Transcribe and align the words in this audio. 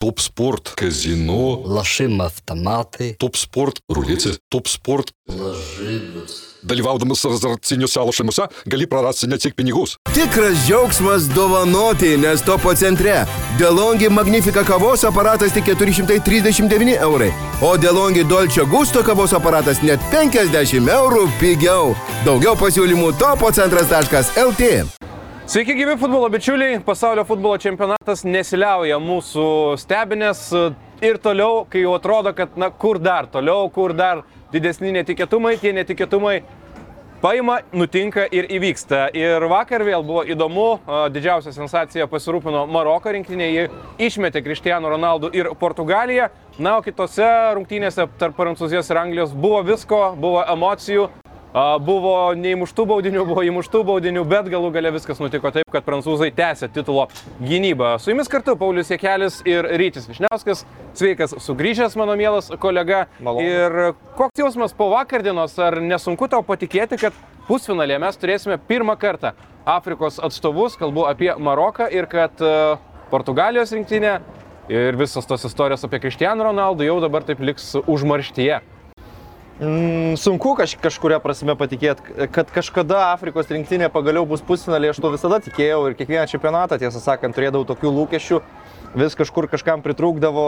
Топ 0.00 0.20
спорт, 0.20 0.72
казино, 0.76 1.62
Лошим 1.64 2.20
автоматы. 2.22 3.16
топ 3.18 3.36
спорт, 3.36 3.82
рулети, 3.90 4.30
топ 4.48 4.68
спорт. 4.68 5.12
Lažybos. 5.28 6.32
Dalyvaudamas 6.62 7.24
azartiniuose 7.24 8.00
lošimuose 8.00 8.42
gali 8.66 8.86
prarasti 8.86 9.26
ne 9.26 9.38
tik 9.38 9.54
pinigus. 9.54 9.98
Tikras 10.14 10.56
džiaugsmas 10.66 11.28
dovanoti, 11.34 12.16
nes 12.16 12.40
topo 12.42 12.74
centre. 12.74 13.26
Delongi 13.58 14.08
Magnifica 14.08 14.64
kavos 14.64 15.04
aparatas 15.04 15.52
tik 15.52 15.64
439 15.64 16.96
eurai, 17.02 17.32
o 17.62 17.76
Delongi 17.76 18.24
Dolce 18.24 18.64
Gusto 18.64 19.02
kavos 19.02 19.32
aparatas 19.32 19.82
net 19.82 20.00
50 20.12 20.88
eurų 20.88 21.28
pigiau. 21.40 21.92
Daugiau 22.24 22.56
pasiūlymų 22.56 23.12
topocentras.lt. 23.20 24.64
Sveiki, 25.50 25.74
gyvi 25.74 25.96
futbolo 25.98 26.28
bičiuliai. 26.30 26.76
Pasaulio 26.86 27.24
futbolo 27.26 27.56
čempionatas 27.58 28.20
nesiliauja 28.22 29.00
mūsų 29.02 29.46
stebinės 29.82 30.44
ir 31.02 31.16
toliau, 31.18 31.64
kai 31.66 31.80
jau 31.82 31.96
atrodo, 31.96 32.30
kad, 32.38 32.52
na, 32.54 32.68
kur 32.70 33.00
dar 33.02 33.26
toliau, 33.26 33.64
kur 33.74 33.90
dar 33.98 34.20
didesni 34.52 34.92
netikėtumai, 34.94 35.56
tie 35.58 35.72
netikėtumai 35.74 36.36
paima, 37.18 37.56
nutinka 37.74 38.28
ir 38.30 38.46
įvyksta. 38.46 39.08
Ir 39.18 39.48
vakar 39.50 39.82
vėl 39.88 40.06
buvo 40.06 40.22
įdomu, 40.22 40.68
a, 40.86 41.00
didžiausia 41.10 41.50
sensacija 41.56 42.06
pasirūpino 42.12 42.62
Maroko 42.70 43.10
rinktinė, 43.10 43.48
ji 43.50 43.64
išmetė 44.06 44.44
Cristiano 44.46 44.92
Ronaldo 44.94 45.32
ir 45.34 45.50
Portugaliją. 45.58 46.30
Na, 46.62 46.76
o 46.78 46.86
kitose 46.86 47.26
rungtynėse 47.58 48.06
tarp 48.22 48.38
Prancūzijos 48.38 48.94
ir 48.94 49.02
Anglijos 49.02 49.34
buvo 49.34 49.64
visko, 49.66 50.12
buvo 50.14 50.46
emocijų. 50.46 51.08
Buvo 51.50 52.30
neįmuštų 52.38 52.84
baudinių, 52.86 53.24
buvo 53.26 53.42
įmuštų 53.42 53.80
baudinių, 53.88 54.22
bet 54.28 54.46
galų 54.52 54.68
gale 54.70 54.92
viskas 54.94 55.18
nutiko 55.18 55.50
taip, 55.50 55.66
kad 55.74 55.82
prancūzai 55.82 56.28
tęsė 56.30 56.68
titulo 56.70 57.08
gynybą. 57.42 57.96
Su 57.98 58.12
jumis 58.12 58.30
kartu 58.30 58.54
Paulius 58.58 58.92
Jekelis 58.92 59.40
ir 59.48 59.66
Rytis 59.82 60.06
Višniauskas. 60.06 60.62
Sveikas 60.94 61.34
sugrįžęs, 61.42 61.98
mano 61.98 62.14
mielas 62.14 62.52
kolega. 62.62 63.08
Malonu. 63.18 63.42
Ir 63.42 63.98
koks 64.14 64.44
jausmas 64.44 64.76
po 64.78 64.92
vakardienos, 64.94 65.58
ar 65.58 65.80
nesunku 65.82 66.30
tau 66.30 66.44
patikėti, 66.46 67.00
kad 67.02 67.18
pusfinalėje 67.50 67.98
mes 68.06 68.22
turėsime 68.22 68.62
pirmą 68.70 68.94
kartą 69.00 69.34
Afrikos 69.66 70.22
atstovus, 70.22 70.78
kalbu 70.78 71.08
apie 71.10 71.34
Maroką 71.34 71.90
ir 71.90 72.06
kad 72.10 72.38
e, 72.38 72.56
Portugalijos 73.10 73.74
rinktinė 73.74 74.20
ir 74.70 74.94
visos 74.98 75.26
tos 75.26 75.50
istorijos 75.50 75.82
apie 75.82 75.98
Cristiano 75.98 76.46
Ronaldo 76.46 76.86
jau 76.86 77.00
dabar 77.02 77.26
taip 77.26 77.42
liks 77.42 77.72
užmarštyje. 77.90 78.60
Mm, 79.60 80.16
sunku 80.16 80.54
kaž, 80.56 80.72
kažkuria 80.80 81.18
prasme 81.20 81.52
patikėti, 81.52 82.24
kad 82.32 82.48
kažkada 82.48 83.10
Afrikos 83.10 83.50
rinktinė 83.52 83.90
pagaliau 83.92 84.24
bus 84.24 84.40
pusfinalė, 84.40 84.94
aš 84.94 85.00
to 85.04 85.10
visada 85.12 85.36
tikėjau 85.44 85.82
ir 85.90 85.96
kiekvieną 85.98 86.24
čempionatą, 86.30 86.78
tiesą 86.80 87.02
sakant, 87.04 87.36
turėdavau 87.36 87.68
tokių 87.68 87.92
lūkesčių, 87.98 88.40
vis 88.96 89.18
kažkur 89.20 89.50
kažkam 89.52 89.84
pritrūkdavo, 89.84 90.46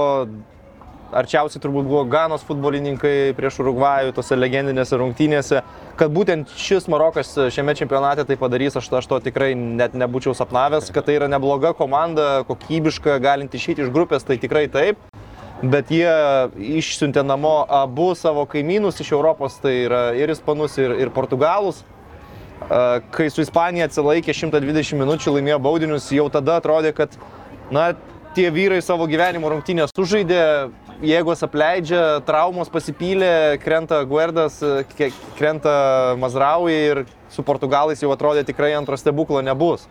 arčiausiai 1.13 1.61
turbūt 1.61 1.91
buvo 1.91 2.07
Ganos 2.09 2.47
futbolininkai 2.49 3.35
prieš 3.37 3.61
Urugvajų, 3.61 4.15
tose 4.17 4.39
legendinėse 4.39 4.97
rungtynėse, 4.97 5.61
kad 6.01 6.17
būtent 6.17 6.57
šis 6.57 6.89
Marokas 6.89 7.35
šiame 7.53 7.77
čempionate 7.77 8.25
tai 8.25 8.41
padarys, 8.41 8.81
aš, 8.81 8.89
aš 8.97 9.11
to 9.11 9.21
tikrai 9.29 9.53
net 9.53 9.93
nebūčiau 9.93 10.33
sapnavęs, 10.39 10.89
kad 10.89 11.05
tai 11.05 11.19
yra 11.21 11.29
nebloga 11.29 11.75
komanda, 11.77 12.47
kokybiška, 12.49 13.21
galinti 13.21 13.61
išeiti 13.61 13.85
iš 13.85 13.93
grupės, 13.93 14.25
tai 14.25 14.41
tikrai 14.41 14.71
taip. 14.73 15.05
Bet 15.63 15.93
jie 15.95 16.11
išsiuntė 16.81 17.23
namo 17.23 17.61
abu 17.71 18.09
savo 18.19 18.43
kaimynus 18.51 18.99
iš 19.05 19.13
Europos, 19.15 19.61
tai 19.63 19.85
yra 19.85 20.01
ir 20.19 20.33
ispanus, 20.35 20.75
ir, 20.83 20.97
ir 20.99 21.13
portugalus. 21.15 21.85
Kai 23.15 23.29
su 23.31 23.43
Ispanija 23.43 23.87
atsilaikė 23.87 24.35
120 24.35 24.99
minučių, 24.99 25.37
laimėjo 25.37 25.61
baudinius, 25.63 26.09
jau 26.15 26.27
tada 26.35 26.59
atrodė, 26.59 26.91
kad 26.97 27.15
na, 27.75 27.93
tie 28.35 28.49
vyrai 28.51 28.81
savo 28.83 29.07
gyvenimo 29.11 29.51
rungtynės 29.53 29.95
sužaidė, 29.95 30.43
jėgos 31.05 31.43
apleidžia, 31.47 32.03
traumos 32.27 32.71
pasipylė, 32.73 33.61
krenta 33.63 34.03
Guerdas, 34.09 34.59
krenta 35.39 35.75
Mazraui 36.19 36.75
ir 36.75 37.05
su 37.33 37.45
portugalais 37.47 38.03
jau 38.03 38.11
atrodė 38.15 38.43
tikrai 38.49 38.73
antro 38.79 38.99
stebuklo 38.99 39.43
nebus. 39.45 39.87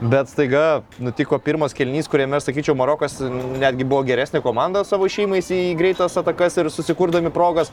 Bet 0.00 0.28
staiga 0.30 0.84
nutiko 1.02 1.40
pirmas 1.42 1.72
kelnys, 1.74 2.06
kuriame, 2.06 2.36
aš 2.38 2.44
sakyčiau, 2.46 2.76
Marokas 2.78 3.16
netgi 3.58 3.82
buvo 3.82 4.04
geresnė 4.06 4.38
komanda 4.44 4.84
savo 4.86 5.08
šeimais 5.10 5.48
į 5.50 5.72
greitas 5.78 6.14
atakas 6.20 6.54
ir 6.60 6.68
susikurdami 6.70 7.32
progas. 7.34 7.72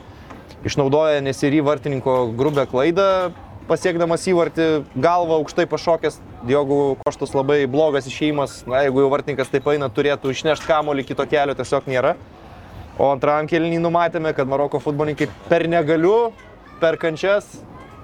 Išnaudoja 0.66 1.20
nesirį 1.22 1.60
vartininko 1.68 2.16
grubę 2.34 2.64
klaidą, 2.72 3.30
pasiekdamas 3.70 4.26
įvartį, 4.32 4.66
galvą 4.98 5.38
aukštai 5.38 5.68
pašokęs. 5.70 6.18
Diogų 6.50 6.80
koštus 7.04 7.38
labai 7.38 7.60
blogas 7.70 8.10
išėjimas. 8.10 8.58
Na, 8.66 8.82
jeigu 8.88 9.06
jau 9.06 9.12
vartininkas 9.14 9.54
taip 9.54 9.70
eina, 9.70 9.92
turėtų 9.94 10.34
išnešti 10.34 10.66
kamolį, 10.72 11.06
kito 11.06 11.30
kelio 11.30 11.54
tiesiog 11.62 11.86
nėra. 11.94 12.16
O 12.98 13.12
antram 13.14 13.46
kelnį 13.46 13.78
numatėme, 13.86 14.34
kad 14.34 14.50
Maroko 14.50 14.82
futbolininkai 14.82 15.30
per 15.46 15.70
negaliu, 15.70 16.34
per 16.82 16.98
kančias 16.98 17.54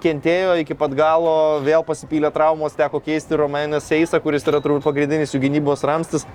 kentėjo 0.01 0.57
iki 0.61 0.75
pat 0.77 0.93
galo, 0.97 1.61
vėl 1.65 1.85
pasipylė 1.87 2.31
traumos, 2.33 2.75
teko 2.77 2.99
keisti 3.03 3.37
Romainę 3.39 3.79
Seisą, 3.83 4.19
kuris 4.23 4.45
yra 4.49 4.59
turbūt 4.63 4.85
pagrindinis 4.85 5.35
jų 5.35 5.43
gynybos 5.45 5.85
ramstis. 5.87 6.25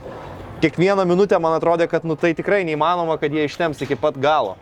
Kiekvieną 0.62 1.04
minutę 1.04 1.38
man 1.43 1.59
atrodė, 1.59 1.84
kad 1.91 2.06
nu, 2.09 2.16
tai 2.16 2.32
tikrai 2.38 2.62
neįmanoma, 2.65 3.19
kad 3.21 3.34
jie 3.34 3.44
ištems 3.44 3.82
iki 3.84 3.99
pat 4.00 4.16
galo. 4.16 4.54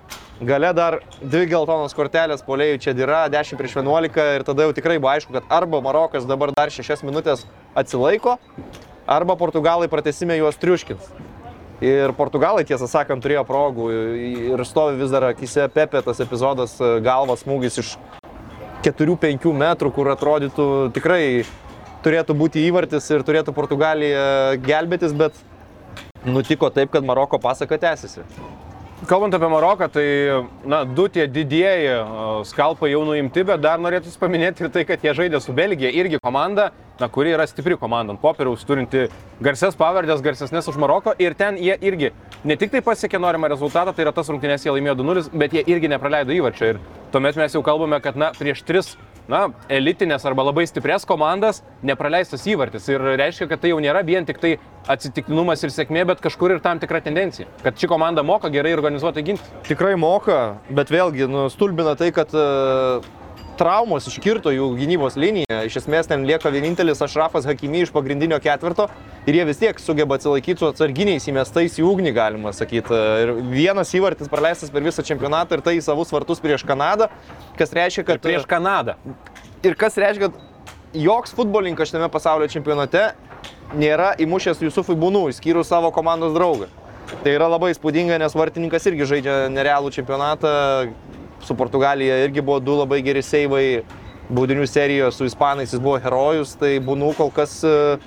Gale 0.43 0.73
dar 0.75 0.97
dvi 1.23 1.45
geltonos 1.53 1.95
kortelės 1.95 2.43
polėjų 2.43 2.81
čia 2.83 2.97
yra, 2.99 3.21
10 3.31 3.61
prieš 3.61 3.77
11 3.79 4.19
ir 4.35 4.45
tada 4.49 4.67
jau 4.67 4.73
tikrai 4.75 4.97
buvo 4.99 5.13
aišku, 5.13 5.37
kad 5.37 5.47
arba 5.55 5.79
Marokas 5.85 6.27
dabar 6.27 6.51
dar 6.57 6.75
6 6.75 7.07
minutės 7.07 7.45
atsilaiko, 7.79 8.41
arba 9.07 9.37
Portugalai 9.39 9.87
pratesime 9.93 10.35
juos 10.41 10.59
triuškins. 10.59 11.07
Ir 11.85 12.11
Portugalai, 12.19 12.65
tiesą 12.67 12.89
sakant, 12.91 13.23
turėjo 13.23 13.45
progų 13.47 13.89
ir 14.55 14.67
stovi 14.67 14.99
vis 14.99 15.15
dar 15.15 15.29
akise 15.31 15.69
Pepe 15.75 16.03
tas 16.03 16.23
epizodas, 16.23 16.79
galvas 17.05 17.47
smūgis 17.47 17.81
iš 17.83 17.95
4-5 18.85 19.53
metrų, 19.57 19.93
kur 19.97 20.11
atrodytų 20.13 20.67
tikrai 20.97 21.25
turėtų 22.05 22.37
būti 22.37 22.65
įvartis 22.69 23.09
ir 23.15 23.25
turėtų 23.25 23.55
Portugalija 23.57 24.59
gelbėtis, 24.61 25.15
bet 25.17 25.39
nutiko 26.25 26.69
taip, 26.73 26.93
kad 26.93 27.07
Maroko 27.07 27.41
pasaka 27.41 27.79
tęsiasi. 27.81 28.25
Kalbant 29.09 29.35
apie 29.37 29.49
Maroką, 29.53 29.89
tai, 29.93 30.07
na, 30.65 30.85
du 30.85 31.09
tie 31.13 31.27
didieji 31.29 31.97
skalpai 32.49 32.93
jau 32.93 33.03
nuimti, 33.05 33.43
bet 33.45 33.61
dar 33.61 33.81
norėtų 33.83 34.13
paminėti 34.21 34.65
ir 34.65 34.73
tai, 34.73 34.85
kad 34.89 35.03
jie 35.05 35.13
žaidė 35.17 35.41
su 35.45 35.53
Belgija, 35.57 35.91
irgi 35.93 36.21
komanda, 36.23 36.71
na, 37.01 37.09
kuri 37.09 37.35
yra 37.35 37.47
stipri 37.51 37.79
komanda 37.81 38.15
ant 38.15 38.23
popieriaus, 38.23 38.65
turinti 38.67 39.09
garses 39.45 39.79
pavardės, 39.79 40.23
garsesnės 40.25 40.69
už 40.71 40.79
Maroko 40.81 41.15
ir 41.19 41.35
ten 41.39 41.59
jie 41.61 41.77
irgi 41.83 42.13
ne 42.45 42.59
tik 42.61 42.75
tai 42.75 42.85
pasiekė 42.85 43.21
norimą 43.23 43.51
rezultatą, 43.53 43.95
tai 43.95 44.07
yra 44.07 44.15
tas 44.15 44.31
rungtynės 44.31 44.67
jie 44.67 44.75
laimėjo 44.75 44.99
2-0, 45.03 45.33
bet 45.35 45.57
jie 45.57 45.65
irgi 45.75 45.91
nepraleido 45.91 46.35
įvarčio 46.37 46.75
ir 46.75 46.85
tuomet 47.15 47.39
mes 47.39 47.55
jau 47.55 47.63
kalbame, 47.67 48.01
kad, 48.03 48.19
na, 48.19 48.33
prieš 48.35 48.63
tris 48.67 48.95
na, 49.31 49.47
elitinės 49.73 50.25
arba 50.29 50.45
labai 50.49 50.67
stiprias 50.69 51.07
komandas 51.09 51.63
nepraleistas 51.87 52.45
įvartis. 52.51 52.89
Ir 52.93 53.05
reiškia, 53.21 53.49
kad 53.51 53.63
tai 53.63 53.73
jau 53.73 53.81
nėra 53.83 54.05
vien 54.07 54.27
tik 54.29 54.41
tai 54.43 54.55
atsitiktinumas 54.91 55.63
ir 55.65 55.73
sėkmė, 55.73 56.05
bet 56.11 56.23
kažkur 56.25 56.57
ir 56.57 56.63
tam 56.65 56.81
tikra 56.83 57.01
tendencija. 57.05 57.49
Kad 57.65 57.79
ši 57.81 57.89
komanda 57.91 58.25
moka 58.27 58.51
gerai 58.53 58.75
organizuotai 58.77 59.25
ginti. 59.27 59.55
Tikrai 59.69 59.95
moka, 60.01 60.59
bet 60.75 60.93
vėlgi 60.93 61.31
nustulbina 61.31 61.95
tai, 62.01 62.11
kad 62.17 62.35
e, 62.37 62.45
traumos 63.59 64.07
iškirto 64.11 64.53
jų 64.55 64.69
gynybos 64.79 65.17
liniją. 65.21 65.61
Iš 65.69 65.81
esmės 65.83 66.09
ten 66.11 66.27
lieka 66.29 66.51
vienintelis 66.53 67.03
Ašrafas 67.05 67.47
Hakimi 67.49 67.85
iš 67.85 67.93
pagrindinio 67.95 68.39
ketvirto 68.43 68.89
ir 69.27 69.39
jie 69.39 69.45
vis 69.49 69.61
tiek 69.61 69.81
sugeba 69.81 70.19
atsilaikyti 70.19 70.61
su 70.61 70.69
atsarginiais 70.69 71.29
įmestais 71.31 71.79
į 71.81 71.87
ugnį, 71.89 72.15
galima 72.17 72.53
sakyti. 72.57 73.01
Ir 73.25 73.35
vienas 73.53 73.93
įvartis 73.97 74.31
praleistas 74.33 74.73
per 74.75 74.85
visą 74.85 75.05
čempionatą 75.07 75.59
ir 75.59 75.65
tai 75.65 75.77
į 75.79 75.85
savus 75.87 76.13
vartus 76.15 76.43
prieš 76.43 76.67
Kanadą, 76.69 77.11
kas 77.59 77.75
reiškia, 77.77 78.07
kad 78.09 78.23
Prieš 78.25 78.47
Kanadą. 78.51 78.99
ir 79.63 79.75
kas 79.81 79.97
reiškia, 80.01 80.29
kad 80.29 80.95
joks 80.95 81.35
futbolininkas 81.35 81.91
šiame 81.91 82.11
pasaulio 82.13 82.49
čempionate 82.49 83.13
nėra 83.75 84.15
įmušęs 84.21 84.63
Jusufui 84.63 84.97
Būnų, 84.99 85.29
išskyrus 85.33 85.71
savo 85.71 85.91
komandos 85.95 86.35
draugą. 86.37 86.69
Tai 87.23 87.33
yra 87.35 87.49
labai 87.53 87.73
įspūdinga, 87.75 88.17
nes 88.19 88.35
vartininkas 88.35 88.87
irgi 88.89 89.07
žaidžia 89.09 89.35
nerealų 89.53 89.93
čempionatą. 89.95 90.53
Su 91.45 91.55
Portugalija 91.55 92.23
irgi 92.25 92.41
buvo 92.41 92.61
du 92.61 92.79
labai 92.81 93.03
geri 93.05 93.23
seivai. 93.23 93.69
Baudinių 94.25 94.65
serijoje 94.65 95.13
su 95.13 95.27
Ispanais 95.29 95.73
jis 95.75 95.81
buvo 95.85 95.99
herojus, 96.01 96.55
tai 96.57 96.79
Būnų 96.81 97.11
kol 97.19 97.29
kas... 97.35 97.59
e, 97.61 97.99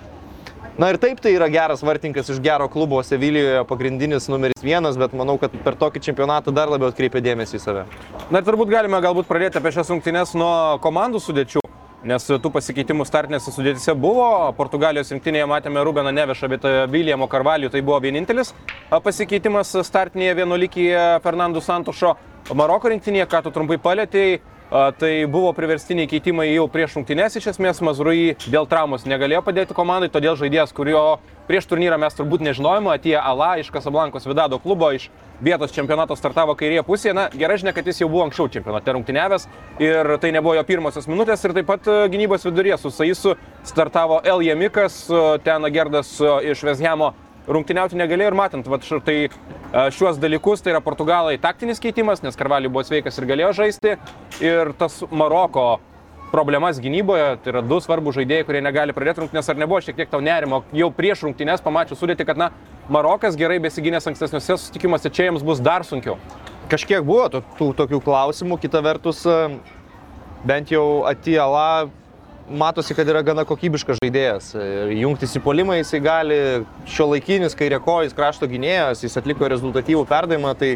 Na 0.78 0.92
ir 0.94 0.98
taip 1.02 1.18
tai 1.18 1.32
yra 1.34 1.48
geras 1.50 1.82
vartininkas 1.82 2.28
iš 2.30 2.38
gero 2.42 2.68
klubo 2.70 3.00
Sevilijoje, 3.02 3.64
pagrindinis 3.66 4.28
numeris 4.30 4.62
vienas, 4.62 4.98
bet 4.98 5.14
manau, 5.18 5.34
kad 5.42 5.54
per 5.66 5.74
tokį 5.74 6.04
čempionatą 6.06 6.54
dar 6.54 6.70
labiau 6.70 6.92
atkreipia 6.92 7.22
dėmesį 7.26 7.58
į 7.58 7.62
save. 7.64 7.86
Na 8.30 8.42
ir 8.42 8.46
turbūt 8.46 8.70
galime 8.70 9.00
galbūt 9.02 9.26
pradėti 9.26 9.58
apie 9.58 9.72
šias 9.74 9.90
rungtynes 9.90 10.36
nuo 10.38 10.78
komandų 10.84 11.22
sudėčių. 11.26 11.64
Nes 12.08 12.30
tų 12.30 12.52
pasikeitimų 12.54 13.08
startinėse 13.10 13.52
sudėtise 13.52 13.96
buvo. 13.98 14.28
Portugalijos 14.56 15.10
rinktinėje 15.16 15.48
matėme 15.50 15.82
Rubeną 15.82 16.14
Nevešą, 16.14 16.50
bet 16.54 16.68
Viljamo 16.94 17.26
Karvalių 17.28 17.72
tai 17.74 17.82
buvo 17.82 17.98
vienintelis 18.06 18.54
a, 18.54 19.00
pasikeitimas 19.02 19.74
startinėje 19.82 20.38
vienuolykyje 20.44 21.08
Fernando 21.26 21.64
Santošo. 21.66 22.14
Maroko 22.56 22.92
rinktinėje, 22.92 23.28
ką 23.28 23.42
tu 23.44 23.52
trumpai 23.56 23.80
palėtėjai, 23.82 24.40
Tai 24.70 25.12
buvo 25.32 25.54
priverstiniai 25.56 26.10
keitimai 26.12 26.50
jau 26.50 26.66
prieš 26.68 26.98
rungtynės, 26.98 27.38
iš 27.40 27.46
esmės 27.54 27.78
Mazrui 27.80 28.34
dėl 28.52 28.66
traumos 28.68 29.06
negalėjo 29.08 29.40
padėti 29.46 29.76
komandai, 29.78 30.10
todėl 30.12 30.36
žaidėjas, 30.36 30.74
kurio 30.76 31.22
prieš 31.48 31.70
turnyrą 31.72 31.96
mes 32.04 32.18
turbūt 32.18 32.44
nežinojome, 32.44 32.92
atėjo 32.92 33.22
Ala 33.30 33.54
iš 33.62 33.70
Kasablankos 33.72 34.28
Vidado 34.28 34.60
klubo, 34.60 34.90
iš 34.92 35.06
vietos 35.40 35.72
čempionato 35.72 36.18
startavo 36.20 36.58
kairėje 36.60 36.84
pusėje. 36.84 37.14
Na, 37.16 37.30
gerai 37.32 37.56
žinia, 37.62 37.72
kad 37.78 37.88
jis 37.88 38.02
jau 38.04 38.10
buvo 38.12 38.26
anksčiau 38.26 38.52
čempionate 38.58 38.98
rungtyniavęs 38.98 39.48
ir 39.88 40.12
tai 40.20 40.34
nebuvo 40.36 40.58
jo 40.58 40.66
pirmosios 40.68 41.08
minutės 41.08 41.48
ir 41.48 41.56
taip 41.56 41.72
pat 41.72 41.88
gynybos 42.12 42.44
viduryje 42.50 42.82
su 42.82 42.92
Saisu 42.92 43.38
startavo 43.64 44.20
El 44.28 44.44
Jamikas, 44.50 45.06
ten 45.48 45.72
Gerdas 45.72 46.12
iš 46.44 46.68
Vezhemo 46.68 47.14
rungtyniauti 47.48 47.98
negalėjo 48.00 48.32
ir 48.32 48.38
matant, 48.38 48.70
va 48.70 48.80
štai 48.84 49.18
e, 49.26 49.30
šiuos 49.96 50.20
dalykus, 50.22 50.64
tai 50.64 50.74
yra 50.76 50.82
Portugalai 50.84 51.38
taktinis 51.42 51.82
keitimas, 51.84 52.24
nes 52.26 52.38
Karvaliu 52.40 52.72
buvo 52.74 52.86
sveikas 52.88 53.20
ir 53.20 53.28
galėjo 53.30 53.54
žaisti. 53.62 53.96
Ir 54.44 54.74
tas 54.80 55.00
Maroko 55.12 55.78
problemas 56.32 56.82
gynyboje, 56.84 57.38
tai 57.44 57.54
yra 57.54 57.64
du 57.64 57.80
svarbus 57.84 58.18
žaidėjai, 58.18 58.46
kurie 58.48 58.62
negali 58.64 58.96
pradėti 58.96 59.24
rungtynės, 59.24 59.48
ar 59.48 59.60
nebuvo 59.62 59.80
šiek 59.84 59.96
tiek 60.00 60.12
tau 60.12 60.20
nerimo, 60.24 60.64
jau 60.76 60.90
prieš 60.94 61.24
rungtynės 61.28 61.64
pamačiau 61.64 62.00
sudėti, 62.00 62.28
kad 62.28 62.40
na, 62.40 62.52
Marokas 62.92 63.36
gerai 63.40 63.60
besigynęs 63.64 64.08
ankstesniuose 64.12 64.56
susitikimuose, 64.56 65.12
čia 65.12 65.30
jiems 65.30 65.44
bus 65.44 65.60
dar 65.64 65.84
sunkiau. 65.88 66.16
Kažkiek 66.72 67.04
buvo 67.08 67.30
tų, 67.32 67.42
tų 67.60 67.70
tokių 67.80 68.02
klausimų, 68.04 68.60
kita 68.64 68.84
vertus, 68.84 69.24
e, 69.28 69.38
bent 70.48 70.72
jau 70.72 71.06
Atiela 71.08 71.88
matosi, 72.50 72.96
kad 72.96 73.08
yra 73.10 73.22
gana 73.26 73.44
kokybiškas 73.48 74.00
žaidėjas. 74.02 74.52
Jungtis 74.96 75.36
į 75.38 75.42
polimą 75.44 75.78
jisai 75.80 76.00
gali, 76.04 76.38
šio 76.90 77.10
laikinis 77.12 77.58
kairiekojais 77.58 78.16
krašto 78.16 78.48
gynėjas, 78.50 79.04
jis 79.04 79.18
atliko 79.20 79.50
rezultatyvų 79.52 80.06
perdavimą, 80.08 80.54
tai 80.60 80.76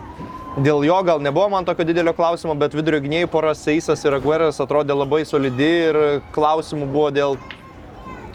dėl 0.59 0.83
jo 0.87 0.99
gal 1.07 1.23
nebuvo 1.23 1.47
man 1.53 1.67
tokio 1.67 1.85
didelio 1.87 2.13
klausimo, 2.17 2.55
bet 2.59 2.75
vidurio 2.75 3.01
gynėjų 3.03 3.31
poras 3.31 3.63
Seisas 3.63 4.03
ir 4.05 4.17
Agueras 4.17 4.59
atrodė 4.63 4.97
labai 4.97 5.23
solidi 5.27 5.69
ir 5.87 6.01
klausimų 6.35 6.89
buvo 6.91 7.09
dėl 7.15 7.37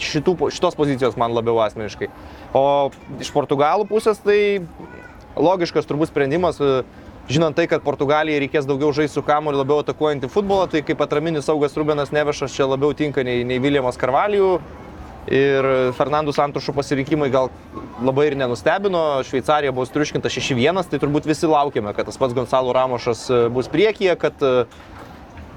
šitų, 0.00 0.36
šitos 0.52 0.76
pozicijos 0.78 1.16
man 1.20 1.34
labiau 1.36 1.60
asmeniškai. 1.64 2.08
O 2.56 2.64
iš 3.20 3.32
Portugalų 3.34 3.88
pusės 3.90 4.20
tai 4.24 4.38
logiškas 5.36 5.88
turbūt 5.88 6.10
sprendimas, 6.12 6.60
e, 6.60 6.84
žinant 7.28 7.56
tai, 7.58 7.66
kad 7.70 7.84
Portugalijai 7.84 8.40
reikės 8.44 8.66
daugiau 8.68 8.92
žaisti 8.94 9.18
su 9.18 9.24
kamuoliu, 9.26 9.60
labiau 9.62 9.82
atakuojantį 9.82 10.30
futbolą, 10.32 10.66
tai 10.70 10.82
kaip 10.86 11.00
atraminis 11.02 11.48
saugas 11.48 11.76
Rubenas 11.78 12.12
Nevešas 12.14 12.54
čia 12.54 12.68
labiau 12.70 12.94
tinka 12.96 13.24
nei, 13.26 13.42
nei 13.46 13.62
Viljamas 13.62 13.98
Karvalijų. 14.00 14.58
Ir 15.26 15.66
Fernandų 15.98 16.30
Santušų 16.36 16.70
pasirinkimai 16.76 17.26
gal 17.34 17.48
labai 18.06 18.28
ir 18.28 18.36
nenustebino. 18.38 19.24
Šveicarija 19.26 19.72
buvo 19.74 19.88
striuškinta 19.88 20.30
6-1, 20.30 20.84
tai 20.86 21.00
turbūt 21.02 21.26
visi 21.26 21.50
laukėme, 21.50 21.90
kad 21.96 22.06
tas 22.06 22.20
pats 22.20 22.36
Gonzalo 22.36 22.74
Ramošas 22.76 23.24
e, 23.26 23.40
bus 23.50 23.66
priekyje, 23.72 24.14
kad 24.22 24.46
e, 24.46 24.68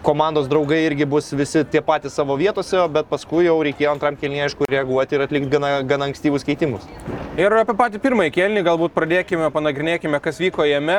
komandos 0.02 0.50
draugai 0.50 0.80
irgi 0.88 1.06
bus 1.06 1.30
visi 1.38 1.62
tie 1.70 1.84
patys 1.86 2.18
savo 2.18 2.34
vietose, 2.40 2.82
bet 2.90 3.12
paskui 3.12 3.46
jau 3.46 3.60
reikėjo 3.62 3.94
antram 3.94 4.18
kelniui 4.18 4.48
aišku 4.48 4.66
reaguoti 4.72 5.20
ir 5.20 5.28
atlikti 5.28 5.54
gana, 5.54 5.74
gana 5.86 6.10
ankstyvus 6.10 6.48
keitimus. 6.48 6.90
Ir 7.38 7.54
apie 7.62 7.78
patį 7.78 8.02
pirmąjį 8.02 8.34
kelnį 8.40 8.66
galbūt 8.66 8.98
pradėkime, 8.98 9.52
panagrinėkime, 9.54 10.18
kas 10.24 10.42
vyko 10.42 10.66
jame. 10.66 10.98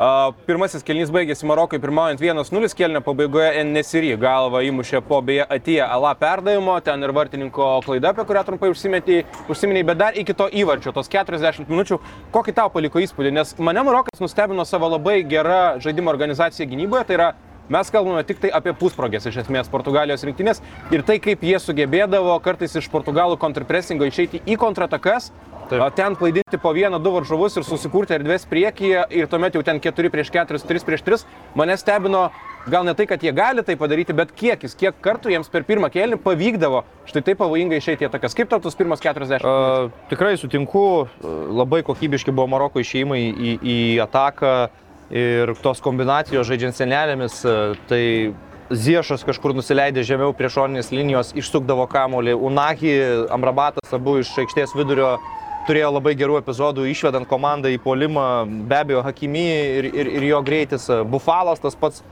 Pirmasis 0.00 0.80
kelnys 0.80 1.10
baigėsi 1.12 1.44
Marokui 1.44 1.76
pirmaujant 1.76 2.22
1-0, 2.24 2.68
kelnio 2.72 3.02
pabaigoje 3.04 3.66
Nesiri 3.68 4.14
galva 4.16 4.62
įmušė 4.64 5.02
po 5.04 5.18
beje 5.20 5.44
atėję 5.44 5.82
Ala 5.84 6.14
perdavimo, 6.16 6.78
ten 6.80 7.04
ir 7.04 7.12
vartininko 7.12 7.66
klaida, 7.84 8.14
apie 8.14 8.24
kurią 8.24 8.46
trumpai 8.48 8.70
užsiminėjai, 8.72 9.84
bet 9.90 10.00
dar 10.00 10.16
iki 10.16 10.32
to 10.32 10.46
įvarčio, 10.62 10.94
tos 10.96 11.12
40 11.12 11.68
minučių, 11.68 12.00
kokį 12.32 12.56
tau 12.56 12.72
paliko 12.72 13.04
įspūdį, 13.04 13.34
nes 13.42 13.52
mane 13.60 13.84
Marokas 13.84 14.24
nustebino 14.24 14.64
savo 14.64 14.88
labai 14.94 15.18
gerą 15.28 15.76
žaidimo 15.84 16.08
organizaciją 16.16 16.70
gynyboje, 16.72 17.04
tai 17.10 17.20
yra 17.20 17.30
Mes 17.70 17.86
kalbame 17.86 18.24
tik 18.26 18.40
tai 18.42 18.48
apie 18.50 18.72
pusprogės 18.74 19.28
iš 19.30 19.36
esmės 19.44 19.68
Portugalijos 19.70 20.24
rinktinės 20.26 20.58
ir 20.90 21.04
tai, 21.06 21.20
kaip 21.22 21.44
jie 21.46 21.54
sugebėdavo 21.62 22.32
kartais 22.42 22.72
iš 22.80 22.88
Portugalų 22.90 23.36
kontrpresingo 23.38 24.08
išeiti 24.10 24.40
į 24.42 24.56
kontratakas, 24.58 25.28
Taip. 25.70 25.94
ten 25.94 26.16
klaidinti 26.18 26.58
po 26.58 26.72
vieną, 26.74 26.98
du 27.02 27.12
varžovus 27.14 27.56
ir 27.56 27.66
susikurti 27.66 28.16
erdvės 28.16 28.46
priekyje 28.50 29.04
ir 29.14 29.28
tuomet 29.30 29.54
jau 29.54 29.62
ten 29.66 29.78
4 29.80 30.10
prieš 30.10 30.32
4, 30.34 30.58
3 30.66 30.86
prieš 30.86 31.04
3. 31.06 31.20
Mane 31.54 31.76
stebino 31.78 32.28
gal 32.68 32.84
ne 32.84 32.94
tai, 32.94 33.06
kad 33.06 33.22
jie 33.22 33.32
gali 33.32 33.62
tai 33.64 33.76
padaryti, 33.80 34.16
bet 34.16 34.34
kiekis, 34.36 34.74
kiek 34.78 34.98
kartų 35.00 35.32
jiems 35.32 35.48
per 35.52 35.64
pirmą 35.68 35.88
kėlinį 35.92 36.20
pavykdavo 36.24 36.82
štai 37.08 37.22
taip 37.30 37.40
pavojingai 37.40 37.80
išeiti 37.80 38.08
atakas. 38.08 38.36
Kaip 38.36 38.50
tau 38.50 38.60
tos 38.60 38.76
pirmas 38.76 39.00
40? 39.04 39.46
Uh, 39.46 39.88
tikrai 40.10 40.34
sutinku, 40.40 41.08
labai 41.22 41.84
kokybiški 41.86 42.34
buvo 42.34 42.50
Maroko 42.50 42.82
išėjimai 42.82 43.22
į, 43.30 43.56
į 43.62 43.80
ataką 44.04 44.54
ir 45.10 45.54
tos 45.62 45.82
kombinacijos 45.82 46.46
žaidžiant 46.46 46.76
senelėmis, 46.76 47.42
tai 47.90 48.04
Ziešas 48.70 49.24
kažkur 49.26 49.50
nusileidė 49.58 50.04
žemiau 50.06 50.30
prie 50.30 50.46
šoninės 50.46 50.92
linijos, 50.94 51.32
išsukdavo 51.34 51.88
kamolį, 51.90 52.36
Unagi, 52.38 52.92
Amrabatas 53.34 53.90
abu 53.96 54.20
iš 54.20 54.30
aikštės 54.44 54.76
vidurio 54.78 55.16
turėjo 55.68 55.92
labai 55.96 56.14
gerų 56.18 56.38
epizodų, 56.40 56.86
išvedant 56.90 57.28
komandą 57.30 57.70
į 57.72 57.80
polimą, 57.84 58.26
be 58.68 58.78
abejo, 58.80 59.04
Hakimi 59.06 59.44
ir, 59.80 59.90
ir, 59.90 60.10
ir 60.18 60.26
jo 60.30 60.42
greitis, 60.46 60.88
Bufalas 61.10 61.62
tas 61.62 61.76
pats. 61.78 62.04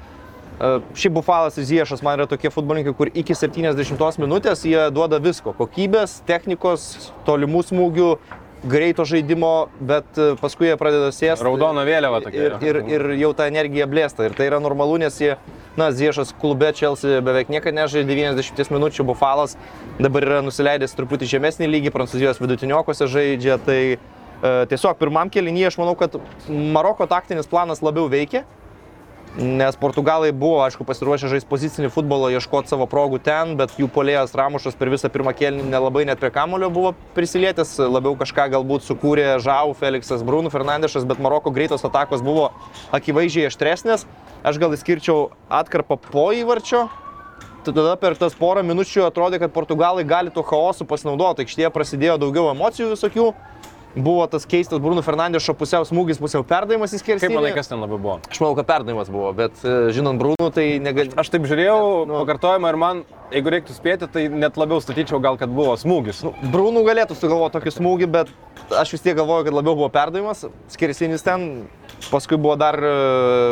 E, 0.58 0.72
Šiaip 0.98 1.14
Bufalas 1.18 1.58
ir 1.58 1.68
Ziešas 1.68 2.02
man 2.04 2.18
yra 2.18 2.28
tokie 2.30 2.50
futbolininkai, 2.52 2.94
kur 2.98 3.12
iki 3.12 3.36
70 3.38 4.20
minutės 4.22 4.66
jie 4.66 4.88
duoda 4.94 5.20
visko- 5.22 5.54
kokybės, 5.60 6.20
technikos, 6.28 7.12
tolimų 7.26 7.64
smūgių, 7.70 8.10
greito 8.64 9.04
žaidimo, 9.04 9.68
bet 9.80 10.18
e, 10.18 10.32
paskui 10.40 10.70
jie 10.70 10.76
pradeda 10.80 11.10
sėsti. 11.14 11.44
Raudona 11.46 11.84
vėliava 11.86 12.20
tokia. 12.24 12.58
Ir, 12.58 12.58
ir, 12.64 12.80
ir 12.90 13.06
jau 13.20 13.32
ta 13.36 13.48
energija 13.50 13.86
blėsta. 13.90 14.26
Ir 14.28 14.36
tai 14.38 14.48
yra 14.50 14.60
normalu, 14.62 14.98
nes 15.02 15.16
jie, 15.22 15.36
na, 15.78 15.90
Ziešas 15.94 16.34
klube 16.40 16.72
Chelsea 16.76 17.22
beveik 17.24 17.52
niekada 17.52 17.84
nežaidė 17.84 18.08
90 18.10 18.74
minučių, 18.74 19.06
Bufalas 19.08 19.56
dabar 20.00 20.26
yra 20.26 20.42
nusileidęs 20.46 20.96
truputį 20.98 21.30
žemesnį 21.36 21.70
lygį, 21.70 21.94
Prancūzijos 21.94 22.42
vidutiniokose 22.42 23.08
žaidžia. 23.10 23.58
Tai 23.62 23.80
e, 23.94 23.98
tiesiog 24.72 24.98
pirmam 25.00 25.30
kelinyje 25.32 25.72
aš 25.72 25.80
manau, 25.82 25.94
kad 25.98 26.18
Maroko 26.48 27.06
taktinis 27.10 27.50
planas 27.50 27.84
labiau 27.84 28.10
veikia. 28.10 28.44
Nes 29.36 29.76
Portugalai 29.76 30.32
buvo, 30.32 30.62
aišku, 30.64 30.86
pasiruošę 30.88 31.28
žaisti 31.30 31.48
pozicinį 31.50 31.90
futbolą, 31.92 32.30
ieškoti 32.32 32.72
savo 32.72 32.88
progų 32.90 33.20
ten, 33.22 33.52
bet 33.60 33.74
jų 33.78 33.90
polėjas 33.92 34.32
Ramušas 34.34 34.78
per 34.78 34.88
visą 34.90 35.10
pirmą 35.12 35.34
kėlinį 35.36 35.68
nelabai 35.68 36.06
net 36.08 36.18
prie 36.18 36.30
kamulio 36.34 36.70
buvo 36.72 36.94
prisilietęs, 37.14 37.76
labiau 37.92 38.16
kažką 38.18 38.48
galbūt 38.56 38.86
sukūrė 38.86 39.36
Žau, 39.44 39.76
Felixas, 39.78 40.24
Bruno 40.26 40.50
Fernandešas, 40.50 41.06
bet 41.06 41.20
Maroko 41.22 41.52
greitos 41.54 41.84
atakos 41.86 42.24
buvo 42.24 42.48
akivaizdžiai 42.96 43.50
aštresnės. 43.52 44.08
Aš 44.48 44.58
gal 44.62 44.74
įskirčiau 44.74 45.28
atkarpą 45.50 46.00
po 46.08 46.30
įvarčio. 46.32 46.88
Tada 47.68 47.98
per 48.00 48.14
tas 48.16 48.32
porą 48.38 48.62
minučių 48.64 49.04
atrodė, 49.04 49.42
kad 49.42 49.52
Portugalai 49.52 50.06
gali 50.08 50.32
tuo 50.32 50.42
chaosu 50.46 50.86
pasinaudoti. 50.88 51.44
Aikštėje 51.44 51.68
prasidėjo 51.74 52.16
daugiau 52.22 52.48
emocijų 52.54 52.94
visokių. 52.94 53.32
Buvo 53.96 54.26
tas 54.30 54.44
keistas 54.46 54.78
Bruno 54.78 55.00
Fernandešo 55.02 55.54
pusiau 55.56 55.82
smūgis, 55.88 56.18
pusiau 56.20 56.44
perdavimas 56.46 56.92
į 56.92 56.98
Kaip 57.00 57.18
skersą. 57.18 57.30
manai, 57.34 57.54
kas 57.56 57.70
ten 57.70 57.80
labai 57.80 57.96
buvo? 57.98 58.18
Aš 58.30 58.38
manau, 58.42 58.54
kad 58.58 58.66
perdavimas 58.68 59.08
buvo, 59.10 59.30
bet 59.34 59.56
e, 59.64 59.72
žinant 59.96 60.20
Brūnų, 60.20 60.50
tai 60.54 60.66
negali. 60.82 61.10
Aš 61.18 61.30
taip 61.32 61.48
žiūrėjau, 61.48 62.04
Nu. 62.06 62.18
pakartojimą 62.20 62.68
ir 62.68 62.78
man, 62.78 63.00
jeigu 63.32 63.50
reiktų 63.56 63.74
spėti, 63.74 64.06
tai 64.12 64.26
net 64.28 64.60
labiau 64.60 64.78
statyčiau 64.84 65.18
gal, 65.24 65.38
kad 65.40 65.48
buvo 65.50 65.72
smūgis. 65.80 66.20
Nu, 66.28 66.34
Brūnų 66.52 66.84
galėtų 66.86 67.16
sugalvoti 67.18 67.56
tokį 67.58 67.74
smūgį, 67.78 68.10
bet 68.12 68.30
aš 68.76 68.92
vis 68.94 69.02
tiek 69.08 69.16
galvoju, 69.18 69.48
kad 69.48 69.56
labiau 69.56 69.74
buvo 69.80 69.88
perdavimas. 69.90 70.44
Skirsinis 70.70 71.24
ten, 71.26 71.48
paskui 72.12 72.36
buvo 72.38 72.54
dar 72.60 72.76
e, 72.78 72.94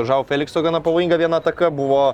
Žau 0.07 0.23
Felikso 0.29 0.63
gana 0.63 0.85
pavojinga 0.85 1.17
viena 1.19 1.41
ataka, 1.41 1.73
buvo 1.75 2.13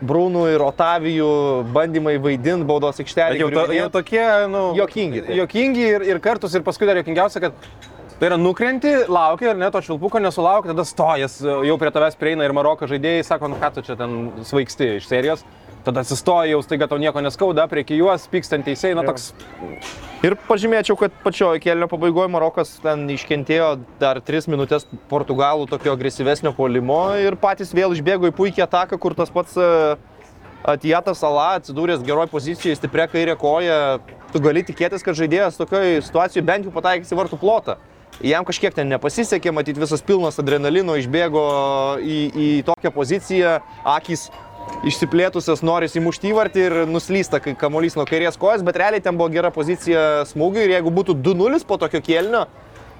Brūnų 0.00 0.46
ir 0.54 0.64
Otavijų 0.64 1.30
bandymai 1.74 2.16
vaidinti 2.22 2.66
baudos 2.68 3.00
aikštelėje. 3.02 3.42
jau, 3.42 3.50
to, 3.52 3.64
jau 3.76 3.88
tokie, 3.92 4.24
nu, 4.48 4.62
Juokingi, 4.78 5.24
taip. 5.26 5.36
Jokingi 5.42 5.86
ir, 5.86 6.04
ir 6.14 6.20
kartus, 6.24 6.54
ir 6.56 6.64
paskui 6.66 6.88
dar 6.88 7.00
jokingiausia, 7.02 7.42
kad 7.44 7.58
tai 8.20 8.30
yra 8.30 8.38
nukrenti, 8.40 8.92
laukia 9.08 9.52
ir 9.52 9.60
net 9.60 9.72
to 9.76 9.82
švilpuko 9.84 10.20
nesulaukia, 10.20 10.72
tada 10.72 10.84
stojas, 10.88 11.38
jau 11.40 11.76
prie 11.80 11.92
tavęs 11.92 12.18
prieina 12.20 12.48
ir 12.48 12.56
Maroko 12.56 12.88
žaidėjai, 12.88 13.26
sako, 13.28 13.52
nu 13.52 13.60
ką 13.60 13.72
tu 13.76 13.84
čia 13.86 13.96
ten 14.00 14.16
svaigsti 14.44 14.96
iš 14.98 15.08
serijos. 15.08 15.44
Tada 15.84 16.04
atsistoja, 16.04 16.50
jau 16.52 16.60
staiga 16.64 16.90
tau 16.90 17.00
nieko 17.00 17.22
neskauda, 17.24 17.64
prie 17.70 17.86
juos 17.96 18.26
pykstant 18.28 18.66
teisėjai, 18.68 18.98
na 18.98 19.06
toks 19.06 19.30
Ir 20.20 20.34
pažymėčiau, 20.44 20.98
kad 21.00 21.14
pačioje 21.24 21.62
kelio 21.64 21.86
pabaigoje 21.88 22.28
Marokas 22.28 22.74
ten 22.82 23.06
iškentėjo 23.08 23.70
dar 24.02 24.18
3 24.20 24.50
minutės 24.52 24.84
Portugalų 25.08 25.64
tokio 25.70 25.94
agresyvesnio 25.96 26.52
polimo 26.52 26.98
ir 27.16 27.38
patys 27.40 27.72
vėl 27.72 27.94
išbėgo 27.96 28.28
į 28.28 28.34
puikią 28.36 28.66
ataką, 28.66 28.98
kur 29.00 29.16
tas 29.16 29.32
pats 29.32 29.56
e, 29.56 29.70
Atijatas 30.68 31.22
Sala 31.24 31.54
atsidūręs 31.56 32.04
geroj 32.04 32.28
pozicijoje, 32.28 32.76
stipria 32.76 33.08
kairė 33.08 33.38
koja. 33.40 33.78
Tu 34.34 34.44
gali 34.44 34.60
tikėtis, 34.68 35.00
kad 35.06 35.16
žaidėjas 35.16 35.56
tokioje 35.56 36.04
situacijoje 36.04 36.44
bent 36.52 36.68
jau 36.68 36.74
pataikys 36.74 37.14
į 37.14 37.20
vartų 37.22 37.40
plotą. 37.40 37.78
Jam 38.20 38.44
kažkiek 38.44 38.76
ten 38.76 38.92
nepasisekė, 38.92 39.54
matyti 39.56 39.80
visas 39.80 40.04
pilnas 40.04 40.36
adrenalino 40.42 40.98
išbėgo 41.00 41.46
į, 42.04 42.18
į 42.28 42.48
tokią 42.68 42.92
poziciją, 42.92 43.56
akis 43.88 44.28
išsiplėtusios 44.86 45.62
noris 45.66 45.96
įmušti 45.98 46.32
įvartį 46.32 46.64
ir 46.64 46.76
nuslysta, 46.88 47.40
kai 47.42 47.56
kamuolys 47.58 47.98
nuo 47.98 48.06
kairės 48.08 48.38
kojos, 48.40 48.64
bet 48.64 48.78
realiai 48.80 49.04
ten 49.04 49.18
buvo 49.18 49.28
gera 49.32 49.52
pozicija 49.54 50.24
smūgiui 50.30 50.66
ir 50.66 50.76
jeigu 50.78 50.92
būtų 51.00 51.18
2-0 51.20 51.64
po 51.68 51.80
tokio 51.80 52.00
kėlinio, 52.04 52.46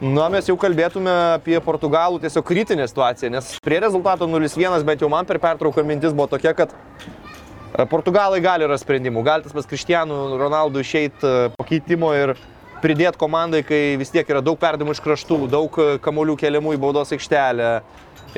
Na, 0.00 0.30
mes 0.32 0.46
jau 0.48 0.54
kalbėtume 0.56 1.12
apie 1.36 1.58
Portugalų 1.60 2.22
tiesiog 2.22 2.44
kritinę 2.48 2.86
situaciją, 2.88 3.28
nes 3.34 3.50
prie 3.60 3.82
rezultato 3.84 4.24
0-1 4.24 4.86
bent 4.88 5.02
jau 5.04 5.10
man 5.12 5.26
per 5.28 5.36
pertrauką 5.42 5.84
mintis 5.84 6.14
buvo 6.16 6.24
tokia, 6.32 6.54
kad 6.56 6.72
e, 6.72 7.84
Portugalai 7.84 8.38
gali 8.40 8.64
rasti 8.64 8.86
sprendimų. 8.86 9.20
Gali 9.26 9.44
tas 9.44 9.52
pas 9.52 9.68
Kristijanų 9.68 10.38
Ronaldų 10.40 10.80
išeiti 10.80 11.34
po 11.52 11.68
keitimo 11.68 12.14
ir 12.16 12.32
pridėti 12.80 13.20
komandai, 13.20 13.60
kai 13.60 13.98
vis 14.00 14.08
tiek 14.14 14.24
yra 14.24 14.40
daug 14.40 14.56
perdimų 14.56 14.96
iš 14.96 15.04
kraštų, 15.04 15.42
daug 15.52 15.76
e, 15.76 15.90
kamolių 16.00 16.38
keliamų 16.40 16.78
į 16.78 16.80
baudos 16.80 17.12
aikštelę. 17.12 17.68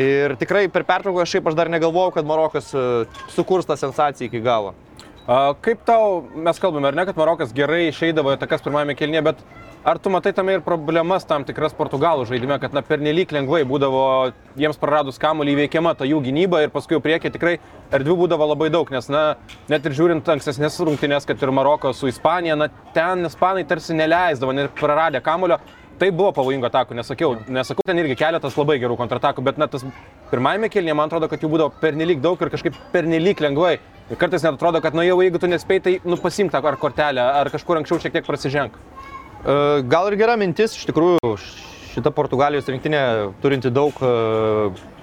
Ir 0.00 0.36
tikrai 0.40 0.68
per 0.72 0.86
pertrauką 0.88 1.24
šiaip 1.28 1.50
aš 1.50 1.56
dar 1.58 1.68
negalvojau, 1.68 2.14
kad 2.14 2.28
Marokas 2.28 2.70
e, 2.72 2.84
sukurs 3.34 3.68
tą 3.68 3.76
sensaciją 3.76 4.30
iki 4.30 4.40
galo. 4.40 4.72
A, 5.26 5.52
Kaip 5.60 5.82
tau, 5.84 6.22
mes 6.32 6.58
kalbame, 6.58 6.88
ar 6.88 6.96
ne, 6.96 7.04
kad 7.04 7.18
Marokas 7.20 7.52
gerai 7.52 7.90
išeidavo 7.90 8.32
į 8.32 8.40
takas 8.40 8.64
pirmame 8.64 8.96
kelnyje, 8.96 9.20
bet 9.26 9.42
ar 9.84 9.98
tu 10.00 10.08
matai 10.10 10.32
tame 10.32 10.54
ir 10.56 10.62
problemas 10.64 11.26
tam 11.28 11.44
tikras 11.44 11.74
Portugalų 11.76 12.24
žaidime, 12.30 12.56
kad 12.62 12.72
na, 12.72 12.80
pernelyg 12.86 13.34
lengvai 13.36 13.60
būdavo 13.68 14.32
jiems 14.56 14.80
praradus 14.80 15.20
kamuolį 15.20 15.58
įveikiama 15.58 15.92
ta 15.98 16.08
jų 16.08 16.22
gynyba 16.24 16.62
ir 16.64 16.72
paskui 16.72 17.02
priekį 17.02 17.34
tikrai 17.36 17.54
erdvių 17.92 18.16
būdavo 18.24 18.48
labai 18.54 18.70
daug, 18.72 18.88
nes 18.94 19.12
na, 19.12 19.22
net 19.68 19.84
ir 19.84 19.98
žiūrint 19.98 20.32
ankstesnės 20.34 20.80
rungtynės, 20.80 21.28
kad 21.28 21.42
ir 21.42 21.52
Maroko 21.52 21.92
su 21.92 22.08
Ispanija, 22.08 22.56
na, 22.56 22.70
ten 22.96 23.28
Ispanai 23.28 23.68
tarsi 23.68 23.98
neleisdavo, 23.98 24.56
net 24.56 24.72
praradę 24.80 25.20
kamulio. 25.20 25.60
Tai 26.00 26.08
buvo 26.10 26.32
pavojingo 26.34 26.66
atakų, 26.66 26.96
nesakiau, 26.98 27.36
nesakau, 27.52 27.84
ten 27.86 28.00
irgi 28.00 28.16
keletas 28.18 28.56
labai 28.58 28.78
gerų 28.82 28.96
kontratakų, 28.98 29.44
bet 29.46 29.58
net 29.60 29.70
tas 29.74 29.84
pirmajame 30.32 30.70
kelnyje 30.72 30.96
man 30.98 31.10
atrodo, 31.10 31.28
kad 31.30 31.42
jų 31.42 31.50
būdavo 31.52 31.74
pernelyg 31.82 32.22
daug 32.24 32.40
ir 32.42 32.50
kažkaip 32.52 32.78
pernelyg 32.94 33.42
lengvai. 33.44 33.76
Ir 34.10 34.18
kartais 34.20 34.42
net 34.42 34.56
atrodo, 34.56 34.80
kad, 34.82 34.96
nu 34.98 35.04
jau 35.06 35.18
jeigu 35.22 35.38
tu 35.38 35.50
nespėjai, 35.50 35.82
tai 35.84 35.92
nu 36.08 36.18
pasimk 36.20 36.52
tą 36.52 36.62
ar 36.66 36.78
kortelę, 36.80 37.22
ar 37.42 37.50
kažkur 37.52 37.78
anksčiau 37.80 38.00
šiek 38.02 38.16
tiek 38.16 38.26
prasiženk. 38.26 38.74
E, 38.74 39.54
Gal 39.92 40.10
ir 40.10 40.18
gera 40.20 40.34
mintis, 40.40 40.74
iš 40.78 40.88
tikrųjų, 40.90 41.36
šita 41.92 42.12
Portugalijos 42.16 42.70
rinktinė 42.72 43.02
turinti 43.44 43.70
daug 43.70 44.00
e, 44.02 44.12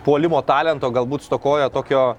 puolimo 0.05 0.41
talento, 0.46 0.89
galbūt 0.93 1.25
stokoja 1.27 1.69
tokio 1.74 2.10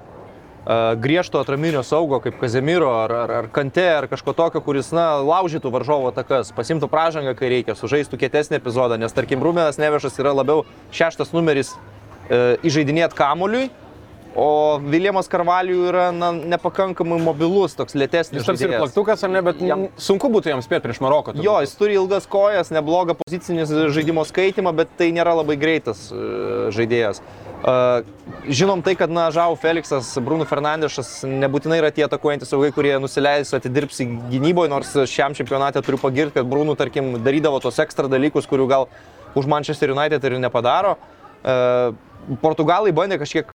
griežto 1.00 1.40
atraminio 1.40 1.82
saugo 1.82 2.20
kaip 2.20 2.36
Kazemiro 2.40 2.90
ar, 2.92 3.12
ar, 3.12 3.30
ar 3.30 3.48
Kante 3.52 3.86
ar 3.88 4.06
kažko 4.10 4.34
tokio, 4.36 4.60
kuris, 4.60 4.92
na, 4.92 5.16
laužytų 5.24 5.72
varžovo 5.72 6.10
takas, 6.12 6.52
pasimtų 6.52 6.90
pražangą, 6.92 7.34
kai 7.38 7.48
reikia, 7.48 7.76
sužaistų 7.78 8.20
kietesnį 8.20 8.58
epizodą, 8.60 8.98
nes 9.00 9.14
tarkim 9.16 9.42
Rumenas 9.42 9.80
Nevešas 9.80 10.20
yra 10.20 10.34
labiau 10.36 10.66
šeštas 10.92 11.32
numeris 11.32 11.72
e, 12.28 12.58
įžeidinėt 12.68 13.16
kamuoliui, 13.16 13.70
o 14.38 14.78
Viljamas 14.82 15.28
Karvalijų 15.30 15.86
yra 15.90 16.06
na, 16.14 16.30
nepakankamai 16.54 17.18
mobilus, 17.22 17.74
toks 17.78 17.96
lėtesnis. 17.98 18.40
Jis 18.40 18.48
tarsi 18.48 18.66
ir 18.68 18.76
plaktukas, 18.76 19.24
ar 19.26 19.32
ne, 19.32 19.42
bet 19.44 19.60
jam 19.64 19.86
sunku 20.00 20.30
būtų 20.32 20.52
jam 20.52 20.62
spėti 20.64 20.84
prieš 20.86 21.00
Maroką. 21.02 21.34
Jo, 21.42 21.58
jis 21.64 21.74
turi 21.78 21.96
ilgas 21.98 22.28
kojas, 22.30 22.72
neblogą 22.74 23.16
pozicinį 23.18 23.66
žaidimo 23.94 24.24
skaitimą, 24.28 24.72
bet 24.76 24.92
tai 25.00 25.10
nėra 25.16 25.34
labai 25.40 25.58
greitas 25.60 26.08
e, 26.12 26.70
žaidėjas. 26.76 27.22
E, 27.60 27.76
Žinom 28.50 28.84
tai, 28.86 28.94
kad, 28.96 29.10
na, 29.12 29.26
Žau 29.34 29.56
Felixas, 29.60 30.12
Bruno 30.24 30.46
Fernandešas 30.48 31.24
nebūtinai 31.28 31.80
yra 31.82 31.90
tie 31.94 32.06
atakuojantys 32.06 32.52
saugai, 32.54 32.70
kurie 32.76 32.94
nusileis 33.02 33.50
atidirbsi 33.56 34.06
gynyboje, 34.30 34.70
nors 34.72 34.94
šiam 35.10 35.34
čempionate 35.36 35.82
turiu 35.84 36.00
pagirti, 36.00 36.38
kad 36.38 36.48
Bruno, 36.48 36.76
tarkim, 36.78 37.16
darydavo 37.24 37.60
tos 37.60 37.82
ekstra 37.82 38.08
dalykus, 38.10 38.48
kurių 38.50 38.68
gal 38.70 38.88
už 39.38 39.50
Manchester 39.50 39.92
United 39.92 40.24
ir 40.24 40.38
nepadaro. 40.40 40.96
E, 41.42 41.58
Portugalai 42.40 42.92
bandė 42.94 43.18
kažkiek 43.20 43.50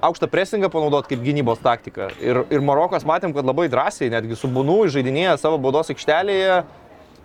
aukštą 0.00 0.28
presingą 0.30 0.70
panaudoti 0.70 1.14
kaip 1.14 1.22
gynybos 1.24 1.62
taktiką. 1.62 2.10
Ir, 2.22 2.42
ir 2.50 2.64
Marokas 2.64 3.06
matėm, 3.08 3.34
kad 3.36 3.46
labai 3.46 3.68
drąsiai, 3.72 4.10
netgi 4.12 4.38
su 4.38 4.50
Bunu 4.52 4.84
žaidinėja 4.90 5.36
savo 5.40 5.58
baudos 5.62 5.90
aikštelėje. 5.94 6.62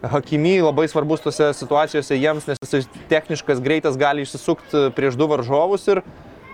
Hakimy 0.03 0.57
labai 0.59 0.89
svarbus 0.91 1.23
tose 1.23 1.53
situacijose 1.55 2.17
jiems, 2.17 2.49
nes 2.49 2.75
jis 2.75 2.89
techniškas, 3.11 3.61
greitas, 3.63 3.95
gali 3.99 4.25
išsisukti 4.25 4.89
prieš 4.97 5.15
du 5.19 5.29
varžovus. 5.31 5.85
Ir 5.93 6.03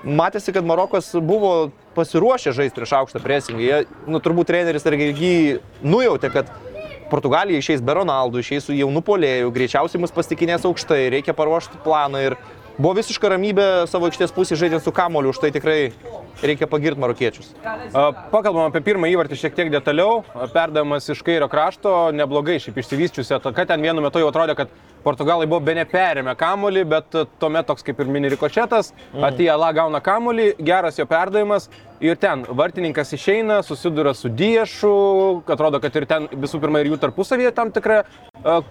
matėsi, 0.06 0.54
kad 0.54 0.68
Marokas 0.68 1.10
buvo 1.18 1.72
pasiruošę 1.98 2.54
žaisti 2.54 2.78
prieš 2.78 2.94
aukštą 3.00 3.24
presingą. 3.24 3.64
Jie, 3.64 3.80
nu, 4.06 4.22
turbūt 4.22 4.52
treneris 4.52 4.86
irgi 4.86 5.34
nujautė, 5.82 6.30
kad 6.36 6.52
Portugalija 7.10 7.58
išeis 7.58 7.82
be 7.82 7.96
Ronaldų, 7.98 8.44
išeis 8.44 8.68
su 8.68 8.76
jaunu 8.78 9.02
polėjų, 9.06 9.50
greičiausiai 9.56 10.02
mus 10.04 10.14
pasitikinės 10.14 10.68
aukštai, 10.70 11.08
reikia 11.16 11.34
paruošti 11.34 11.82
planą 11.82 12.22
ir 12.28 12.38
buvo 12.80 12.96
visiška 12.98 13.34
ramybė 13.36 13.68
savo 13.92 14.08
aikštės 14.08 14.34
pusėje 14.34 14.64
žaidžiant 14.64 14.86
su 14.86 14.94
kamoliu, 14.96 15.34
už 15.36 15.42
tai 15.44 15.52
tikrai 15.52 15.92
reikia 16.44 16.68
pagirti 16.68 17.02
marokiečius. 17.02 17.52
Pakalbam 18.32 18.70
apie 18.70 18.82
pirmą 18.86 19.10
įvartį 19.12 19.40
šiek 19.40 19.58
tiek 19.58 19.72
detaliau. 19.74 20.22
Perdavimas 20.54 21.10
iš 21.12 21.24
kairio 21.26 21.50
krašto, 21.52 21.96
neblogai 22.16 22.60
šiaip 22.62 22.80
išsivysčiusi 22.80 23.36
ataka. 23.40 23.68
Ten 23.70 23.84
vienu 23.84 24.04
metu 24.06 24.22
jau 24.22 24.32
atrodė, 24.32 24.56
kad 24.60 24.72
Portugalai 25.04 25.48
buvo 25.48 25.62
be 25.64 25.78
neperėmę 25.78 26.34
kamolį, 26.40 26.86
bet 26.92 27.20
tuomet 27.40 27.68
toks 27.70 27.86
kaip 27.88 28.02
ir 28.04 28.10
mini 28.12 28.32
rikošetas. 28.34 28.92
Atija 29.16 29.56
La 29.60 29.72
gauna 29.76 30.02
kamolį, 30.04 30.54
geras 30.60 31.00
jo 31.00 31.08
perdavimas. 31.08 31.70
Ir 32.00 32.16
ten 32.16 32.46
vartininkas 32.56 33.10
išeina, 33.12 33.58
susiduria 33.64 34.14
su 34.16 34.30
Diešu, 34.32 34.92
atrodo, 35.52 35.82
kad 35.84 35.96
ir 36.00 36.06
ten 36.08 36.30
visų 36.32 36.62
pirma 36.64 36.80
ir 36.80 36.94
jų 36.94 37.00
tarpusavėje 37.02 37.52
tam 37.58 37.74
tikra 37.76 38.06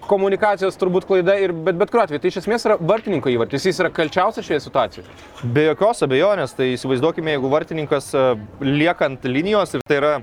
komunikacijos 0.09 0.77
turbūt 0.81 1.05
klaida, 1.05 1.35
ir, 1.37 1.53
bet 1.53 1.77
bet 1.77 1.91
kuriuo 1.91 2.07
atveju 2.07 2.23
tai 2.23 2.31
iš 2.31 2.39
esmės 2.41 2.65
yra 2.65 2.79
vartininko 2.81 3.29
įvartis, 3.29 3.67
jis 3.69 3.83
yra 3.83 3.91
kalčiausias 3.93 4.47
šioje 4.47 4.63
situacijoje. 4.63 5.13
Be 5.53 5.67
jokios 5.67 6.01
abejonės, 6.07 6.55
tai 6.57 6.71
įsivaizduokime, 6.73 7.35
jeigu 7.35 7.51
vartininkas 7.53 7.58
e, 8.15 8.25
lieka 8.65 9.07
ant 9.09 9.25
linijos 9.25 9.73
ir 9.75 9.85
tai 9.87 9.97
yra 9.99 10.13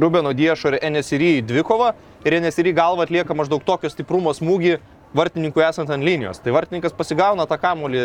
Rubeno 0.00 0.32
Diešo 0.36 0.72
ir 0.72 0.80
NSRI 0.92 1.42
dvikova 1.48 1.92
ir 2.24 2.38
NSRI 2.40 2.72
galva 2.76 3.06
atlieka 3.06 3.36
maždaug 3.36 3.64
tokio 3.64 3.90
stiprumo 3.92 4.32
smūgį 4.36 4.78
vartininkui 5.16 5.64
esant 5.66 5.90
ant 5.92 6.04
linijos. 6.04 6.40
Tai 6.40 6.54
vartininkas 6.56 6.94
pasigauna 6.96 7.46
tą 7.48 7.58
kamuolį 7.60 8.04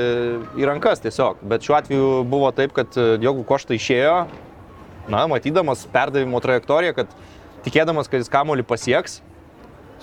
į 0.60 0.68
rankas 0.68 1.04
tiesiog. 1.04 1.40
Bet 1.48 1.64
šiuo 1.64 1.78
atveju 1.78 2.10
buvo 2.28 2.52
taip, 2.56 2.74
kad 2.76 2.98
Jogų 2.98 3.46
Košta 3.48 3.78
išėjo, 3.78 4.18
na, 5.08 5.24
matydamas 5.32 5.86
perdavimo 5.94 6.42
trajektoriją, 6.44 6.98
kad 6.98 7.16
tikėdamas, 7.64 8.12
kad 8.12 8.24
jis 8.24 8.32
kamuolį 8.32 8.68
pasieks, 8.68 9.22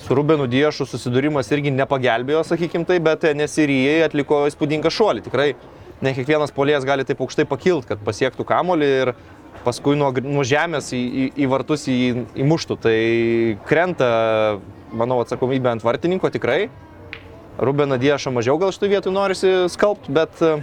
su 0.01 0.17
Rubenu 0.17 0.49
Diešu 0.51 0.89
susidūrimas 0.89 1.51
irgi 1.55 1.73
nepagelbėjo, 1.75 2.43
sakykim 2.49 2.87
tai, 2.89 2.99
bet 3.05 3.27
nesirijai 3.37 4.03
atliko 4.09 4.45
įspūdingą 4.49 4.91
šuolį. 4.93 5.25
Tikrai 5.29 5.53
ne 6.03 6.15
kiekvienas 6.17 6.55
polėjas 6.55 6.87
gali 6.87 7.07
taip 7.07 7.23
aukštai 7.23 7.47
pakilti, 7.49 7.93
kad 7.93 8.03
pasiektų 8.07 8.47
kamolį 8.49 8.91
ir 9.03 9.13
paskui 9.65 9.97
nuo, 9.99 10.11
nuo 10.25 10.45
žemės 10.47 10.91
į, 10.97 11.01
į, 11.01 11.27
į 11.45 11.51
vartus 11.51 11.87
į, 11.91 11.99
įmuštų. 12.45 12.79
Tai 12.85 12.97
krenta, 13.69 14.09
manau, 14.93 15.21
atsakomybė 15.25 15.75
ant 15.75 15.87
vartininko 15.87 16.31
tikrai. 16.35 16.67
Rubeną 17.59 18.01
Diešą 18.03 18.33
mažiau 18.35 18.59
gal 18.59 18.75
šitoj 18.75 18.91
vietoj 18.91 19.15
norisi 19.15 19.53
skalbti, 19.71 20.11
bet 20.15 20.41
e, 20.43 20.57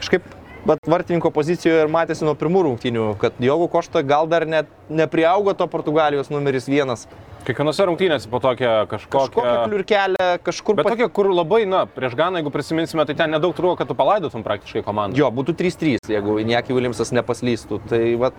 kažkaip 0.00 0.26
bet 0.66 0.88
vartininko 0.88 1.30
pozicijoje 1.34 1.84
ir 1.84 1.92
matėsi 1.92 2.26
nuo 2.26 2.34
pirmų 2.38 2.64
rungtynių, 2.68 3.12
kad 3.20 3.36
Jogų 3.42 3.68
Košta 3.72 4.02
gal 4.06 4.28
dar 4.30 4.46
net 4.48 4.70
nepriaugo 4.88 5.54
to 5.54 5.68
Portugalijos 5.70 6.32
numeris 6.32 6.66
vienas. 6.70 7.06
Kiekvienose 7.44 7.84
rungtynėse 7.84 8.30
po 8.32 8.38
tokią 8.40 8.70
kažkokią... 8.88 9.26
Kažkokią 9.28 9.56
kliurkelę, 9.68 10.28
kažkur 10.46 10.78
Bet 10.78 10.86
pat- 10.86 10.94
tokia, 10.94 11.08
kur 11.12 11.28
labai, 11.28 11.66
na, 11.68 11.82
prieš 11.84 12.16
Ganą, 12.16 12.40
jeigu 12.40 12.52
prisiminsime, 12.54 13.04
tai 13.04 13.16
ten 13.18 13.34
nedaug 13.36 13.52
trūko, 13.56 13.76
kad 13.76 13.90
tu 13.90 13.96
palaidotum 13.98 14.44
praktiškai 14.46 14.80
komandą. 14.86 15.20
Jo, 15.20 15.28
būtų 15.34 15.52
3-3, 15.58 16.08
jeigu 16.08 16.38
Injaki 16.40 16.72
Williamsas 16.72 17.12
nepaslystų. 17.12 17.82
Tai 17.90 18.00
vat, 18.22 18.38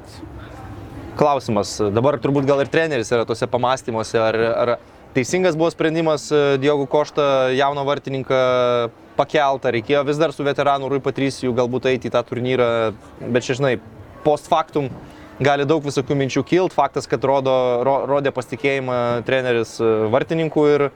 klausimas. 1.20 1.78
Dabar 1.94 2.18
turbūt 2.24 2.50
gal 2.50 2.64
ir 2.66 2.72
treneris 2.74 3.14
yra 3.14 3.28
tose 3.30 3.46
pamastymuose, 3.52 4.18
ar, 4.20 4.40
ar 4.66 4.74
teisingas 5.16 5.58
buvo 5.60 5.70
sprendimas 5.74 6.28
e, 6.34 6.44
Diogų 6.62 6.88
Koštą 6.92 7.28
jauną 7.56 7.86
vartininką 7.88 8.40
pakeltą. 9.20 9.72
Reikėjo 9.76 10.02
vis 10.10 10.20
dar 10.20 10.34
su 10.36 10.44
veteranu 10.48 10.90
Rui 10.92 11.04
Patricijų 11.04 11.54
galbūt 11.56 11.92
eiti 11.94 12.10
į 12.10 12.16
tą 12.18 12.26
turnyrą, 12.28 12.70
bet 13.22 13.46
čia 13.48 13.56
žinai, 13.62 13.78
post 14.26 14.50
factum 14.52 14.90
gali 15.44 15.66
daug 15.68 15.84
visokių 15.84 16.18
minčių 16.20 16.44
kilt. 16.48 16.76
Faktas, 16.76 17.10
kad 17.12 17.24
rodo, 17.28 17.56
ro, 17.86 17.98
rodė 18.10 18.32
pasitikėjimą 18.36 19.00
treneris 19.28 19.78
e, 19.82 19.92
vartininku 20.14 20.66
ir, 20.72 20.88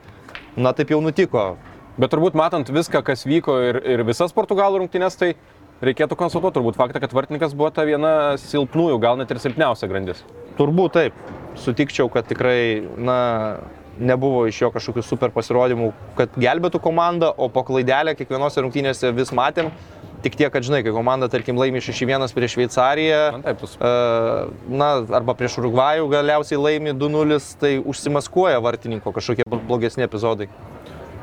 na, 0.55 0.73
taip 0.75 0.93
jau 0.93 1.01
nutiko. 1.03 1.53
Bet 1.99 2.13
turbūt 2.13 2.37
matant 2.39 2.69
viską, 2.71 3.01
kas 3.03 3.25
vyko 3.27 3.57
ir, 3.71 3.81
ir 3.83 4.05
visas 4.07 4.31
Portugalų 4.35 4.83
rungtynės, 4.83 5.17
tai 5.19 5.33
reikėtų 5.83 6.15
konstatuoti 6.19 6.59
turbūt 6.59 6.79
faktą, 6.79 7.01
kad 7.03 7.15
vartininkas 7.15 7.55
buvo 7.55 7.71
ta 7.75 7.83
viena 7.87 8.37
silpnųjų, 8.39 8.99
gal 9.03 9.19
net 9.19 9.31
ir 9.31 9.41
silpniausia 9.43 9.89
grandis. 9.91 10.23
Turbūt 10.59 10.95
taip. 10.95 11.27
Sutikčiau, 11.59 12.07
kad 12.11 12.27
tikrai, 12.29 12.85
na, 12.95 13.19
nebuvo 13.99 14.45
iš 14.47 14.61
jo 14.63 14.69
kažkokių 14.71 15.03
super 15.03 15.31
pasirodymų, 15.35 15.91
kad 16.15 16.35
gelbėtų 16.39 16.79
komandą, 16.83 17.31
o 17.35 17.49
po 17.51 17.65
klaidelę 17.67 18.15
kiekvienose 18.15 18.63
rungtynėse 18.63 19.11
vis 19.15 19.33
matėm. 19.35 19.73
Tik 20.19 20.35
tiek, 20.35 20.49
kad 20.51 20.65
žinai, 20.67 20.81
kai 20.83 20.91
komanda, 20.91 21.29
tarkim, 21.31 21.55
laimi 21.55 21.79
6-1 21.79 22.33
prieš 22.35 22.57
Šveicariją, 22.57 23.19
e, 23.39 23.91
na, 24.67 24.89
arba 25.15 25.35
prieš 25.39 25.61
Urugvajų 25.61 26.09
galiausiai 26.11 26.59
laimi 26.59 26.91
2-0, 26.91 27.39
tai 27.61 27.77
užsimaskuoja 27.79 28.59
vartininko 28.63 29.13
kažkokie 29.15 29.47
blogesni 29.47 30.03
epizodai. 30.03 30.49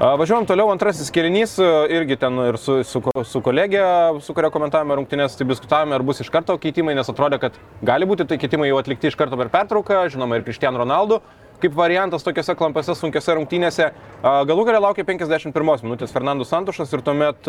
Važiuojam 0.01 0.45
toliau, 0.49 0.71
antrasis 0.73 1.13
kėlinys, 1.13 1.59
a, 1.61 1.85
irgi 1.93 2.17
ten 2.25 2.41
ir 2.47 2.57
su, 2.61 2.79
su, 2.89 3.05
su 3.29 3.45
kolegė, 3.45 3.85
su 4.25 4.37
kuria 4.37 4.49
komentavome 4.53 4.97
rungtynės, 4.97 5.37
tai 5.37 5.45
diskutavome, 5.49 5.93
ar 5.97 6.05
bus 6.05 6.25
iš 6.25 6.33
karto 6.33 6.57
keitimai, 6.61 6.97
nes 6.97 7.13
atrodė, 7.13 7.41
kad 7.43 7.61
gali 7.85 8.09
būti 8.09 8.25
tai 8.29 8.41
keitimai 8.41 8.71
jau 8.71 8.81
atlikti 8.81 9.13
iš 9.13 9.21
karto 9.21 9.37
per 9.37 9.53
pertrauką, 9.53 10.07
žinoma, 10.13 10.41
ir 10.41 10.49
Cristiano 10.49 10.81
Ronaldo. 10.81 11.21
Kaip 11.63 11.75
variantas 11.77 12.25
tokiuose 12.27 12.55
klampose 12.59 12.95
sunkiose 12.99 13.37
rungtynėse. 13.39 13.91
Galų 14.23 14.65
galę 14.69 14.81
laukia 14.85 15.05
51 15.09 15.85
minutės 15.85 16.15
Fernandas 16.15 16.53
Santušas 16.53 16.93
ir 16.93 17.05
tuomet 17.07 17.49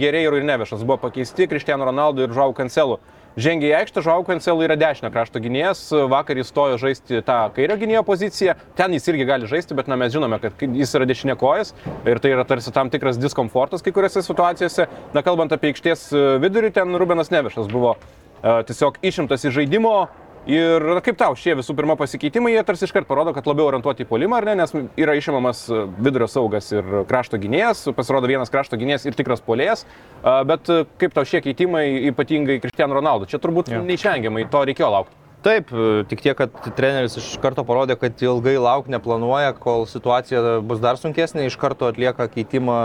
Gerėjų 0.00 0.40
ir 0.40 0.48
Nevešas 0.48 0.84
buvo 0.84 1.00
pakeisti 1.08 1.48
Kristiano 1.50 1.88
Ronaldo 1.88 2.26
ir 2.26 2.34
Žau 2.36 2.52
Kancelu. 2.56 2.98
Žengė 3.38 3.68
į 3.68 3.74
aikštę, 3.78 4.02
Žau 4.02 4.24
Kancelu 4.26 4.64
yra 4.66 4.74
dešinio 4.74 5.12
krašto 5.14 5.38
gynėjas, 5.38 5.84
vakar 6.10 6.40
jis 6.40 6.48
stojo 6.50 6.78
žaisti 6.80 7.20
tą 7.22 7.36
kairio 7.54 7.76
gynėjo 7.78 8.00
poziciją, 8.08 8.56
ten 8.74 8.96
jis 8.96 9.06
irgi 9.12 9.28
gali 9.28 9.46
žaisti, 9.46 9.76
bet 9.78 9.86
na, 9.86 9.94
mes 10.00 10.10
žinome, 10.10 10.40
kad 10.42 10.58
jis 10.58 10.94
yra 10.98 11.06
dešinė 11.06 11.36
kojas 11.38 11.70
ir 12.02 12.18
tai 12.18 12.32
yra 12.34 12.42
tarsi 12.48 12.74
tam 12.74 12.90
tikras 12.90 13.20
diskomfortas 13.20 13.84
kai 13.86 13.94
kuriuose 13.94 14.24
situacijose. 14.26 14.88
Na, 15.14 15.22
kalbant 15.22 15.54
apie 15.54 15.70
aikštės 15.70 16.08
vidurį, 16.42 16.72
ten 16.80 16.98
Rubenas 16.98 17.30
Nevešas 17.30 17.70
buvo 17.70 17.94
a, 17.94 18.58
tiesiog 18.66 18.98
išimtas 19.06 19.46
iš 19.46 19.54
žaidimo, 19.60 20.08
Ir 20.48 20.80
kaip 21.04 21.18
tau 21.20 21.34
šie 21.36 21.52
visų 21.58 21.74
pirma 21.76 21.92
pasikeitimai, 22.00 22.54
jie 22.54 22.62
tarsi 22.64 22.86
iškart 22.86 23.04
parodo, 23.04 23.34
kad 23.36 23.44
labiau 23.44 23.66
orientuoti 23.68 24.06
į 24.06 24.08
polimą, 24.08 24.38
ar 24.38 24.46
ne, 24.48 24.54
nes 24.62 24.72
yra 24.96 25.12
išimamas 25.18 25.66
e, 25.68 25.82
vidurio 26.00 26.24
saugas 26.32 26.70
ir 26.72 26.88
krašto 27.10 27.36
gynėjas, 27.42 27.82
pasirodo 27.92 28.30
vienas 28.30 28.48
krašto 28.48 28.78
gynėjas 28.80 29.04
ir 29.10 29.18
tikras 29.18 29.44
polėjas, 29.44 29.84
A, 30.22 30.38
bet 30.48 30.70
e, 30.72 30.86
kaip 31.02 31.12
tau 31.12 31.28
šie 31.28 31.42
keitimai, 31.44 31.84
ypatingai 32.08 32.62
Kristiano 32.64 32.96
Ronaldo, 32.96 33.28
čia 33.28 33.42
turbūt 33.44 33.68
Jo. 33.74 33.82
neišvengiamai 33.84 34.46
to 34.48 34.64
reikėjo 34.72 34.88
laukti. 34.96 35.20
Taip, 35.44 35.68
e, 35.68 36.02
tik 36.08 36.24
tiek, 36.24 36.40
kad 36.40 36.72
treneris 36.80 37.20
iš 37.20 37.28
karto 37.44 37.62
parodė, 37.68 37.98
kad 38.00 38.16
ilgai 38.24 38.56
lauk 38.56 38.88
neplanuoja, 38.88 39.52
kol 39.60 39.84
situacija 39.86 40.62
bus 40.64 40.80
dar 40.80 40.96
sunkesnė, 40.96 41.44
iš 41.46 41.60
karto 41.60 41.92
atlieka 41.92 42.24
keitimą 42.32 42.80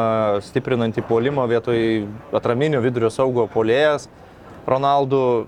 stiprinantį 0.51 1.08
polimą 1.08 1.48
vietoj 1.55 1.79
atraminio 2.36 2.84
vidurio 2.84 3.08
saugo 3.08 3.48
polėjas. 3.55 4.12
Ronaldo, 4.67 5.48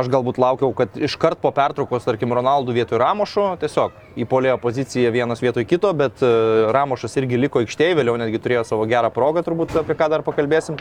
aš 0.00 0.08
galbūt 0.12 0.38
laukiau, 0.40 0.72
kad 0.76 0.96
iškart 0.96 1.40
po 1.42 1.50
pertraukos, 1.54 2.06
tarkim, 2.06 2.32
Ronaldo 2.36 2.74
vietoj 2.74 2.98
Ramošo, 3.02 3.46
tiesiog 3.60 3.94
į 4.20 4.26
polėjo 4.30 4.56
poziciją 4.62 5.12
vienas 5.14 5.42
vietoj 5.44 5.66
kito, 5.68 5.92
bet 5.96 6.22
e, 6.24 6.30
Ramošas 6.74 7.16
irgi 7.20 7.40
liko 7.40 7.62
aikštėje, 7.62 7.98
vėliau 8.00 8.16
netgi 8.20 8.40
turėjo 8.42 8.64
savo 8.68 8.86
gerą 8.90 9.12
progą, 9.14 9.44
turbūt 9.46 9.76
apie 9.82 9.96
ką 9.98 10.10
dar 10.12 10.24
pakalbėsim. 10.26 10.78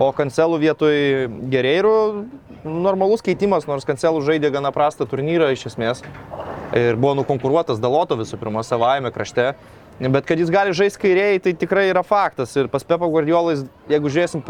O 0.00 0.10
Kancelų 0.16 0.60
vietoj 0.62 0.96
Gereirų 1.52 1.96
normalus 2.64 3.24
keitimas, 3.24 3.68
nors 3.70 3.86
Kancelų 3.88 4.24
žaidė 4.26 4.52
gana 4.54 4.72
prastą 4.74 5.06
turnyrą 5.08 5.50
iš 5.54 5.68
esmės. 5.72 6.02
Ir 6.76 6.98
buvo 7.00 7.16
nukonkuruotas 7.18 7.82
Daloto 7.82 8.18
visų 8.20 8.38
pirma 8.40 8.64
savajame 8.66 9.12
krašte. 9.14 9.52
Bet 10.00 10.24
kad 10.24 10.40
jis 10.40 10.48
gali 10.48 10.72
žaisti 10.72 11.02
kairiai, 11.02 11.40
tai 11.44 11.52
tikrai 11.52 11.90
yra 11.90 12.00
faktas. 12.06 12.54
Ir 12.56 12.70
pas 12.72 12.84
Pepo 12.86 13.10
Guardiolais, 13.12 13.66
jeigu 13.90 14.08
žiūrėsim 14.08 14.44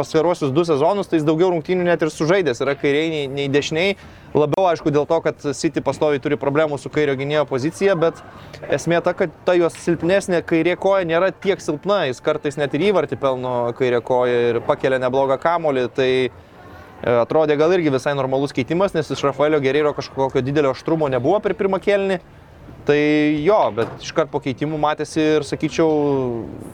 pasviruosius 0.00 0.54
du 0.56 0.64
sezonus, 0.64 1.10
tai 1.10 1.20
jis 1.20 1.28
daugiau 1.28 1.52
rungtynių 1.52 1.84
net 1.86 2.02
ir 2.02 2.10
sužaidęs 2.12 2.64
yra 2.64 2.74
kairiai 2.78 3.12
nei, 3.12 3.28
nei 3.30 3.52
dešiniai. 3.52 3.94
Labiau 4.30 4.68
aišku 4.70 4.92
dėl 4.94 5.08
to, 5.10 5.18
kad 5.24 5.42
City 5.58 5.82
pastoviai 5.82 6.22
turi 6.22 6.38
problemų 6.40 6.78
su 6.78 6.90
kairio 6.92 7.16
gynėjo 7.18 7.46
pozicija, 7.50 7.96
bet 7.98 8.20
esmė 8.70 9.00
ta, 9.02 9.14
kad 9.18 9.32
ta 9.46 9.56
jos 9.58 9.74
silpnesnė 9.82 10.42
kairė 10.46 10.76
koja 10.80 11.08
nėra 11.08 11.32
tiek 11.34 11.62
silpna, 11.62 12.04
jis 12.06 12.22
kartais 12.22 12.58
net 12.60 12.76
ir 12.78 12.86
įvartį 12.92 13.18
pelno 13.20 13.54
kairė 13.78 13.98
koja 14.06 14.44
ir 14.52 14.60
pakelia 14.68 15.00
neblogą 15.02 15.40
kamolį. 15.42 15.88
Tai 15.96 16.10
e, 16.28 16.30
atrodė 17.10 17.58
gal 17.58 17.74
irgi 17.74 17.90
visai 17.96 18.14
normalus 18.18 18.54
keitimas, 18.54 18.94
nes 18.94 19.10
iš 19.10 19.24
Rafaelio 19.26 19.58
Gerėjo 19.64 19.96
kažkokio 19.98 20.44
didelio 20.46 20.76
aštrumo 20.76 21.10
nebuvo 21.10 21.42
per 21.42 21.58
pirmą 21.58 21.82
kelnį. 21.82 22.20
Tai 22.86 23.00
jo, 23.44 23.58
bet 23.76 23.90
iškart 24.00 24.30
po 24.32 24.40
keitimų 24.42 24.78
matėsi 24.80 25.20
ir 25.20 25.44
sakyčiau 25.44 25.90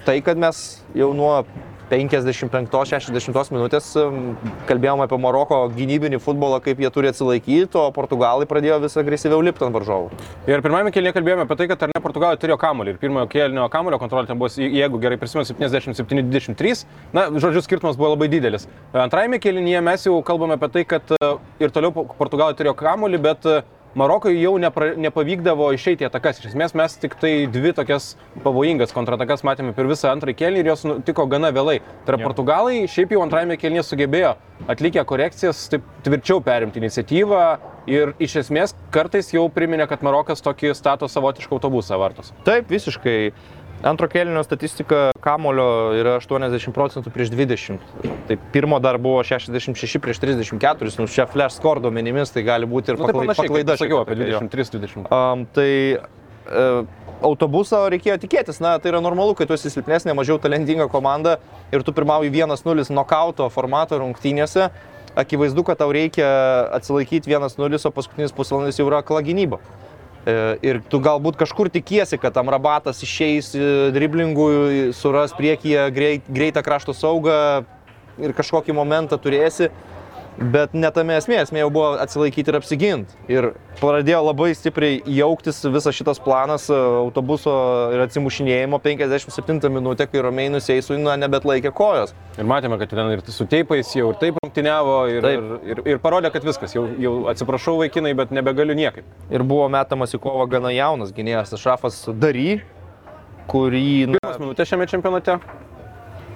tai, 0.06 0.20
kad 0.24 0.38
mes 0.38 0.60
jau 0.94 1.10
nuo 1.16 1.40
55-60 1.90 3.52
minutės 3.54 3.88
em, 4.00 4.32
kalbėjom 4.66 5.04
apie 5.04 5.18
Maroko 5.22 5.58
gynybinį 5.76 6.18
futbolą, 6.22 6.58
kaip 6.64 6.80
jie 6.82 6.90
turi 6.90 7.10
atsilaikyti, 7.12 7.78
o 7.78 7.84
portugalai 7.94 8.48
pradėjo 8.50 8.80
vis 8.82 8.96
agresyviau 8.98 9.42
lipti 9.44 9.66
ant 9.66 9.76
varžovų. 9.76 10.10
Ir 10.50 10.64
pirmame 10.64 10.90
kelnyje 10.94 11.14
kalbėjome 11.16 11.46
apie 11.46 11.58
tai, 11.60 11.68
kad 11.70 11.86
ar 11.86 11.94
ne 11.94 12.02
Portugalai 12.02 12.40
turėjo 12.42 12.58
kamuolį. 12.62 12.96
Ir 12.96 13.00
pirmojo 13.02 13.30
kelnio 13.30 13.68
kamuolio 13.70 14.00
kontrolė 14.02 14.30
ten 14.30 14.40
buvo, 14.40 14.50
jeigu 14.50 15.00
gerai 15.02 15.20
prisimenu, 15.20 15.46
77-23. 15.46 16.84
Na, 17.14 17.28
žodžiu, 17.30 17.62
skirtumas 17.62 17.98
buvo 17.98 18.14
labai 18.16 18.30
didelis. 18.32 18.66
Antrajame 19.06 19.38
kelnyje 19.42 19.84
mes 19.86 20.08
jau 20.08 20.18
kalbame 20.26 20.58
apie 20.58 20.72
tai, 20.74 20.84
kad 20.90 21.14
e, 21.14 21.32
ir 21.62 21.74
toliau 21.74 21.94
Portugalai 21.94 22.56
turėjo 22.58 22.74
kamuolį, 22.82 23.22
bet 23.30 23.46
e, 23.46 23.60
Marokui 23.96 24.34
jau 24.36 24.58
nepra, 24.60 24.90
nepavykdavo 25.00 25.70
išeiti 25.72 26.04
į 26.04 26.10
atakas. 26.10 26.42
Iš 26.42 26.50
esmės 26.50 26.74
mes 26.76 26.98
tik 27.00 27.14
tai 27.16 27.30
dvi 27.48 27.70
tokias 27.72 28.10
pavojingas 28.44 28.92
kontratakas 28.92 29.40
matėme 29.46 29.72
per 29.72 29.88
visą 29.88 30.10
antrąjį 30.10 30.36
kelnį 30.36 30.60
ir 30.60 30.68
jos 30.68 30.84
nutiko 30.84 31.24
gana 31.32 31.48
vėlai. 31.56 31.78
Tai 32.04 32.12
yra 32.12 32.26
Portugalai 32.26 32.82
šiaip 32.92 33.14
jau 33.16 33.22
antrajame 33.24 33.56
kelnyje 33.56 33.86
sugebėjo 33.88 34.34
atlikę 34.68 35.00
korekcijas, 35.08 35.62
taip 35.72 35.88
tvirčiau 36.04 36.44
perimti 36.44 36.82
iniciatyvą 36.82 37.42
ir 37.88 38.12
iš 38.20 38.36
esmės 38.42 38.76
kartais 38.92 39.32
jau 39.32 39.46
priminė, 39.52 39.88
kad 39.88 40.04
Marokas 40.04 40.44
tokį 40.44 40.74
stato 40.76 41.08
savotišką 41.08 41.56
autobusą 41.56 41.96
vartus. 42.02 42.34
Taip, 42.44 42.68
visiškai. 42.68 43.32
Antro 43.86 44.08
kelnio 44.08 44.42
statistika 44.42 45.10
kamulio 45.22 45.94
yra 45.94 46.16
80 46.18 46.72
procentų 46.74 47.12
prieš 47.14 47.30
20. 47.30 47.84
Tai 48.26 48.36
pirmo 48.50 48.80
dar 48.82 48.98
buvo 48.98 49.20
66 49.22 50.00
prieš 50.02 50.18
34, 50.24 50.90
nu 50.98 51.06
čia 51.06 51.28
flash 51.30 51.60
score 51.60 51.82
duomenimis, 51.84 52.32
tai 52.34 52.42
gali 52.48 52.66
būti 52.66 52.90
ir 52.90 52.98
Nu, 52.98 53.06
tai 53.06 53.12
paklai, 53.12 53.28
panašiai, 53.28 53.46
paklaida. 53.52 53.76
sakiau, 53.78 54.00
apie 54.02 54.18
tiek, 54.18 54.32
jo. 54.32 54.40
23-20. 54.42 55.06
Um, 55.06 55.46
tai 55.54 55.70
e, 55.94 56.66
autobuso 57.30 57.84
reikėjo 57.94 58.18
tikėtis, 58.26 58.58
na 58.58 58.74
tai 58.82 58.90
yra 58.90 59.04
normalu, 59.04 59.38
kai 59.38 59.46
tu 59.46 59.54
esi 59.54 59.70
silpnesnė, 59.70 60.16
mažiau 60.18 60.42
talentinga 60.42 60.90
komanda 60.90 61.38
ir 61.70 61.86
tu 61.86 61.94
pirmauji 61.94 62.34
1-0 62.34 62.90
nokauto 62.90 63.46
formato 63.54 64.02
rungtynėse, 64.02 64.66
akivaizdu, 65.14 65.62
kad 65.62 65.78
tau 65.78 65.94
reikia 65.94 66.26
atsilaikyti 66.74 67.38
1-0, 67.38 67.86
o 67.86 67.94
paskutinis 67.94 68.34
pusvalandis 68.34 68.82
jau 68.82 68.90
yra 68.90 69.04
akla 69.06 69.22
gynyba. 69.22 69.62
E, 70.26 70.34
Ir 70.66 70.80
tu 70.90 70.98
galbūt 70.98 71.38
kažkur 71.38 71.70
tikiesi, 71.70 72.18
kad 72.18 72.34
tam 72.34 72.50
rabatas 72.50 72.98
išeis 73.06 73.52
e, 73.54 73.66
driblingų, 73.94 74.46
suras 74.98 75.34
priekyje 75.36 75.84
greit, 75.94 76.26
greitą 76.26 76.64
krašto 76.66 76.94
saugą 76.96 77.62
ir 78.18 78.34
kažkokį 78.34 78.74
momentą 78.74 79.20
turėsi. 79.22 79.70
Bet 80.36 80.74
ne 80.76 80.88
tame 80.92 81.14
esmė, 81.16 81.38
esmė 81.40 81.62
jau 81.62 81.70
buvo 81.72 81.94
atsilaikyti 82.02 82.52
ir 82.52 82.58
apsiginti. 82.58 83.16
Ir 83.32 83.48
pradėjo 83.80 84.18
labai 84.26 84.50
stipriai 84.56 84.98
jauktis 85.16 85.62
visas 85.72 85.96
šitas 85.96 86.20
planas 86.20 86.66
e, 86.68 86.76
autobuso 86.76 87.54
ir 87.96 88.02
atsimušinėjimo 88.04 88.80
57 88.84 89.72
minutę, 89.72 90.04
kai 90.10 90.20
Romėjai 90.26 90.52
nuseisų, 90.58 90.98
na, 91.00 91.16
nebet 91.20 91.48
laikė 91.48 91.72
kojos. 91.76 92.12
Ir 92.36 92.48
matėme, 92.48 92.76
kad 92.80 92.92
ten 92.92 93.14
ir 93.14 93.24
su 93.32 93.48
teipais 93.48 93.94
jau 93.96 94.12
ir 94.12 94.20
taip 94.20 94.40
rungtyniavo 94.42 94.96
ir, 95.14 95.24
Taip. 95.24 95.40
ir, 95.40 95.72
ir, 95.72 95.84
ir 95.94 96.02
parodė, 96.04 96.30
kad 96.34 96.44
viskas, 96.44 96.76
jau, 96.76 96.84
jau 97.00 97.16
atsiprašau 97.32 97.78
vaikinai, 97.80 98.12
bet 98.18 98.34
nebegaliu 98.36 98.76
niekaip. 98.76 99.08
Ir 99.32 99.44
buvo 99.48 99.70
metamas 99.72 100.12
į 100.12 100.20
kovą 100.20 100.50
gana 100.52 100.74
jaunas 100.76 101.16
gynėjas 101.16 101.56
Šafas 101.56 102.02
Dary, 102.20 102.58
kurį 103.48 104.18
Pirmas 104.18 104.42
minutė 104.42 104.68
šiame 104.68 104.88
čempionate. 104.90 105.40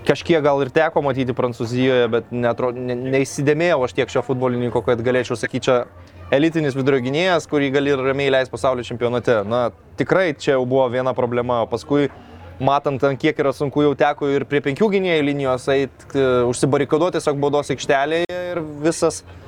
Kažkiek 0.07 0.43
gal 0.45 0.63
ir 0.65 0.71
teko 0.75 1.03
matyti 1.05 1.35
Prancūzijoje, 1.37 2.09
bet 2.13 2.33
netro, 2.33 2.71
ne, 2.77 2.97
neįsidėmėjau 3.17 3.83
aš 3.87 3.97
tiek 3.99 4.13
šio 4.13 4.25
futbolininko, 4.27 4.83
kad 4.87 5.03
galėčiau 5.05 5.39
sakyti, 5.39 5.69
čia 5.69 5.77
elitinis 6.35 6.77
vidurio 6.79 7.03
gynėjas, 7.05 7.49
kurį 7.51 7.71
gali 7.75 7.95
ramiai 7.99 8.33
leisti 8.33 8.55
pasaulio 8.55 8.87
čempionate. 8.87 9.41
Na, 9.49 9.69
tikrai 10.01 10.31
čia 10.39 10.57
jau 10.57 10.65
buvo 10.69 10.87
viena 10.93 11.15
problema, 11.17 11.63
o 11.65 11.71
paskui 11.71 12.09
matant, 12.61 13.03
ant 13.09 13.21
kiek 13.21 13.39
yra 13.41 13.53
sunku, 13.57 13.83
jau 13.85 13.95
teko 13.99 14.29
ir 14.35 14.45
prie 14.49 14.61
penkių 14.65 14.91
gynėjų 14.95 15.27
linijos 15.27 15.67
eiti, 15.73 16.25
užsibarikaduoti 16.51 17.19
tiesiog 17.19 17.41
baudos 17.41 17.73
aikštelėje 17.73 18.41
ir 18.53 18.61
visas, 18.85 19.23
e, 19.25 19.40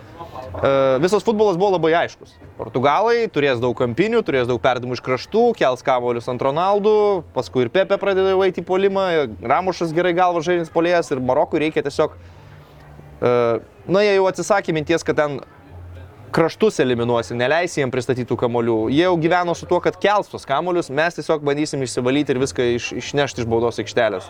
visas 1.01 1.25
futbolas 1.25 1.57
buvo 1.57 1.73
labai 1.77 1.95
aiškus. 2.03 2.35
Portugalai 2.59 3.25
turės 3.33 3.61
daug 3.63 3.73
kampinių, 3.79 4.21
turės 4.27 4.51
daug 4.51 4.61
perdimų 4.61 4.99
iš 4.99 5.03
kraštų, 5.07 5.45
kels 5.57 5.85
kavolius 5.87 6.29
ant 6.29 6.45
Ronaldų, 6.45 7.25
paskui 7.33 7.65
ir 7.65 7.73
Pepe 7.73 7.97
pradeda 8.01 8.35
jau 8.35 8.43
eiti 8.45 8.61
į 8.61 8.69
polimą, 8.69 9.07
Ramušas 9.41 9.95
gerai 9.97 10.13
galva 10.17 10.45
žaidžiantis 10.45 10.75
polėjas 10.75 11.11
ir 11.15 11.25
Marokui 11.25 11.63
reikia 11.65 11.85
tiesiog, 11.87 12.15
e, 13.23 13.35
na 13.89 14.05
jie 14.05 14.15
jau 14.19 14.29
atsisakė 14.29 14.77
minties, 14.77 15.07
kad 15.09 15.17
ten 15.17 15.41
kraštus 16.33 16.81
eliminuosi, 16.85 17.37
neleisi 17.37 17.81
jiems 17.81 17.93
pristatytų 17.93 18.37
kamolių. 18.41 18.79
Jie 18.93 19.05
jau 19.05 19.17
gyveno 19.21 19.57
su 19.57 19.69
tuo, 19.69 19.81
kad 19.85 19.97
kels 20.01 20.31
tos 20.33 20.49
kamolius, 20.49 20.93
mes 20.93 21.17
tiesiog 21.17 21.45
bandysim 21.45 21.85
išsivalyti 21.85 22.33
ir 22.33 22.41
viską 22.45 22.73
iš, 22.77 22.93
išnešti 23.01 23.45
iš 23.45 23.49
baudos 23.49 23.81
aikštelės. 23.83 24.29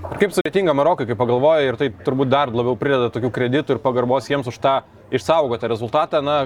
Ir 0.00 0.16
kaip 0.16 0.32
sudėtinga 0.32 0.72
Marokui, 0.76 1.04
kai 1.08 1.16
pagalvoja, 1.18 1.66
ir 1.68 1.76
tai 1.80 1.90
turbūt 1.92 2.30
dar 2.32 2.48
labiau 2.48 2.76
prideda 2.80 3.10
tokių 3.12 3.30
kreditų 3.36 3.76
ir 3.76 3.80
pagarbos 3.84 4.30
jiems 4.30 4.48
už 4.48 4.56
tą 4.62 4.78
išsaugotą 5.12 5.68
rezultatą. 5.68 6.22
Na, 6.24 6.38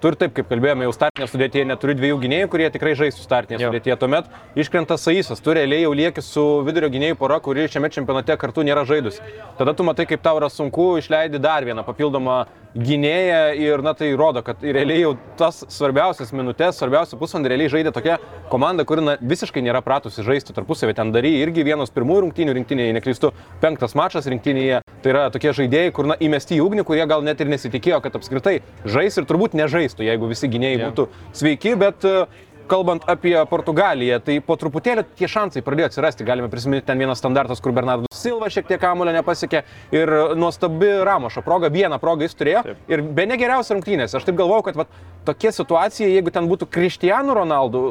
tu 0.00 0.10
ir 0.12 0.18
taip, 0.20 0.34
kaip 0.36 0.50
kalbėjome, 0.50 0.86
jau 0.86 0.92
startinė 0.94 1.28
sudėtyje 1.30 1.64
neturi 1.68 1.96
dviejų 1.98 2.18
gynėjų, 2.24 2.50
kurie 2.52 2.68
tikrai 2.74 2.94
žaistų 2.98 3.24
startinė 3.24 3.60
Jo. 3.62 3.70
sudėtyje. 3.70 3.96
Tuomet 4.02 4.28
iškrenta 4.58 4.98
Saisas, 5.00 5.40
tu 5.40 5.56
realiai 5.56 5.86
jau 5.86 5.94
lieki 5.96 6.24
su 6.24 6.44
vidurio 6.66 6.90
gynėjų 6.92 7.18
pora, 7.20 7.40
kuri 7.40 7.68
šiame 7.70 7.90
čempionate 7.94 8.36
kartu 8.40 8.66
nėra 8.66 8.84
žaidusi. 8.88 9.24
Tada 9.58 9.74
tu 9.74 9.86
matai, 9.86 10.06
kaip 10.10 10.22
tau 10.24 10.36
yra 10.40 10.50
sunku 10.52 10.96
išleidi 11.00 11.40
dar 11.42 11.64
vieną 11.64 11.84
papildomą 11.86 12.44
gynėją 12.76 13.56
ir 13.56 13.82
na 13.84 13.94
tai 13.96 14.10
rodo, 14.18 14.42
kad 14.44 14.60
realiai 14.60 15.00
jau 15.00 15.14
tas 15.40 15.62
svarbiausias 15.72 16.32
minutės, 16.36 16.76
svarbiausia 16.76 17.16
pusvalandį 17.16 17.52
realiai 17.52 17.72
žaidė 17.72 17.92
tokia 17.96 18.18
komanda, 18.52 18.84
kuri 18.84 19.04
na, 19.04 19.14
visiškai 19.20 19.62
nėra 19.64 19.80
pratusi 19.84 20.24
žaisti 20.26 20.54
tarpusavį. 20.56 20.96
Ten 20.98 21.12
darė 21.14 21.32
irgi 21.40 21.64
vienas 21.66 21.92
pirmųjų 21.94 22.26
rungtynių 22.26 22.56
rinktinėje, 22.58 22.96
neklystu, 22.98 23.32
penktas 23.62 23.96
mačas 23.98 24.28
rinktinėje. 24.28 24.82
Tai 25.02 25.12
yra 25.12 25.24
tokie 25.32 25.54
žaidėjai, 25.56 25.94
kur 25.96 26.10
na, 26.12 26.18
įmesti 26.20 26.58
į 26.58 26.62
ugnį, 26.66 26.84
kurie 26.88 27.04
gal 27.08 27.24
net 27.24 27.40
ir 27.40 27.50
nesitikėjo, 27.52 28.02
kad 28.04 28.18
apskritai 28.18 28.58
žais 28.84 29.16
ir 29.16 29.28
turbūt 29.28 29.56
nežaistų, 29.86 30.06
jeigu 30.06 30.28
visi 30.30 30.48
gynėjai 30.50 30.80
Jo. 30.80 30.90
būtų 30.90 31.08
sveiki, 31.36 31.76
bet 31.78 32.04
e, 32.04 32.26
kalbant 32.66 33.04
apie 33.06 33.36
Portugaliją, 33.46 34.18
tai 34.20 34.40
po 34.42 34.56
truputėlį 34.58 35.04
tie 35.16 35.28
šansai 35.30 35.62
pradėjo 35.62 35.90
atsirasti. 35.92 36.26
Galime 36.26 36.48
prisiminti 36.50 36.86
ten 36.86 36.98
vienas 36.98 37.20
standartas, 37.22 37.60
kur 37.62 37.72
Bernardo 37.72 38.10
Silva 38.12 38.48
šiek 38.50 38.66
tiek 38.66 38.80
kamulio 38.82 39.12
nepasiekė 39.14 39.62
ir 39.94 40.10
nuostabi 40.34 40.88
Ramošo 41.06 41.44
proga, 41.46 41.70
vieną 41.70 42.00
progą 42.02 42.26
jis 42.26 42.34
turėjo 42.34 42.62
Taip. 42.66 42.80
ir 42.90 43.02
be 43.02 43.26
negeriausias 43.30 43.76
rungtynės. 43.76 44.16
Aš 44.18 44.26
taip 44.26 44.38
galvojau, 44.40 44.64
kad 44.66 44.80
vat, 44.80 44.96
tokia 45.28 45.52
situacija, 45.54 46.08
jeigu 46.10 46.32
ten 46.34 46.48
būtų 46.50 46.66
Cristiano 46.74 47.36
Ronaldo, 47.38 47.82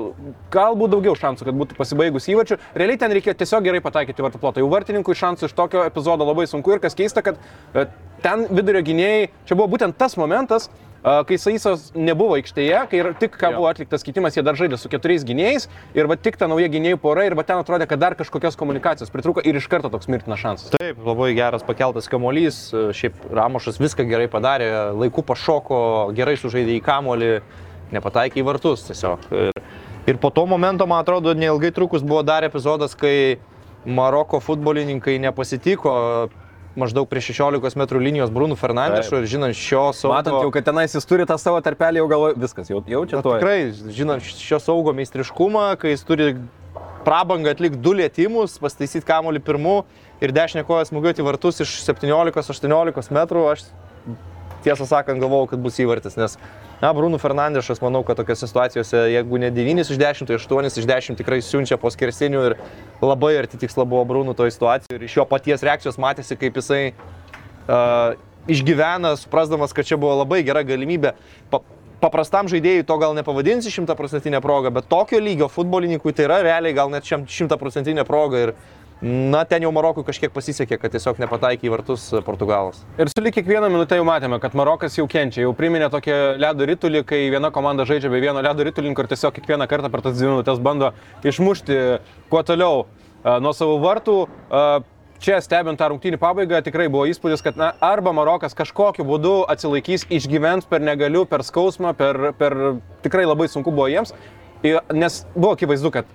galbūt 0.51 0.91
daugiau 0.91 1.15
šansų, 1.19 1.47
kad 1.47 1.59
būtų 1.61 1.77
pasibaigus 1.79 2.27
įvačių. 2.31 2.59
Realiai 2.75 2.99
ten 2.99 3.15
reikėjo 3.15 3.37
tiesiog 3.39 3.63
gerai 3.69 3.83
pataikyti 3.85 4.25
vartų 4.25 4.41
plotą. 4.43 4.63
Jau 4.63 4.71
vartininkui 4.71 5.15
šansų 5.15 5.47
iš 5.47 5.55
tokio 5.55 5.85
epizodo 5.87 6.27
labai 6.27 6.49
sunku 6.51 6.75
ir 6.75 6.83
kas 6.83 6.97
keista, 6.97 7.23
kad 7.23 7.39
e, 7.75 7.87
ten 8.23 8.47
vidurio 8.51 8.83
gynėjai, 8.83 9.29
čia 9.47 9.55
buvo 9.55 9.71
būtent 9.75 9.95
tas 9.99 10.17
momentas, 10.19 10.67
kai 11.05 11.37
Saisas 11.37 11.91
nebuvo 11.93 12.35
aikštėje, 12.39 12.79
kai 12.89 13.01
tik 13.19 13.35
ką 13.37 13.51
Jo. 13.51 13.59
buvo 13.59 13.69
atliktas 13.69 14.03
keitimas, 14.05 14.35
jie 14.37 14.43
dar 14.45 14.57
žaidė 14.57 14.79
su 14.81 14.89
keturiais 14.89 15.25
gynėjais 15.27 15.67
ir 15.93 16.09
va 16.09 16.17
tik 16.17 16.37
ta 16.41 16.47
nauja 16.49 16.69
gynėjų 16.71 16.97
pora 17.01 17.27
ir 17.27 17.35
va 17.37 17.45
ten 17.45 17.61
atrodė, 17.61 17.85
kad 17.89 18.01
dar 18.01 18.15
kažkokios 18.17 18.57
komunikacijos 18.57 19.13
pritruko 19.13 19.43
ir 19.45 19.59
iš 19.59 19.67
karto 19.69 19.91
toks 19.93 20.09
mirtinas 20.09 20.41
šansas. 20.41 20.73
Taip, 20.73 20.97
labai 21.05 21.33
geras 21.37 21.65
pakeltas 21.65 22.09
kamuolys, 22.09 22.71
šiaip 22.97 23.13
Ramošas 23.29 23.77
viską 23.81 24.07
gerai 24.09 24.27
padarė, 24.31 24.71
laiku 24.97 25.21
pašoko, 25.21 26.11
gerai 26.17 26.37
sužaidė 26.41 26.79
į 26.79 26.85
kamuolį, 26.85 27.33
nepataikė 27.93 28.41
į 28.41 28.47
vartus 28.49 28.87
tiesiog. 28.89 29.29
Ir, 29.29 29.61
ir 30.09 30.17
po 30.17 30.33
to 30.33 30.47
momento, 30.49 30.87
man 30.89 31.05
atrodo, 31.05 31.35
neilgai 31.37 31.69
trukus 31.75 32.01
buvo 32.01 32.23
dar 32.25 32.47
epizodas, 32.47 32.97
kai 32.97 33.37
Maroko 33.85 34.39
futbolininkai 34.41 35.19
nepasitiko 35.21 35.91
maždaug 36.79 37.07
prie 37.09 37.23
16 37.23 37.77
m 37.79 37.85
linijos 38.03 38.31
Brūnų 38.33 38.57
Fernandešu 38.59 39.21
ir 39.21 39.29
žinant 39.31 39.57
šio 39.57 39.87
saugo... 39.95 40.13
Matant 40.15 40.41
jau, 40.43 40.51
kad 40.53 40.67
tenais 40.67 40.95
jis 40.95 41.07
turi 41.07 41.27
tą 41.29 41.37
savo 41.41 41.61
tarpelį, 41.63 42.01
jau 42.03 42.09
galvoju, 42.11 42.37
viskas, 42.43 42.69
jau, 42.71 42.81
jau 42.91 43.01
čia 43.09 43.19
Na, 43.19 43.23
to. 43.25 43.35
tikrai, 43.37 43.57
žinant 43.95 44.25
šio 44.25 44.59
saugo 44.63 44.93
meistriškumą, 44.97 45.67
kai 45.81 45.95
jis 45.95 46.05
turi 46.07 46.29
prabangą 47.05 47.53
atlikti 47.53 47.81
du 47.81 47.95
lietimus, 47.95 48.57
pastaisyti 48.61 49.05
kamuolį 49.07 49.41
pirmu 49.45 49.79
ir 50.23 50.33
dešinę 50.35 50.65
koją 50.67 50.87
smūgiuoti 50.89 51.25
vartus 51.25 51.61
iš 51.65 51.77
17-18 51.87 53.15
metrų, 53.15 53.45
aš 53.53 53.67
tiesą 54.65 54.87
sakant 54.89 55.21
galvojau, 55.21 55.51
kad 55.53 55.61
bus 55.61 55.77
įvartis, 55.81 56.17
nes, 56.17 56.39
na, 56.81 56.91
Brūnų 56.95 57.19
Fernandešas, 57.21 57.81
manau, 57.83 58.03
kad 58.07 58.19
tokiose 58.19 58.49
situacijose, 58.49 59.05
jeigu 59.13 59.39
ne 59.41 59.51
9 59.53 59.83
iš 59.85 59.99
10, 60.01 60.29
tai 60.29 60.39
8 60.39 60.69
iš 60.71 60.87
10 60.89 61.19
tikrai 61.21 61.41
siunčia 61.45 61.77
po 61.81 61.91
skersinių 61.93 62.43
ir 62.49 62.57
labai 63.03 63.35
arti 63.39 63.59
tiksla 63.61 63.87
buvo 63.87 64.03
Brūnų 64.09 64.35
toje 64.37 64.55
situacijoje 64.55 64.99
ir 64.99 65.07
iš 65.07 65.19
jo 65.19 65.27
paties 65.29 65.63
reakcijos 65.65 65.99
matėsi, 66.01 66.37
kaip 66.39 66.59
jisai 66.59 66.81
uh, 66.91 68.17
išgyvena, 68.51 69.15
suprasdamas, 69.17 69.73
kad 69.73 69.87
čia 69.87 69.97
buvo 70.01 70.19
labai 70.21 70.43
gera 70.45 70.63
galimybė. 70.67 71.15
Pa, 71.49 71.61
paprastam 72.03 72.49
žaidėjui 72.51 72.85
to 72.87 72.97
gal 73.01 73.15
nepavadinsi 73.17 73.73
šimtaprocentinė 73.73 74.41
proga, 74.43 74.71
bet 74.73 74.89
tokio 74.91 75.21
lygio 75.23 75.49
futbolininkui 75.51 76.13
tai 76.13 76.27
yra 76.27 76.41
realiai 76.45 76.75
gal 76.77 76.91
net 76.93 77.07
šimtaprocentinė 77.07 78.05
proga. 78.07 78.47
Ir, 78.47 78.55
na, 79.01 79.43
ten 79.45 79.65
jau 79.65 79.71
Marokui 79.75 80.05
kažkiek 80.07 80.31
pasisekė, 80.33 80.77
kad 80.79 80.93
tiesiog 80.95 81.19
nepataikė 81.19 81.67
į 81.67 81.73
vartus 81.73 82.07
Portugalas. 82.25 82.81
Ir 83.01 83.11
su 83.11 83.23
lyg 83.23 83.35
kiekvieną 83.35 83.69
minutę 83.73 83.99
jau 83.99 84.07
matėme, 84.07 84.39
kad 84.43 84.55
Marokas 84.57 84.95
jau 84.97 85.07
kenčia, 85.11 85.43
jau 85.43 85.53
priminė 85.57 85.89
tokį 85.93 86.17
ledo 86.41 86.67
rytulį, 86.71 87.03
kai 87.07 87.21
viena 87.33 87.51
komanda 87.55 87.85
žaidžia 87.87 88.11
be 88.13 88.23
vieno 88.23 88.43
ledo 88.45 88.65
rytulininko 88.67 89.05
ir 89.05 89.11
tiesiog 89.11 89.35
kiekvieną 89.35 89.67
kartą 89.71 89.91
per 89.91 90.05
tas 90.05 90.17
dvi 90.17 90.31
minutės 90.31 90.61
bando 90.63 90.93
išmušti 91.27 91.79
kuo 92.31 92.43
toliau 92.47 92.85
a, 93.23 93.39
nuo 93.43 93.55
savo 93.55 93.79
vartų. 93.83 94.19
A, 94.49 94.67
Čia 95.23 95.37
stebint 95.39 95.79
tą 95.79 95.87
rungtynį 95.89 96.17
pabaigą 96.19 96.59
tikrai 96.61 96.89
buvo 96.91 97.05
įspūdis, 97.07 97.41
kad 97.41 97.55
na, 97.57 97.69
arba 97.83 98.11
Marokas 98.13 98.53
kažkokiu 98.53 99.05
būdu 99.07 99.31
atsilaikys, 99.49 100.03
išgyvens 100.11 100.67
per 100.67 100.83
negaliu, 100.83 101.23
per 101.25 101.41
skausmą, 101.47 101.93
per, 101.97 102.33
per 102.37 102.55
tikrai 103.05 103.23
labai 103.23 103.47
sunku 103.49 103.71
buvo 103.71 103.87
jiems, 103.89 104.11
nes 104.93 105.21
buvo 105.33 105.53
akivaizdu, 105.55 105.93
kad 105.95 106.11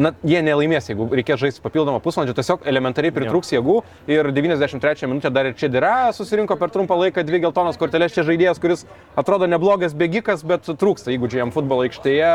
na, 0.00 0.12
jie 0.26 0.40
nelaimės, 0.44 0.88
jeigu 0.90 1.06
reikės 1.12 1.40
žaisti 1.42 1.62
papildomą 1.64 2.00
pusvalandį, 2.04 2.34
tiesiog 2.38 2.64
elementariai 2.70 3.12
pritrūks 3.14 3.52
jėgų. 3.52 3.76
Ir 4.10 4.30
93 4.36 5.10
minutę 5.10 5.32
dar 5.34 5.50
ir 5.50 5.56
čia 5.60 5.68
dira 5.72 5.92
susirinko 6.16 6.56
per 6.60 6.72
trumpą 6.72 6.96
laiką 7.02 7.24
dvi 7.28 7.42
geltonas 7.44 7.78
korteles, 7.80 8.14
čia 8.16 8.24
žaidėjas, 8.28 8.60
kuris 8.62 8.86
atrodo 9.20 9.48
neblogas 9.50 9.96
bėgikas, 9.96 10.44
bet 10.46 10.70
trūksta 10.80 11.12
įgūdžių 11.16 11.42
jam 11.42 11.52
futbolo 11.54 11.84
aikštėje, 11.88 12.32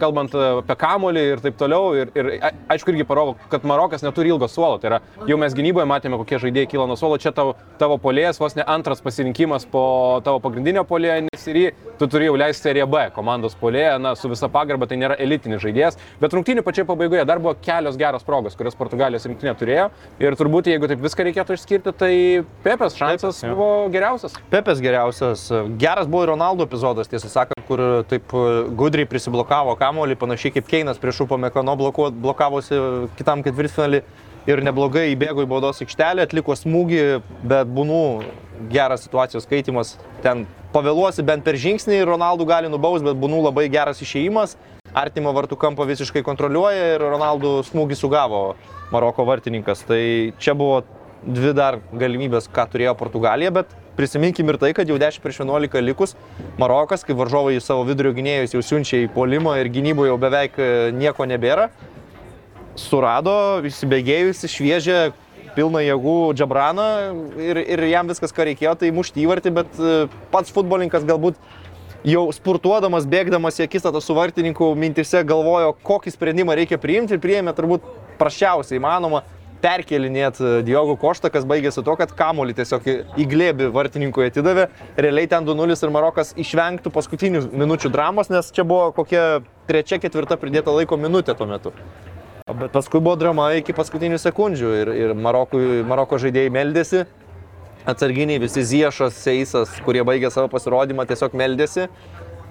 kalbant 0.00 0.34
a, 0.34 0.50
apie 0.60 0.76
kamolį 0.80 1.24
ir 1.34 1.44
taip 1.44 1.58
toliau. 1.60 1.92
Ir, 1.98 2.12
ir 2.16 2.30
aišku, 2.70 2.94
irgi 2.94 3.06
parodo, 3.08 3.36
kad 3.52 3.66
Marokas 3.68 4.04
neturi 4.06 4.32
ilgo 4.32 4.48
suolo. 4.50 4.78
Tai 4.80 4.92
yra, 4.92 5.00
jau 5.28 5.38
mes 5.40 5.56
gynyboje 5.56 5.88
matėme, 5.90 6.18
kokie 6.20 6.40
žaidėjai 6.42 6.70
kyla 6.74 6.88
nuo 6.90 6.98
suolo, 7.00 7.20
čia 7.20 7.34
tavo, 7.36 7.56
tavo 7.80 7.98
polėjas, 8.02 8.40
vos 8.42 8.56
ne 8.58 8.66
antras 8.66 9.02
pasirinkimas 9.04 9.66
po 9.70 9.84
tavo 10.26 10.42
pagrindinio 10.44 10.84
polėjo, 10.88 11.20
nes 11.28 11.48
ir 11.50 11.60
jį 11.62 11.70
tu 12.00 12.08
turi 12.08 12.30
jau 12.30 12.36
leisti 12.40 12.64
seriją 12.64 12.86
B 12.88 13.02
komandos 13.14 13.56
polėje, 13.60 13.92
na, 14.00 14.14
su 14.16 14.30
visa 14.30 14.48
pagarba 14.52 14.88
tai 14.88 14.96
nėra 15.00 15.18
elitinis 15.20 15.60
žaidėjas, 15.60 15.98
bet 16.20 16.32
rungtynių 16.36 16.64
pačioje 16.64 16.86
pabaigoje 16.88 17.26
dar 17.28 17.42
buvo 17.42 17.52
kelios 17.60 17.98
geros 18.00 18.24
progos, 18.24 18.56
kurias 18.56 18.76
Portugalijos 18.78 19.26
rinktinė 19.28 19.52
turėjo 19.60 19.88
ir 20.22 20.36
turbūt 20.40 20.70
jeigu 20.72 20.88
taip 20.88 21.02
viską 21.04 21.26
reikėtų 21.28 21.58
išskirti, 21.58 21.94
tai 22.00 22.12
Pepės 22.64 22.96
šansas 22.96 23.42
jo. 23.44 23.52
buvo 23.52 23.90
geriausias. 23.92 24.36
Pepės 24.52 24.80
geriausias. 24.80 25.44
Geras 25.80 26.08
buvo 26.08 26.24
ir 26.24 26.32
Ronaldo 26.32 26.64
epizodas, 26.64 27.10
tiesą 27.10 27.28
sakant, 27.32 27.60
kur 27.68 27.82
taip 28.08 28.32
e, 28.32 28.46
gudriai 28.80 29.08
prisiblokavo 29.10 29.69
kamuolį, 29.78 30.16
panašiai 30.20 30.54
kaip 30.56 30.68
Keinas 30.70 31.00
prieš 31.02 31.24
Upamekano 31.26 31.76
blokavosi 31.78 32.78
kitam 33.18 33.44
ketvirtfinalį 33.46 34.02
ir 34.48 34.62
neblogai 34.64 35.10
įbėgo 35.12 35.44
į 35.44 35.50
baudos 35.50 35.82
aikštelę, 35.84 36.24
atliko 36.26 36.56
smūgį, 36.56 37.02
bet 37.50 37.70
būnų 37.70 38.02
geras 38.72 39.04
situacijos 39.04 39.46
skaitimas. 39.46 39.94
Ten 40.24 40.46
pavėluosi 40.74 41.24
bent 41.26 41.44
per 41.44 41.58
žingsnį 41.60 42.00
ir 42.00 42.10
Ronaldų 42.10 42.46
gali 42.48 42.70
nubaus, 42.72 43.04
bet 43.04 43.18
būnų 43.20 43.44
labai 43.48 43.68
geras 43.72 44.02
išėjimas. 44.04 44.56
Artimo 44.96 45.30
vartų 45.36 45.58
kampą 45.60 45.86
visiškai 45.86 46.24
kontroliuoja 46.26 46.94
ir 46.96 47.04
Ronaldų 47.12 47.60
smūgį 47.68 47.98
sugavo 47.98 48.40
Maroko 48.90 49.26
vartininkas. 49.28 49.84
Tai 49.86 50.00
čia 50.42 50.56
buvo 50.58 50.80
dvi 51.26 51.52
dar 51.56 51.78
galimybės, 51.92 52.48
ką 52.52 52.66
turėjo 52.72 52.94
Portugalija, 52.98 53.52
bet 53.52 53.72
prisiminkim 53.98 54.48
ir 54.48 54.58
tai, 54.60 54.72
kad 54.76 54.88
jau 54.88 54.96
10 55.00 55.22
prieš 55.22 55.42
11 55.44 55.82
likus 55.84 56.16
Marokas, 56.60 57.04
kai 57.04 57.16
varžovai 57.16 57.58
savo 57.60 57.84
vidurio 57.88 58.14
gynėjus 58.16 58.56
jau 58.56 58.62
siunčia 58.64 59.02
į 59.04 59.10
polimą 59.14 59.58
ir 59.60 59.70
gynyboje 59.72 60.12
jau 60.12 60.20
beveik 60.20 60.56
e, 60.56 60.68
nieko 60.96 61.26
nebėra, 61.28 61.68
surado 62.80 63.60
įsibėgėjusi 63.68 64.48
šviežią 64.48 65.00
pilną 65.56 65.82
jėgų 65.82 66.18
Džabraną 66.38 66.90
ir, 67.42 67.60
ir 67.60 67.82
jam 67.90 68.08
viskas, 68.08 68.32
ką 68.32 68.46
reikėjo, 68.48 68.76
tai 68.80 68.92
mušti 68.94 69.24
įvartį, 69.24 69.52
bet 69.60 69.80
e, 69.80 69.96
pats 70.32 70.54
futbolininkas 70.54 71.04
galbūt 71.08 71.40
jau 72.06 72.22
spurtuodamas, 72.32 73.04
bėgdamas 73.10 73.60
į 73.60 73.66
akistatą 73.66 74.00
su 74.00 74.16
vartininku, 74.16 74.70
mintise 74.78 75.20
galvojo, 75.26 75.74
kokį 75.84 76.14
sprendimą 76.14 76.56
reikia 76.56 76.80
priimti 76.80 77.16
ir 77.16 77.20
priėmė 77.20 77.52
turbūt 77.58 77.84
prašiausiai 78.20 78.80
įmanoma 78.80 79.24
perkelinėti 79.62 80.60
Diogo 80.66 80.96
Koštą, 81.00 81.30
kas 81.32 81.44
baigėsi 81.48 81.84
to, 81.84 81.94
kad 82.00 82.12
kamuolį 82.16 82.54
tiesiog 82.60 82.86
į- 82.88 83.26
glėbį 83.30 83.70
vartininkui 83.74 84.28
atidavė. 84.30 84.68
Realiai 84.96 85.28
ten 85.30 85.44
2-0 85.46 85.76
ir 85.84 85.92
Marokas 85.94 86.32
išvengtų 86.40 86.92
paskutinių 86.94 87.44
minučių 87.52 87.90
dramos, 87.92 88.30
nes 88.32 88.50
čia 88.50 88.64
buvo 88.64 88.90
kokia 88.96 89.42
trečia, 89.68 90.00
ketvirta 90.02 90.36
pridėta 90.40 90.72
laiko 90.74 90.96
minutė 90.96 91.36
tuo 91.36 91.46
metu. 91.46 91.72
Bet 92.50 92.72
paskui 92.74 92.98
buvo 92.98 93.14
drama 93.16 93.52
iki 93.54 93.72
paskutinių 93.76 94.18
sekundžių 94.18 94.70
ir, 94.80 94.88
ir 95.04 95.12
Marokui, 95.14 95.84
Maroko 95.86 96.18
žaidėjai 96.18 96.50
meldėsi, 96.50 97.04
atsarginiai 97.86 98.40
visi 98.42 98.64
Ziešas, 98.66 99.14
Seisas, 99.14 99.76
kurie 99.84 100.02
baigė 100.04 100.32
savo 100.34 100.50
pasirodymą, 100.52 101.06
tiesiog 101.06 101.36
meldėsi. 101.38 101.86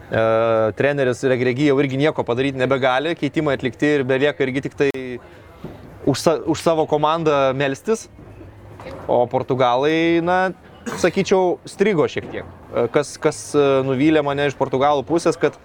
E, 0.10 0.22
treneris 0.80 1.20
Regregi 1.28 1.68
jau 1.68 1.76
irgi 1.84 2.00
nieko 2.00 2.24
padaryti 2.26 2.58
nebegali, 2.58 3.12
keitimai 3.20 3.58
atlikti 3.60 3.92
ir 4.00 4.06
belieka 4.10 4.42
irgi 4.48 4.64
tik 4.66 4.78
tai 4.80 4.90
už, 6.06 6.18
sa, 6.20 6.38
už 6.40 6.62
savo 6.62 6.86
komandą 6.90 7.52
melstis. 7.58 8.08
O 9.10 9.26
Portugalai, 9.28 10.22
na, 10.24 10.54
sakyčiau, 11.00 11.60
strigo 11.68 12.08
šiek 12.10 12.30
tiek. 12.32 12.46
E, 12.74 12.88
Kas, 12.94 13.18
kas 13.22 13.42
e, 13.58 13.66
nuvylė 13.86 14.24
mane 14.26 14.48
iš 14.50 14.56
Portugalų 14.58 15.04
pusės, 15.08 15.38
kad 15.40 15.58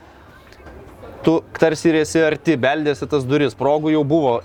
tu 1.25 1.39
tarsi 1.57 1.93
ir 1.93 2.01
esi 2.03 2.23
arti, 2.25 2.57
beldėsi 2.61 3.09
tas 3.09 3.25
duris, 3.29 3.57
progų 3.57 3.95
jau 3.95 4.03
buvo, 4.05 4.39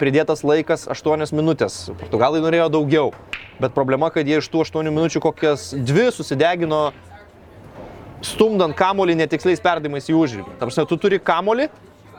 pridėtas 0.00 0.42
laikas 0.46 0.86
8 0.90 1.34
minutės. 1.36 1.86
Portugalai 2.00 2.42
norėjo 2.44 2.70
daugiau, 2.78 3.12
bet 3.60 3.74
problema, 3.76 4.10
kad 4.14 4.28
jie 4.28 4.40
iš 4.40 4.48
tų 4.52 4.64
8 4.66 4.90
minučių 4.90 5.22
kokias 5.24 5.70
dvi 5.76 6.08
susidegino 6.14 6.90
stumdant 8.24 8.76
kamolį 8.76 9.16
netiksliais 9.22 9.62
perdavimais 9.62 10.08
į 10.10 10.16
užrybį. 10.16 10.56
Tarsi 10.60 10.86
tu 10.88 10.98
turi 11.00 11.20
kamolį 11.22 11.68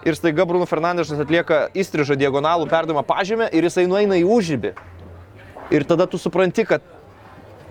ir 0.07 0.15
staiga 0.17 0.45
Bruno 0.47 0.65
Fernandešas 0.69 1.19
atlieka 1.25 1.65
įstrižą 1.77 2.15
diagonalų 2.19 2.69
perdavimą 2.71 3.03
pažymę 3.07 3.49
ir 3.51 3.67
jisai 3.67 3.83
nueina 3.91 4.15
į 4.19 4.23
užrybį. 4.37 4.71
Ir 5.75 5.83
tada 5.83 6.07
tu 6.07 6.15
supranti, 6.21 6.63
kad 6.67 6.81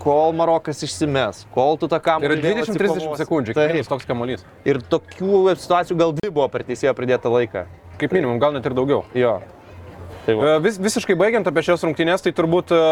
kol 0.03 0.35
Marokas 0.37 0.83
išsimes, 0.85 1.47
kol 1.55 1.79
tu 1.81 1.89
tą 1.89 1.97
Tai 1.99 2.21
yra 2.21 2.37
kamolį... 2.37 2.43
vėl 2.45 2.59
20-30 2.61 2.77
atsikovosi. 2.93 3.21
sekundžių, 3.25 3.55
Taip. 3.57 3.63
kiekvienas 3.65 3.89
toks 3.91 4.07
kamuolys. 4.07 4.45
Ir 4.69 4.79
tokių 4.93 5.41
situacijų 5.57 5.97
gal 5.99 6.13
dvi 6.19 6.31
buvo 6.31 6.47
per 6.53 6.67
teisėjo 6.69 6.93
pridėtą 6.99 7.33
laiką. 7.33 7.65
Kaip 7.99 8.13
minimum, 8.13 8.37
gal 8.43 8.53
net 8.55 8.69
ir 8.69 8.77
daugiau. 8.77 9.03
Jo. 9.17 9.39
Tai 10.27 10.37
va. 10.37 10.53
E, 10.53 10.61
Vis, 10.67 10.77
visiškai 10.83 11.17
baigiant 11.19 11.49
apie 11.49 11.65
šias 11.65 11.83
rungtynės, 11.87 12.23
tai 12.23 12.35
turbūt, 12.37 12.71
e, 12.77 12.85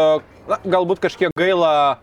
na, 0.49 0.57
galbūt 0.65 1.03
kažkiek 1.05 1.31
gaila 1.37 1.99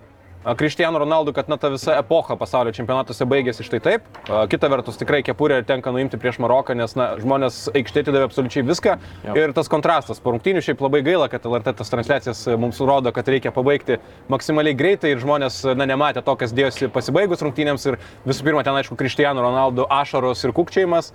Cristiano 0.57 0.98
Ronaldo, 0.98 1.33
kad 1.33 1.48
na 1.48 1.57
ta 1.57 1.68
visa 1.68 1.94
epocha 1.98 2.35
pasaulio 2.37 2.72
čempionatuose 2.74 3.26
baigėsi 3.31 3.62
štai 3.62 3.78
taip. 3.83 4.07
Kita 4.50 4.70
vertus, 4.72 4.98
tikrai 4.98 5.20
kepurė 5.22 5.61
tenka 5.66 5.92
nuimti 5.94 6.18
prieš 6.18 6.40
Maroką, 6.42 6.74
nes 6.74 6.96
na, 6.98 7.12
žmonės 7.22 7.68
aikštė 7.70 8.02
atidavė 8.02 8.26
absoliučiai 8.26 8.64
viską. 8.66 8.96
Jo. 9.28 9.37
Ir 9.38 9.55
tas 9.55 9.70
kontrastas 9.70 10.18
po 10.22 10.33
rungtynių 10.35 10.64
šiaip 10.66 10.83
labai 10.83 11.05
gaila, 11.07 11.28
kad 11.31 11.46
LRT 11.46 11.76
tas 11.78 11.92
transliacijas 11.92 12.42
mums 12.59 12.81
rodo, 12.83 13.12
kad 13.14 13.31
reikia 13.31 13.52
pabaigti 13.55 14.00
maksimaliai 14.33 14.74
greitai 14.78 15.12
ir 15.14 15.22
žmonės 15.22 15.61
na, 15.78 15.87
nematė 15.87 16.24
to, 16.26 16.35
kas 16.40 16.55
dėjosi 16.57 16.90
pasibaigus 16.90 17.44
rungtynėms. 17.46 17.87
Ir 17.92 18.00
visų 18.26 18.48
pirma, 18.48 18.66
ten 18.66 18.81
aišku, 18.81 18.98
Cristiano 18.98 19.46
Ronaldo 19.46 19.87
ašaros 19.90 20.42
ir 20.42 20.55
kukčiajimas. 20.59 21.12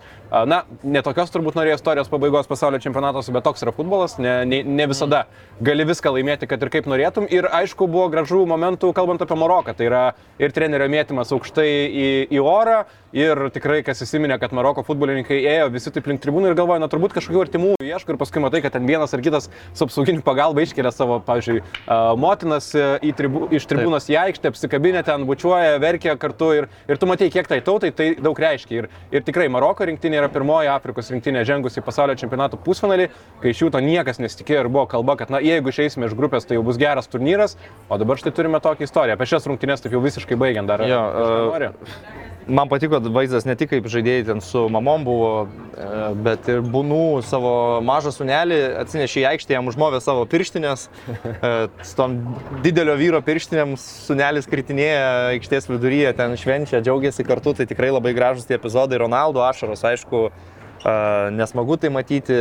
Na, 0.47 0.61
ne 0.87 1.03
tokios 1.03 1.35
turbūt 1.35 1.59
norėjo 1.59 1.81
istorijos 1.81 2.11
pabaigos 2.11 2.47
pasaulio 2.47 2.79
čempionatuose, 2.83 3.35
bet 3.35 3.43
toks 3.47 3.67
yra 3.67 3.75
futbolas. 3.75 4.15
Ne, 4.23 4.39
ne, 4.47 4.63
ne 4.63 4.87
visada 4.87 5.25
gali 5.63 5.83
viską 5.87 6.15
laimėti, 6.15 6.47
kad 6.47 6.63
ir 6.63 6.71
kaip 6.71 6.87
norėtum. 6.87 7.27
Ir 7.31 7.47
aišku, 7.51 7.87
buvo 7.91 8.07
gražų 8.13 8.43
momentų, 8.47 8.93
kalbant 8.95 9.16
apie 9.23 9.37
Maroką. 9.39 9.75
Tai 9.77 9.87
yra 9.89 10.03
ir 10.41 10.53
trenerio 10.55 10.87
mėtymas 10.91 11.33
aukštai 11.35 11.67
į, 11.87 12.07
į 12.33 12.43
orą. 12.43 12.83
Ir 13.15 13.39
tikrai, 13.55 13.79
kas 13.87 14.01
įsiminė, 14.03 14.35
kad 14.41 14.51
Maroko 14.51 14.83
futbolininkai 14.83 15.37
ėjo 15.47 15.69
visi 15.71 15.91
taip 15.95 16.09
link 16.09 16.19
tribūnų 16.23 16.49
ir 16.51 16.57
galvoja, 16.59 16.81
na 16.83 16.89
turbūt 16.91 17.13
kažkokių 17.15 17.39
artimų 17.45 17.69
ieško 17.79 18.11
ir 18.11 18.17
paskui 18.19 18.41
matai, 18.43 18.59
kad 18.65 18.73
ten 18.75 18.83
vienas 18.89 19.13
ar 19.15 19.21
kitas 19.23 19.47
su 19.71 19.85
apsauginiu 19.85 20.23
pagalba 20.25 20.65
iškelia 20.65 20.91
savo, 20.91 21.21
pavyzdžiui, 21.23 21.61
motinas 22.19 22.67
e, 22.75 23.13
tribu, 23.15 23.45
iš 23.55 23.67
tribūnos 23.71 24.09
į 24.11 24.17
aikštę, 24.25 24.51
apsikabinę 24.51 25.05
ten, 25.07 25.23
bučiuoja, 25.29 25.79
verkia 25.79 26.17
kartu 26.19 26.51
ir, 26.57 26.67
ir 26.91 26.99
tu 26.99 27.07
matai, 27.07 27.29
kiek 27.31 27.47
tai 27.47 27.61
tautai 27.63 27.93
tai 27.95 28.09
daug 28.19 28.43
reiškia. 28.43 28.83
Ir, 28.83 28.89
ir 29.15 29.25
tikrai 29.27 29.47
Maroko 29.55 29.87
rinktinė 29.87 30.19
yra 30.19 30.31
pirmoji 30.33 30.71
Afrikos 30.73 31.13
rinktinė 31.13 31.45
žengusi 31.47 31.79
į 31.79 31.87
pasaulio 31.87 32.17
čempionato 32.19 32.59
pusfinalį, 32.59 33.07
kai 33.39 33.55
iš 33.55 33.63
jų 33.63 33.71
to 33.71 33.83
niekas 33.87 34.19
nesitikėjo 34.19 34.65
ir 34.65 34.71
buvo 34.73 34.83
kalba, 34.91 35.15
kad 35.21 35.31
na, 35.31 35.39
jeigu 35.39 35.71
išeisime 35.71 36.11
iš 36.11 36.17
grupės, 36.19 36.49
tai 36.49 36.59
jau 36.59 36.67
bus 36.67 36.79
geras 36.81 37.07
turnyras, 37.07 37.55
o 37.87 38.01
dabar 38.01 38.19
štai 38.19 38.35
turime 38.35 38.59
tokią 38.59 38.89
istoriją. 38.89 39.15
Apie 39.15 39.31
šias 39.31 39.47
rungtynės 39.47 39.85
taip 39.85 39.95
jau 39.95 40.03
visiškai 40.03 40.39
baigiant 40.39 40.67
dar. 40.67 40.83
Jo, 40.91 41.05
nori? 41.53 41.71
Man 42.47 42.69
patiko 42.71 42.99
vaizdas 43.11 43.43
ne 43.47 43.57
tik 43.59 43.73
kaip 43.73 43.87
žaidėjai 43.91 44.25
ten 44.29 44.41
su 44.43 44.61
mamom 44.71 45.03
buvo, 45.03 45.31
e, 45.75 45.87
bet 46.23 46.47
ir 46.51 46.61
būnų 46.63 47.19
savo 47.27 47.51
mažą 47.83 48.13
sunelį 48.15 48.59
atsinešė 48.83 49.19
į 49.23 49.25
aikštę, 49.33 49.55
jam 49.57 49.67
užmovė 49.67 49.99
savo 50.03 50.23
pirštinės. 50.31 50.87
E, 51.27 51.51
Su 51.83 51.95
tom 51.99 52.15
didelio 52.63 52.95
vyro 52.99 53.19
pirštinėm 53.25 53.75
sunelis 53.81 54.47
kritinėja 54.49 55.33
aikštės 55.33 55.67
viduryje, 55.69 56.13
ten 56.17 56.37
švenčia, 56.39 56.81
džiaugiasi 56.85 57.25
kartu, 57.27 57.53
tai 57.57 57.67
tikrai 57.69 57.91
labai 57.91 58.15
gražus 58.17 58.47
tie 58.47 58.55
epizodai. 58.57 59.01
Ronaldo 59.03 59.43
ašaros, 59.43 59.83
aišku, 59.91 60.29
e, 60.31 60.95
nesmagu 61.35 61.77
tai 61.81 61.91
matyti, 61.93 62.37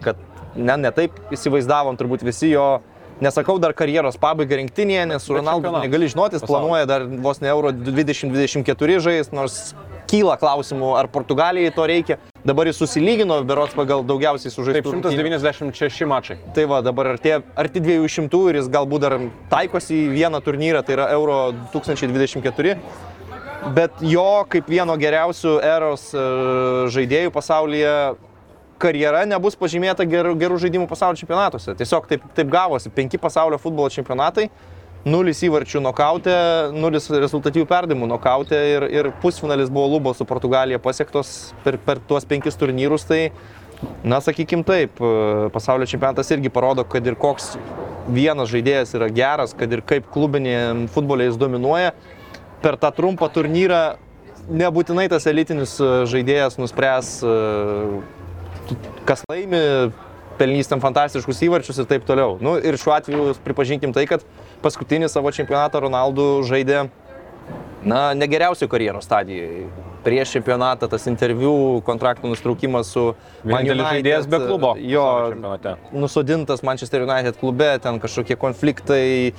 kad 0.00 0.20
ne, 0.56 0.76
ne 0.86 0.94
taip 0.94 1.20
įsivaizdavom 1.36 2.00
turbūt 2.00 2.24
visi 2.26 2.54
jo. 2.54 2.80
Nesakau 3.20 3.58
dar 3.60 3.74
karjeros 3.76 4.16
pabaigą 4.20 4.56
rinktinėje, 4.62 5.04
nes 5.10 5.24
su 5.26 5.36
Ronaldu 5.36 5.72
negali 5.76 6.08
žinoti, 6.08 6.38
jis 6.38 6.46
planuoja 6.48 6.86
dar 6.88 7.04
vos 7.04 7.42
ne 7.42 7.50
Euro 7.52 7.72
2024 7.76 9.00
žais, 9.04 9.28
nors 9.36 9.74
kyla 10.10 10.38
klausimų, 10.40 10.94
ar 10.98 11.08
Portugalijai 11.12 11.72
to 11.74 11.84
reikia. 11.86 12.16
Dabar 12.46 12.70
jis 12.70 12.80
susilygino, 12.80 13.36
berots 13.44 13.76
pagal 13.76 14.00
daugiausiai 14.08 14.48
Taip, 14.48 14.56
sužaistų. 14.56 14.94
rungtynių. 14.96 15.36
196 15.36 16.08
mačai. 16.08 16.38
Tai 16.56 16.64
va, 16.70 16.80
dabar 16.80 17.12
artė, 17.12 17.42
arti 17.60 17.82
200 17.84 18.40
ir 18.48 18.60
jis 18.62 18.72
galbūt 18.72 19.04
dar 19.04 19.18
taikosi 19.52 20.06
į 20.06 20.10
vieną 20.16 20.40
turnyrą, 20.46 20.80
tai 20.86 20.96
yra 20.96 21.10
Euro 21.12 21.52
2024. 21.74 22.78
Bet 23.76 24.00
jo 24.00 24.46
kaip 24.48 24.72
vieno 24.72 24.96
geriausių 24.96 25.58
eros 25.60 26.08
e, 26.16 26.24
žaidėjų 26.96 27.32
pasaulyje 27.34 27.92
karjera 28.80 29.22
nebus 29.28 29.56
pažymėta 29.60 30.06
gerų, 30.08 30.34
gerų 30.40 30.58
žaidimų 30.64 30.88
pasaulio 30.90 31.20
čempionatuose. 31.20 31.76
Tiesiog 31.78 32.08
taip, 32.10 32.26
taip 32.36 32.50
gavosi. 32.52 32.92
Penki 32.94 33.20
pasaulio 33.20 33.58
futbolo 33.60 33.90
čempionatai, 33.92 34.48
nulis 35.08 35.40
įvarčių 35.46 35.82
nokautė, 35.84 36.34
nulis 36.76 37.08
rezultatyvių 37.12 37.68
perdimų 37.70 38.08
nokautė 38.10 38.60
ir, 38.74 38.88
ir 38.92 39.10
pusfinalis 39.22 39.72
buvo 39.72 39.88
Lubos 39.94 40.20
su 40.20 40.26
Portugalija 40.28 40.80
pasiektos 40.82 41.54
per, 41.64 41.80
per 41.84 42.02
tuos 42.08 42.28
penkis 42.28 42.58
turnyrus. 42.60 43.06
Tai, 43.08 43.22
na, 44.04 44.20
sakykim 44.24 44.64
taip, 44.66 45.00
pasaulio 45.54 45.88
čempionatas 45.88 46.32
irgi 46.34 46.52
parodo, 46.52 46.84
kad 46.88 47.06
ir 47.06 47.16
koks 47.20 47.54
vienas 48.10 48.50
žaidėjas 48.52 48.94
yra 48.98 49.08
geras, 49.14 49.56
kad 49.56 49.72
ir 49.72 49.84
kaip 49.86 50.08
klubinė 50.12 50.88
futbolė 50.92 51.30
jis 51.30 51.40
dominuoja, 51.40 51.94
per 52.60 52.76
tą 52.80 52.90
trumpą 52.96 53.30
turnyrą 53.32 53.84
nebūtinai 54.50 55.06
tas 55.12 55.26
elitinis 55.30 55.76
žaidėjas 56.10 56.58
nuspręs, 56.60 57.12
kas 59.08 59.24
laimi, 59.30 59.60
pelnys 60.40 60.70
ten 60.70 60.80
fantastiškus 60.80 61.42
įvarčius 61.46 61.82
ir 61.82 61.88
taip 61.90 62.06
toliau. 62.08 62.38
Nu, 62.40 62.56
ir 62.56 62.78
šiuo 62.80 62.94
atveju 62.96 63.36
pripažinkim 63.44 63.92
tai, 63.96 64.06
kad 64.10 64.24
paskutinį 64.64 65.10
savo 65.12 65.32
čempionatą 65.34 65.82
Ronaldo 65.84 66.40
žaidė 66.48 66.86
na, 67.84 68.10
negeriausiai 68.16 68.70
karjeros 68.70 69.08
stadijai. 69.08 69.66
Prieš 70.04 70.32
čempionatą 70.38 70.88
tas 70.88 71.04
interviu, 71.10 71.80
kontraktų 71.84 72.30
nustraukimas 72.30 72.92
su 72.94 73.10
Vienintelis 73.42 73.74
United, 73.74 73.98
žaidėjas 73.98 74.30
be 74.32 74.40
klubo. 74.46 74.74
Jo, 74.80 75.04
nusodintas 75.92 76.64
Manchester 76.64 77.04
United 77.04 77.36
klube, 77.40 77.74
ten 77.84 78.00
kažkokie 78.00 78.38
konfliktai. 78.40 79.34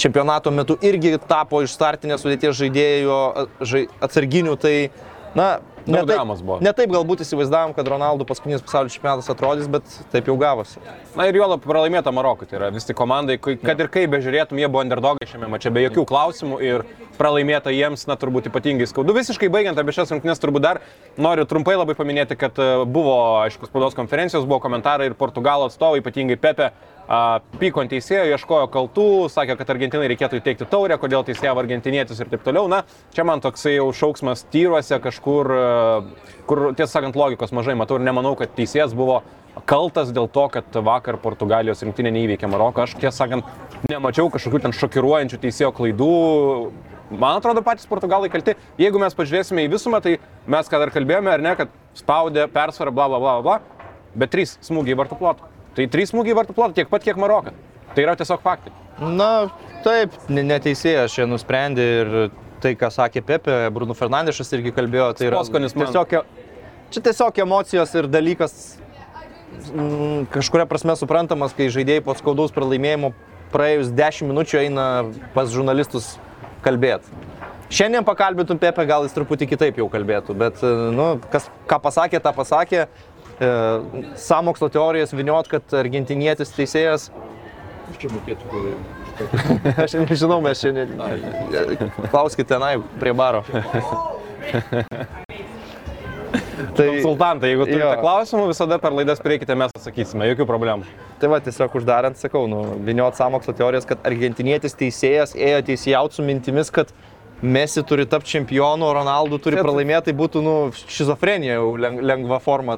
Čempionato 0.00 0.50
metu 0.50 0.78
irgi 0.80 1.18
tapo 1.28 1.60
iš 1.62 1.74
startinės 1.76 2.24
sudėties 2.24 2.56
žaidėjo 2.56 3.18
žai, 3.60 3.84
atsarginių, 4.02 4.56
tai, 4.60 4.76
na, 5.36 5.58
ne 5.86 6.02
taip, 6.06 6.42
ne 6.62 6.72
taip 6.76 6.92
galbūt 6.92 7.24
įsivaizdavom, 7.24 7.74
kad 7.76 7.88
Ronaldo 7.90 8.26
paskutinis 8.28 8.62
pasaulio 8.64 8.92
čempionatas 8.92 9.30
atrodys, 9.32 9.68
bet 9.72 9.96
taip 10.12 10.30
jau 10.30 10.36
gavosi. 10.40 10.82
Na 11.18 11.26
ir 11.28 11.38
juolab 11.38 11.64
pralaimėta 11.64 12.12
Marokui. 12.14 12.48
Tai 12.50 12.58
yra 12.60 12.70
vis 12.74 12.86
tik 12.88 12.98
komandai, 12.98 13.38
kad 13.40 13.80
ir 13.80 13.90
kaip 13.92 14.12
bežiūrėtum, 14.14 14.60
jie 14.60 14.68
buvo 14.70 14.84
underdogai 14.84 15.28
šiame 15.28 15.50
mače 15.52 15.72
be 15.74 15.86
jokių 15.86 16.06
klausimų 16.08 16.60
ir 16.66 16.86
pralaimėta 17.18 17.72
jiems, 17.74 18.06
na 18.10 18.16
turbūt 18.20 18.48
ypatingai 18.50 18.88
skaudu. 18.90 19.14
Visiškai 19.16 19.50
baigiant 19.52 19.78
apie 19.78 19.94
šias 19.96 20.12
rungtynes, 20.14 20.40
turbūt 20.42 20.64
dar 20.64 20.80
noriu 21.20 21.46
trumpai 21.48 21.76
labai 21.76 21.96
paminėti, 21.98 22.38
kad 22.40 22.58
e, 22.62 22.70
buvo, 22.88 23.16
aišku, 23.44 23.68
spaudos 23.70 23.96
konferencijos, 23.98 24.48
buvo 24.48 24.62
komentarai 24.64 25.10
ir 25.10 25.18
Portugalo 25.18 25.68
atstovai, 25.70 26.02
ypatingai 26.02 26.40
Pepe. 26.40 26.72
Pyko 27.12 27.82
ant 27.82 27.90
teisėjo, 27.92 28.22
ieškojo 28.32 28.70
kaltų, 28.72 29.02
sakė, 29.28 29.58
kad 29.60 29.70
Argentinai 29.74 30.06
reikėtų 30.14 30.38
įteikti 30.38 30.64
taurę, 30.70 30.96
kodėl 30.96 31.26
teisėjo 31.28 31.52
argentinietis 31.60 32.22
ir 32.24 32.30
taip 32.32 32.40
toliau. 32.46 32.70
Na, 32.72 32.78
čia 33.12 33.26
man 33.28 33.42
toksai 33.44 33.74
jau 33.74 33.90
šauksmas 33.92 34.46
tyruose 34.48 34.96
kažkur, 35.04 35.52
kur 36.48 36.62
tiesą 36.72 36.88
sakant 36.94 37.18
logikos 37.20 37.52
mažai 37.52 37.76
matau 37.76 37.98
ir 38.00 38.06
nemanau, 38.06 38.32
kad 38.40 38.54
teisėjas 38.56 38.96
buvo 38.96 39.20
kaltas 39.68 40.08
dėl 40.16 40.30
to, 40.32 40.46
kad 40.56 40.80
vakar 40.88 41.20
Portugalijos 41.20 41.84
rinktinė 41.84 42.14
neįveikė 42.16 42.48
Maroko. 42.48 42.86
Aš 42.86 42.96
tiesą 42.96 43.26
sakant, 43.26 43.52
nemačiau 43.92 44.32
kažkokių 44.32 44.64
ten 44.64 44.76
šokiruojančių 44.80 45.42
teisėjo 45.44 45.68
klaidų. 45.76 46.10
Man 47.12 47.36
atrodo, 47.36 47.60
patys 47.60 47.84
portugalai 47.92 48.32
kalti. 48.32 48.56
Jeigu 48.80 48.96
mes 49.02 49.12
pažiūrėsime 49.12 49.66
į 49.66 49.74
visumą, 49.76 50.00
tai 50.00 50.16
mes 50.48 50.72
ką 50.72 50.80
dar 50.80 50.96
kalbėjome, 50.96 51.36
ar 51.36 51.44
ne, 51.44 51.56
kad 51.60 51.80
spaudė 51.92 52.48
persvarą, 52.48 52.96
bla 52.96 53.12
bla 53.12 53.20
bla 53.20 53.40
bla, 53.44 53.62
bet 54.16 54.32
trys 54.32 54.56
smūgiai 54.64 54.96
vartų 54.96 55.20
plotą. 55.20 55.51
Tai 55.76 55.86
trys 55.92 56.12
smūgiai 56.12 56.36
vartų 56.36 56.56
plotą 56.56 56.76
tiek 56.76 56.90
pat, 56.90 57.04
kiek 57.06 57.18
Marokas. 57.20 57.56
Tai 57.94 58.04
yra 58.04 58.14
tiesiog 58.16 58.42
faktai. 58.44 58.72
Na, 59.00 59.48
taip, 59.84 60.14
ne- 60.28 60.44
neteisėjas 60.46 61.14
čia 61.16 61.26
nusprendė 61.28 61.86
ir 62.02 62.12
tai, 62.62 62.74
ką 62.78 62.92
sakė 62.92 63.24
Pepe, 63.26 63.56
Bruno 63.74 63.96
Fernandešas 63.98 64.52
irgi 64.56 64.72
kalbėjo, 64.76 65.10
tai 65.18 65.28
yra 65.30 65.42
Skonis 65.44 65.74
man. 65.74 65.88
tiesiog, 65.88 66.14
čia 66.94 67.02
tiesiog 67.08 67.40
emocijos 67.44 67.94
ir 67.98 68.06
dalykas 68.12 68.54
mm, 69.72 70.28
kažkuria 70.32 70.68
prasme 70.70 70.94
suprantamas, 70.98 71.56
kai 71.56 71.70
žaidėjai 71.72 72.04
po 72.06 72.14
skaudaus 72.18 72.54
pralaimėjimo 72.54 73.12
praėjus 73.52 73.90
10 73.96 74.30
minučių 74.30 74.62
eina 74.62 74.86
pas 75.34 75.50
žurnalistus 75.52 76.14
kalbėti. 76.64 77.08
Šiandien 77.72 78.04
pakalbėtum 78.04 78.58
Pepe, 78.60 78.84
gal 78.84 79.06
jis 79.06 79.14
truputį 79.16 79.46
kitaip 79.48 79.78
jau 79.80 79.86
kalbėtų, 79.92 80.34
bet, 80.36 80.58
e, 80.60 80.72
nu, 80.92 81.06
kas, 81.32 81.46
ką 81.68 81.78
pasakė, 81.80 82.20
tą 82.20 82.32
pasakė. 82.36 82.82
E, 83.40 83.50
Samokslo 84.20 84.68
teorijas 84.72 85.12
viniot, 85.16 85.48
kad 85.50 85.74
argentinietis 85.78 86.52
teisėjas 86.56 87.10
Aš 89.82 89.94
nežinau, 90.00 90.38
mes 90.44 90.60
šiandien. 90.62 90.94
Klauskite 92.10 92.48
tenai 92.54 92.76
prie 93.00 93.12
baro. 93.16 93.42
tai, 96.72 96.86
Konsultantai, 96.88 97.52
jeigu 97.52 97.66
turite 97.68 97.82
Jo. 97.82 97.92
klausimų, 98.00 98.46
visada 98.52 98.78
per 98.82 98.94
laidas 98.96 99.20
prieikite, 99.22 99.56
mes 99.58 99.74
atsakysime, 99.76 100.28
jokių 100.32 100.46
problemų. 100.48 100.88
tai 101.20 101.30
va, 101.30 101.40
tiesiog 101.44 101.76
uždarant, 101.78 102.18
sakau, 102.18 102.46
nu, 102.50 102.62
viniot 102.86 103.18
samokslo 103.18 103.54
teorijas, 103.58 103.86
kad 103.88 104.02
argentinietis 104.08 104.74
teisėjas 104.78 105.36
ėjo 105.36 105.60
teisėjauti 105.70 106.18
su 106.18 106.26
mintimis, 106.26 106.72
kad 106.72 106.92
Messi 107.42 107.82
turi 107.82 108.04
tapti 108.06 108.36
čempionu, 108.36 108.86
Ronaldo 108.94 109.34
turi 109.42 109.58
pralaimėti, 109.58 110.04
tai 110.08 110.12
būtų 110.14 110.42
nu, 110.46 110.52
šizofrenija 110.86 111.56
jau 111.56 111.72
leng, 111.74 111.98
lengva 112.06 112.38
forma. 112.38 112.76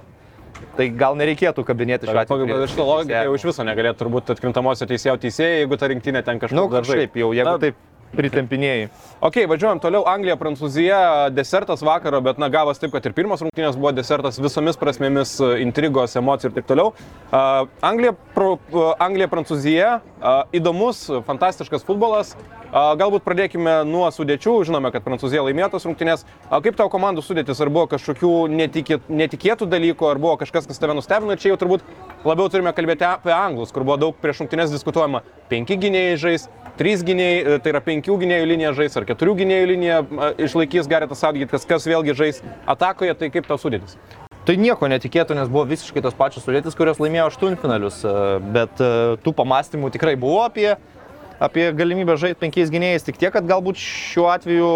Tai 0.78 0.90
gal 0.98 1.18
nereikėtų 1.20 1.64
kabinėti 1.68 2.10
šiuo 2.10 2.20
atveju. 2.24 2.50
Pagal 2.50 2.68
šitą 2.72 2.86
logiką 2.90 3.24
jau 3.28 3.34
iš 3.38 3.48
viso 3.50 3.66
negalėtų 3.66 4.00
turbūt 4.02 4.36
atkrintamosios 4.36 4.90
teisėjo 4.90 5.18
teisėjai, 5.26 5.64
jeigu 5.64 5.80
ta 5.80 5.90
rinktinė 5.92 6.24
ten 6.26 6.42
kažkur 6.42 6.60
Nu, 6.60 6.70
kažkaip 6.72 7.20
jau, 7.20 7.32
jeigu 7.36 7.50
Na, 7.50 7.58
taip 7.62 7.82
pritempinėjai. 8.14 8.88
Ok, 9.24 9.40
važiuojam 9.50 9.80
toliau. 9.82 10.04
Anglija, 10.08 10.36
Prancūzija, 10.40 10.98
desertas 11.34 11.82
vakaro, 11.84 12.20
bet 12.24 12.38
na 12.42 12.48
gavas 12.52 12.80
taip, 12.82 12.92
kad 12.94 13.06
ir 13.08 13.14
pirmas 13.16 13.42
rungtynės 13.44 13.78
buvo 13.78 13.90
desertas 13.96 14.38
visomis 14.42 14.78
prasmėmis, 14.80 15.36
intrigos, 15.64 16.16
emocijų 16.20 16.52
ir 16.52 16.56
taip 16.58 16.68
toliau. 16.70 16.92
Uh, 16.94 17.66
Anglija, 17.84 18.14
pro, 18.36 18.54
uh, 18.72 18.92
Anglija, 19.02 19.30
Prancūzija, 19.32 19.90
uh, 20.00 20.44
įdomus, 20.54 21.06
fantastiškas 21.26 21.86
futbolas. 21.86 22.34
Galbūt 22.74 23.22
pradėkime 23.22 23.84
nuo 23.86 24.08
sudėčių. 24.10 24.56
Žinome, 24.66 24.90
kad 24.90 25.04
Prancūzija 25.04 25.44
laimėjo 25.46 25.68
tos 25.76 25.84
rungtynės. 25.86 26.24
Kaip 26.50 26.74
tau 26.74 26.88
komandų 26.90 27.22
sudėtis? 27.22 27.60
Ar 27.62 27.70
buvo 27.70 27.86
kažkokių 27.92 28.30
netikėt, 28.50 29.04
netikėtų 29.06 29.68
dalykų, 29.70 30.08
ar 30.10 30.18
buvo 30.18 30.32
kažkas, 30.40 30.66
kas 30.66 30.82
tave 30.82 30.96
nustebino? 30.98 31.36
Čia 31.38 31.52
jau 31.52 31.60
turbūt 31.60 31.84
labiau 32.26 32.50
turime 32.50 32.72
kalbėti 32.74 33.06
apie 33.06 33.30
anglus, 33.30 33.70
kur 33.70 33.86
buvo 33.86 34.00
daug 34.02 34.18
prieš 34.18 34.42
rungtynės 34.42 34.74
diskutuojama. 34.74 35.22
Penki 35.52 35.78
gynėjai 35.84 36.16
žais, 36.18 36.48
trys 36.80 37.04
gynėjai, 37.06 37.60
tai 37.62 37.76
yra 37.76 37.84
penkių 37.84 38.18
gynėjų 38.24 38.50
linija 38.50 38.74
žais, 38.74 38.98
ar 38.98 39.06
keturių 39.06 39.36
gynėjų 39.44 39.70
linija 39.70 40.02
išlaikys 40.42 40.90
Garetas 40.90 41.22
Atgytas, 41.30 41.68
kas 41.70 41.86
vėlgi 41.86 42.18
žais 42.18 42.42
atakoje, 42.66 43.14
tai 43.20 43.30
kaip 43.30 43.46
tau 43.46 43.60
sudėtis? 43.60 43.94
Tai 44.44 44.58
nieko 44.60 44.90
netikėto, 44.90 45.32
nes 45.38 45.46
buvo 45.48 45.62
visiškai 45.70 46.02
tos 46.04 46.16
pačios 46.18 46.44
sudėtis, 46.44 46.74
kurios 46.76 46.98
laimėjo 47.00 47.30
aštuntfinalius, 47.30 48.02
e, 48.04 48.10
bet 48.52 48.82
e, 48.82 48.90
tų 49.24 49.32
pamastymų 49.38 49.88
tikrai 49.94 50.18
buvo 50.20 50.42
apie, 50.44 50.74
apie 51.40 51.70
galimybę 51.76 52.16
žaisti 52.20 52.40
penkiais 52.40 52.70
gynėjais, 52.72 53.06
tik 53.06 53.18
tiek, 53.20 53.32
kad 53.34 53.46
galbūt 53.48 53.80
šiuo 53.80 54.28
atveju 54.32 54.70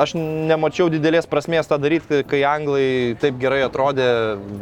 aš 0.00 0.14
nemačiau 0.16 0.88
didelės 0.92 1.28
prasmės 1.28 1.68
tą 1.68 1.78
daryti, 1.80 2.22
kai 2.28 2.42
anglai 2.48 3.16
taip 3.20 3.40
gerai 3.40 3.64
atrodė 3.66 4.06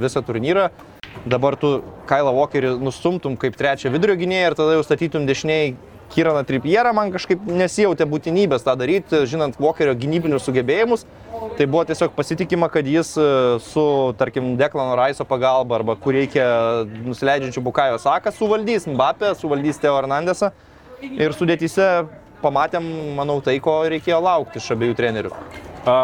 visą 0.01 0.25
turnyrą. 0.27 0.69
Dabar 1.29 1.57
tu 1.59 1.81
Kailą 2.09 2.33
Walkerį 2.37 2.77
nustumtum 2.81 3.37
kaip 3.41 3.57
trečią 3.59 3.93
vidurio 3.93 4.17
gynėją 4.19 4.51
ir 4.51 4.57
tada 4.59 4.77
jau 4.77 4.85
statytum 4.87 5.27
dešiniai 5.29 5.77
Kiraną 6.09 6.41
Tripierą, 6.49 6.95
man 6.97 7.11
kažkaip 7.13 7.43
nesijautė 7.45 8.07
būtinybės 8.09 8.63
tą 8.65 8.73
daryti, 8.81 9.27
žinant 9.29 9.59
Walkerio 9.61 9.93
gynybinius 9.99 10.47
sugebėjimus. 10.49 11.05
Tai 11.59 11.67
buvo 11.69 11.83
tiesiog 11.85 12.15
pasitikima, 12.17 12.71
kad 12.73 12.87
jis 12.89 13.11
e, 13.21 13.27
su, 13.61 13.85
tarkim, 14.17 14.55
Deklano 14.57 14.97
Raiso 14.97 15.27
pagalba 15.29 15.77
arba 15.77 15.99
kur 16.01 16.17
reikia 16.17 16.47
nusileidžiančių 17.05 17.65
Bukajo 17.67 18.01
Saką 18.01 18.33
suvaldys 18.33 18.89
Mbappé, 18.89 19.35
suvaldys 19.37 19.83
Teo 19.83 19.99
Hernandesą. 19.99 20.53
Ir 21.03 21.35
sudėtyse 21.37 21.89
pamatėm, 22.43 22.87
manau, 23.19 23.39
tai, 23.45 23.59
ko 23.63 23.81
reikėjo 23.91 24.19
laukti 24.23 24.61
iš 24.63 24.73
abiejų 24.75 24.99
trenerių. 24.99 25.33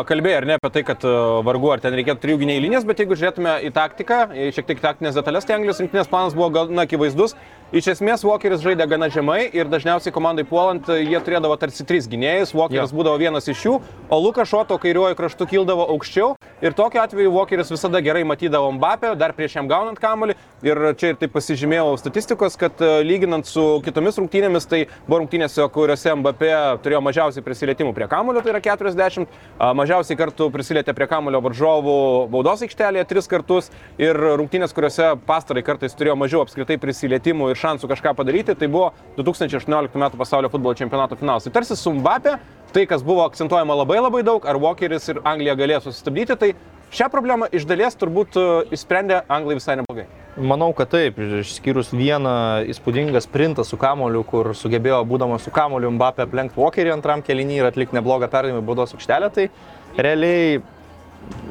Kalbėjai 0.08 0.38
ar 0.38 0.46
ne 0.48 0.56
apie 0.56 0.70
tai, 0.72 0.82
kad 0.86 1.02
a, 1.04 1.14
vargu 1.44 1.68
ar 1.74 1.82
ten 1.82 1.92
reikėtų 1.98 2.22
trijų 2.22 2.40
gynėjų 2.40 2.62
linijas, 2.64 2.86
bet 2.88 3.02
jeigu 3.02 3.18
žiūrėtume 3.18 3.56
į 3.68 3.72
taktiką, 3.74 4.20
šiek 4.54 4.68
tiek 4.70 4.80
taktinės 4.80 5.18
detalės, 5.18 5.44
tai 5.44 5.58
Anglijos 5.58 5.82
rinktinės 5.82 6.08
planas 6.08 6.36
buvo 6.38 6.48
gana 6.54 6.86
akivaizdus. 6.86 7.34
Iš 7.74 7.88
esmės, 7.90 8.22
Walkeris 8.22 8.60
žaidė 8.62 8.84
gana 8.86 9.08
žemai 9.10 9.48
ir 9.50 9.66
dažniausiai 9.66 10.12
komandai 10.14 10.44
puolant 10.46 10.86
a, 10.86 10.94
jie 10.94 11.18
turėdavo 11.26 11.56
tarsi 11.58 11.82
trys 11.82 12.06
gynėjus, 12.06 12.52
Walkeris 12.54 12.92
Jo. 12.92 12.98
būdavo 13.00 13.18
vienas 13.18 13.48
iš 13.50 13.64
jų, 13.66 13.72
o 14.14 14.18
Lukas 14.22 14.46
Šoto 14.46 14.76
kairiuoju 14.78 15.16
kraštu 15.18 15.48
kildavo 15.50 15.88
aukščiau 15.90 16.36
ir 16.62 16.76
tokiu 16.78 17.00
atveju 17.02 17.32
Walkeris 17.34 17.72
visada 17.74 17.98
gerai 17.98 18.22
matydavo 18.30 18.68
Mbappę, 18.76 19.16
dar 19.18 19.34
prieš 19.34 19.56
jam 19.58 19.66
gaunant 19.66 19.98
kamuolį. 19.98 20.36
Ir 20.64 20.78
čia 20.96 21.10
ir 21.12 21.18
taip 21.20 21.34
pasižymėjau 21.34 21.98
statistikos, 21.98 22.54
kad 22.56 22.78
a, 22.78 23.00
lyginant 23.02 23.50
su 23.50 23.64
kitomis 23.82 24.20
rungtynėmis, 24.22 24.70
tai 24.70 24.84
buvo 25.08 25.24
rungtynėse, 25.24 25.66
kuriuose 25.74 26.14
Mbappé 26.22 26.52
turėjo 26.86 27.02
mažiausiai 27.08 27.44
prisilietimų 27.44 27.90
prie 27.98 28.06
kamuolio, 28.08 28.44
tai 28.46 28.54
yra 28.54 28.62
40, 28.62 29.26
a, 29.58 29.72
mažiausiai 29.74 30.20
kartų 30.22 30.46
prisilietė 30.54 30.94
prie 30.94 31.10
kamulio 31.10 31.42
varžovų 31.42 31.98
baudos 32.30 32.62
aikštelėje 32.68 33.10
tris 33.10 33.28
kartus 33.34 33.74
ir 33.98 34.14
rungtynės, 34.14 34.72
kuriuose 34.78 35.10
pastarai 35.26 35.66
kartais 35.66 35.98
turėjo 35.98 36.16
mažiau 36.22 36.46
apskritai 36.46 36.78
prisilietimų 36.80 37.50
ir 37.50 37.63
šansų 37.64 37.90
kažką 37.90 38.14
padaryti, 38.18 38.56
tai 38.58 38.68
buvo 38.70 38.92
2018 39.16 39.96
m. 39.96 40.10
pasaulio 40.18 40.52
futbolo 40.52 40.76
čempionato 40.78 41.16
finalas. 41.20 41.48
Tai 41.48 41.54
tarsi 41.56 41.76
su 41.78 41.92
Mbappé, 41.96 42.36
tai 42.74 42.86
kas 42.90 43.04
buvo 43.06 43.24
akcentuojama 43.24 43.80
labai 43.82 44.00
labai 44.02 44.22
daug, 44.26 44.44
ar 44.46 44.60
Walkeris 44.60 45.08
ir 45.12 45.22
Anglija 45.24 45.56
galės 45.58 45.86
sustabdyti, 45.88 46.36
tai 46.40 46.52
šią 46.94 47.08
problemą 47.12 47.48
iš 47.54 47.66
dalies 47.68 47.96
turbūt 47.98 48.36
e, 48.38 48.44
išsprendė 48.74 49.24
Anglai 49.32 49.58
visai 49.58 49.78
neblogai. 49.80 50.06
Manau, 50.34 50.72
kad 50.74 50.90
taip, 50.90 51.18
išskyrus 51.22 51.92
vieną 51.94 52.34
įspūdingą 52.72 53.22
sprintą 53.22 53.62
su 53.66 53.78
kamoliu, 53.78 54.24
kur 54.26 54.50
sugebėjo, 54.58 54.98
būdamas 55.06 55.46
su 55.46 55.54
kamoliu, 55.54 55.92
Mbappé 55.94 56.26
aplenkti 56.26 56.58
Walkerį 56.58 56.96
antram 56.96 57.22
kelinį 57.22 57.60
ir 57.60 57.70
atlikti 57.70 57.98
neblogą 57.98 58.26
perdavimą 58.32 58.62
į 58.62 58.66
baudos 58.66 58.96
aikštelę, 58.96 59.30
tai 59.34 59.48
realiai 59.94 60.58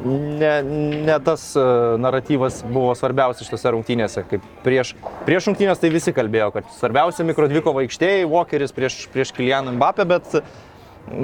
ne, 0.05 0.63
ne 1.07 1.17
tas 1.23 1.55
e, 1.55 1.63
naratyvas 2.01 2.61
buvo 2.67 2.93
svarbiausias 2.97 3.47
šitose 3.47 3.71
rungtynėse. 3.75 4.25
Kaip 4.29 4.45
prieš, 4.65 4.93
prieš 5.27 5.49
rungtynės 5.49 5.81
tai 5.81 5.91
visi 5.93 6.13
kalbėjo, 6.15 6.51
kad 6.57 6.69
svarbiausia 6.77 7.25
mikrodviko 7.27 7.73
aikštėje 7.83 8.29
Walkeris 8.31 8.75
prieš, 8.75 9.03
prieš 9.13 9.33
Kilianą 9.37 9.75
Mbappé, 9.77 10.07
bet 10.09 10.37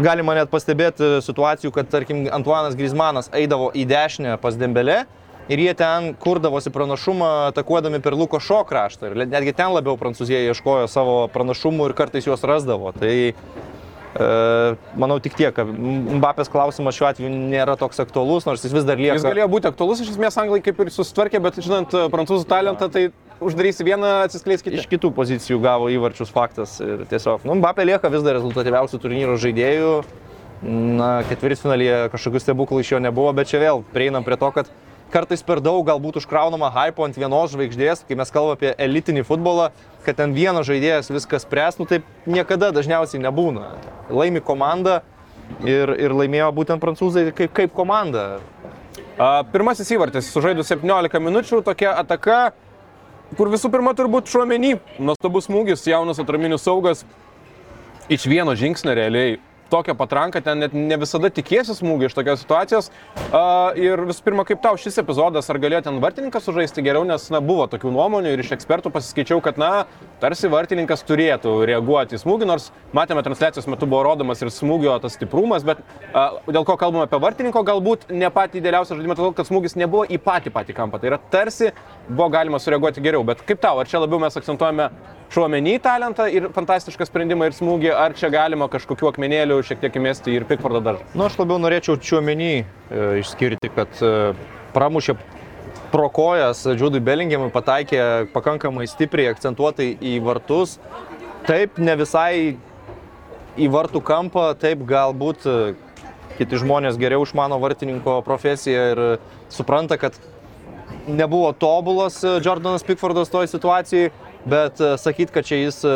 galima 0.03 0.35
net 0.38 0.51
pastebėti 0.51 1.19
situacijų, 1.25 1.71
kad 1.75 1.89
tarkim 1.91 2.27
Antuanas 2.35 2.77
Grismanas 2.79 3.31
eidavo 3.35 3.71
į 3.75 3.88
dešinę 3.89 4.38
pas 4.41 4.57
Dembelę 4.59 5.03
ir 5.49 5.59
jie 5.63 5.73
ten 5.73 6.13
kurdavosi 6.19 6.71
pranašumą 6.71 7.29
atakuodami 7.49 8.01
per 8.05 8.13
Luko 8.13 8.39
Šo 8.39 8.62
kraštą. 8.69 9.09
Ir 9.09 9.25
netgi 9.31 9.55
ten 9.57 9.73
labiau 9.73 9.97
Prancūzija 9.97 10.43
ieškojo 10.51 10.88
savo 10.91 11.15
pranašumų 11.33 11.89
ir 11.89 11.95
kartais 11.97 12.27
juos 12.29 12.45
rasdavo. 12.45 12.93
Tai 12.93 13.13
manau 14.17 15.19
tik 15.22 15.36
tiek, 15.38 15.54
Mbappės 16.19 16.50
klausimas 16.50 16.98
šiuo 16.98 17.10
atveju 17.12 17.30
nėra 17.30 17.76
toks 17.80 18.02
aktualus, 18.02 18.48
nors 18.48 18.63
jis 18.65 18.74
vis 18.74 18.88
dar 18.88 18.98
lieka. 18.98 19.19
Jis 19.19 19.28
galėjo 19.28 19.50
būti 19.52 19.69
aktualus, 19.69 20.02
iš 20.02 20.15
esmės 20.15 20.38
Anglai 20.41 20.62
kaip 20.65 20.80
ir 20.82 20.89
susitvarkė, 20.93 21.41
bet 21.43 21.60
žinant 21.62 21.93
e, 21.93 22.08
prancūzų 22.10 22.48
talentą, 22.50 22.89
tai 22.89 23.10
uždarysi 23.39 23.86
vieną, 23.86 24.15
atsiskleis 24.26 24.65
kitą. 24.65 24.82
Iš 24.82 24.89
kitų 24.89 25.13
pozicijų 25.15 25.62
gavo 25.63 25.91
įvarčius 25.93 26.34
faktas 26.34 26.80
ir 26.82 27.06
tiesiog, 27.12 27.45
nu, 27.45 27.60
Mbappé 27.62 27.86
lieka 27.86 28.10
vis 28.10 28.26
dar 28.26 28.39
rezultatyviausių 28.39 29.02
turnyro 29.04 29.38
žaidėjų. 29.39 29.93
Na, 30.60 31.22
ketvirtfinalyje 31.30 32.10
kažkokių 32.12 32.39
stebuklų 32.43 32.82
iš 32.84 32.89
jo 32.91 32.98
nebuvo, 33.00 33.32
bet 33.32 33.48
čia 33.48 33.62
vėl 33.62 33.86
prieinam 33.93 34.26
prie 34.28 34.36
to, 34.41 34.50
kad 34.52 34.67
kartais 35.13 35.43
per 35.45 35.62
daug 35.63 35.82
galbūt 35.88 36.19
užkraunama 36.22 36.69
hypo 36.74 37.06
ant 37.06 37.17
vienos 37.17 37.54
žvaigždės, 37.54 38.06
kai 38.08 38.17
mes 38.19 38.32
kalbame 38.34 38.58
apie 38.58 38.74
elitinį 38.86 39.26
futbolą, 39.28 39.69
kad 40.06 40.19
ten 40.19 40.36
vienas 40.38 40.67
žaidėjas 40.69 41.12
viskas 41.12 41.45
spręs, 41.45 41.80
nu 41.82 41.88
taip 41.89 42.06
niekada 42.30 42.72
dažniausiai 42.76 43.22
nebūna. 43.24 43.74
Laimi 44.13 44.41
komanda 44.45 45.02
ir, 45.65 45.91
ir 45.98 46.15
laimėjo 46.15 46.52
būtent 46.56 46.84
prancūzai 46.84 47.30
kaip, 47.36 47.54
kaip 47.58 47.76
komanda. 47.76 48.39
A, 49.19 49.43
Pirmasis 49.52 49.89
įvartis, 49.91 50.30
sužaidus 50.32 50.69
17 50.72 51.19
minučių, 51.26 51.63
tokia 51.65 51.95
ataka, 52.00 52.54
kur 53.38 53.52
visų 53.52 53.72
pirma 53.74 53.91
turbūt 53.98 54.32
šuomenį, 54.32 54.78
nuostabus 55.04 55.50
smūgis, 55.50 55.84
jaunas 55.89 56.22
atraminių 56.22 56.62
saugas, 56.62 57.04
iš 58.10 58.26
vieno 58.30 58.56
žingsnio 58.58 58.95
realiai. 58.98 59.38
Tokią 59.69 59.95
patranką 59.95 60.41
ten 60.41 60.60
net 60.63 60.73
ne 60.73 60.97
visada 60.97 61.29
tikėsi 61.29 61.75
smūgį 61.77 62.10
iš 62.10 62.15
tokios 62.17 62.41
situacijos. 62.43 62.89
A, 63.29 63.41
ir 63.77 64.01
visų 64.10 64.23
pirma, 64.25 64.45
kaip 64.47 64.63
tau 64.63 64.77
šis 64.82 64.97
epizodas, 65.03 65.49
ar 65.51 65.60
galėjo 65.62 65.84
ten 65.86 65.99
vartininkas 66.01 66.47
sužaisti 66.47 66.84
geriau, 66.86 67.05
nes 67.05 67.27
na, 67.34 67.41
buvo 67.45 67.67
tokių 67.69 67.91
nuomonių 67.93 68.34
ir 68.34 68.41
iš 68.41 68.55
ekspertų 68.58 68.89
pasiskaičiau, 68.95 69.38
kad 69.45 69.60
na, 69.62 69.86
tarsi 70.23 70.49
vartininkas 70.49 71.05
turėtų 71.05 71.53
reaguoti 71.69 72.17
į 72.17 72.23
smūgį, 72.23 72.49
nors 72.49 72.69
matėme 72.97 73.21
transliacijos 73.25 73.69
metu 73.69 73.86
buvo 73.89 74.01
rodomas 74.08 74.41
ir 74.41 74.49
smūgio 74.53 74.97
tas 75.03 75.13
stiprumas, 75.19 75.67
bet 75.67 75.84
a, 76.13 76.32
dėl 76.49 76.65
ko 76.65 76.77
kalbame 76.79 77.05
apie 77.05 77.21
vartininko, 77.21 77.63
galbūt 77.67 78.10
ne 78.10 78.34
patį 78.34 78.63
idealiausią 78.63 78.97
žaidimą, 78.97 79.19
todėl 79.19 79.38
kad 79.38 79.49
smūgis 79.51 79.77
nebuvo 79.77 80.08
į 80.10 80.17
patį 80.25 80.55
patį 80.55 80.77
kampą. 80.82 80.97
Tai 80.97 81.13
yra 81.13 81.21
tarsi 81.29 81.69
buvo 82.10 82.30
galima 82.34 82.60
sureaguoti 82.60 83.02
geriau, 83.06 83.24
bet 83.26 83.41
kaip 83.45 83.62
tau, 83.62 83.80
ar 83.80 83.88
čia 83.89 84.02
labiau 84.02 84.19
mes 84.22 84.38
akcentuojame 84.38 84.89
šuomenį 85.34 85.76
talentą 85.86 86.26
ir 86.34 86.48
fantastišką 86.56 87.06
sprendimą 87.06 87.50
ir 87.50 87.58
smūgį, 87.58 87.91
ar 87.93 88.15
čia 88.17 88.32
galima 88.34 88.69
kažkokiu 88.72 89.12
akmenėliu 89.12 89.60
šiek 89.65 89.82
tiek 89.84 90.00
įmesti 90.00 90.34
ir 90.34 90.48
Pickfordą 90.50 90.82
dar? 90.86 91.04
Nu, 91.13 91.28
aš 91.28 91.38
labiau 91.41 91.60
norėčiau 91.62 92.00
čiuomenį 92.02 92.54
e, 92.56 92.63
išskirti, 93.22 93.69
kad 93.76 94.02
e, 94.02 94.13
pramušė 94.74 95.17
pro 95.93 96.08
kojas 96.13 96.63
Džudui 96.74 97.02
Bellingiamui, 97.06 97.52
pataikė 97.54 98.02
pakankamai 98.34 98.88
stipriai 98.89 99.30
akcentuotai 99.34 99.91
į 100.02 100.17
vartus. 100.26 100.80
Taip, 101.45 101.78
ne 101.82 101.95
visai 101.98 102.58
į 103.60 103.69
vartų 103.74 104.02
kampą, 104.06 104.50
taip 104.58 104.82
galbūt 104.89 105.45
e, 105.45 105.60
kiti 106.41 106.58
žmonės 106.62 106.98
geriau 106.98 107.22
išmano 107.26 107.62
vartininko 107.62 108.19
profesiją 108.26 108.84
ir 108.95 109.06
supranta, 109.54 110.00
kad 110.02 110.17
nebuvo 111.15 111.52
tobulas 111.54 112.24
e, 112.24 112.39
Jordanas 112.43 112.84
Pickfordas 112.84 113.30
toj 113.30 113.48
situacijai, 113.48 114.12
bet 114.45 114.82
e, 114.82 114.93
sakyt, 114.98 115.32
kad 115.32 115.45
čia 115.45 115.60
jis 115.63 115.82
e, 115.84 115.95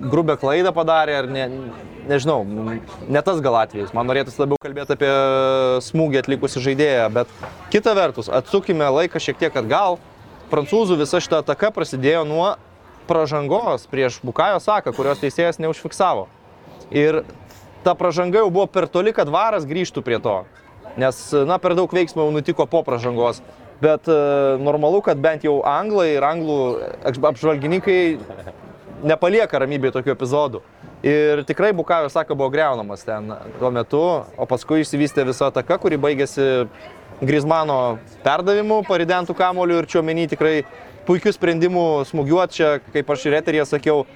grubę 0.00 0.36
klaidą 0.40 0.72
padarė 0.74 1.18
ar 1.22 1.28
ne, 1.30 1.44
nežinau, 2.10 2.42
ne 3.08 3.22
tas 3.24 3.40
gal 3.44 3.60
atvejis. 3.62 3.94
Man 3.96 4.08
norėtųsi 4.10 4.42
labiau 4.42 4.60
kalbėti 4.62 4.96
apie 4.96 5.12
smūgį 5.86 6.22
atlikusi 6.24 6.64
žaidėją, 6.64 7.08
bet 7.14 7.38
kita 7.74 7.94
vertus, 7.98 8.32
atsukime 8.32 8.88
laiką 8.98 9.22
šiek 9.22 9.40
tiek 9.44 9.62
atgal. 9.62 10.00
Prancūzų 10.52 10.98
visa 11.00 11.22
šita 11.24 11.40
ataka 11.42 11.72
prasidėjo 11.74 12.24
nuo 12.28 12.54
pražangos 13.08 13.88
prieš 13.90 14.20
Bukajo 14.24 14.60
Saką, 14.62 14.92
kurios 14.96 15.20
teisėjas 15.22 15.60
neužfiksavo. 15.60 16.28
Ir 16.94 17.22
ta 17.84 17.94
pražanga 17.96 18.44
jau 18.44 18.50
buvo 18.52 18.66
per 18.70 18.86
toli, 18.88 19.12
kad 19.16 19.28
varas 19.32 19.66
grįžtų 19.68 20.04
prie 20.04 20.20
to. 20.22 20.42
Nes, 21.00 21.18
na, 21.48 21.58
per 21.58 21.74
daug 21.74 21.90
veiksmų 21.90 22.22
jau 22.22 22.32
nutiko 22.34 22.66
po 22.70 22.84
pražangos. 22.86 23.42
Bet 23.82 24.08
e, 24.08 24.16
normalu, 24.62 25.00
kad 25.04 25.18
bent 25.18 25.44
jau 25.44 25.58
anglai 25.66 26.14
ir 26.14 26.24
anglų 26.26 26.58
apžvalgininkai 27.10 28.00
nepalieka 29.04 29.60
ramybėje 29.60 29.96
tokių 29.98 30.14
epizodų. 30.14 30.62
Ir 31.04 31.42
tikrai 31.44 31.74
Bukajo 31.76 32.08
Saka 32.08 32.32
buvo 32.32 32.48
greunamas 32.54 33.04
ten 33.04 33.34
tuo 33.58 33.70
metu, 33.74 34.00
o 34.24 34.46
paskui 34.48 34.80
išsivystė 34.80 35.26
visa 35.28 35.50
ataka, 35.50 35.76
kuri 35.82 35.98
baigėsi 36.00 36.66
Grizmano 37.20 37.98
perdavimu, 38.24 38.80
paridentų 38.88 39.36
kamoliu 39.38 39.82
ir 39.82 39.88
čiuomenį 39.90 40.24
tikrai 40.32 40.54
puikių 41.06 41.34
sprendimų 41.36 41.84
smūgiuoti 42.08 42.56
čia, 42.56 42.70
kaip 42.94 43.12
aš 43.12 43.26
ir 43.28 43.38
eterėje 43.42 43.68
sakiau, 43.74 44.06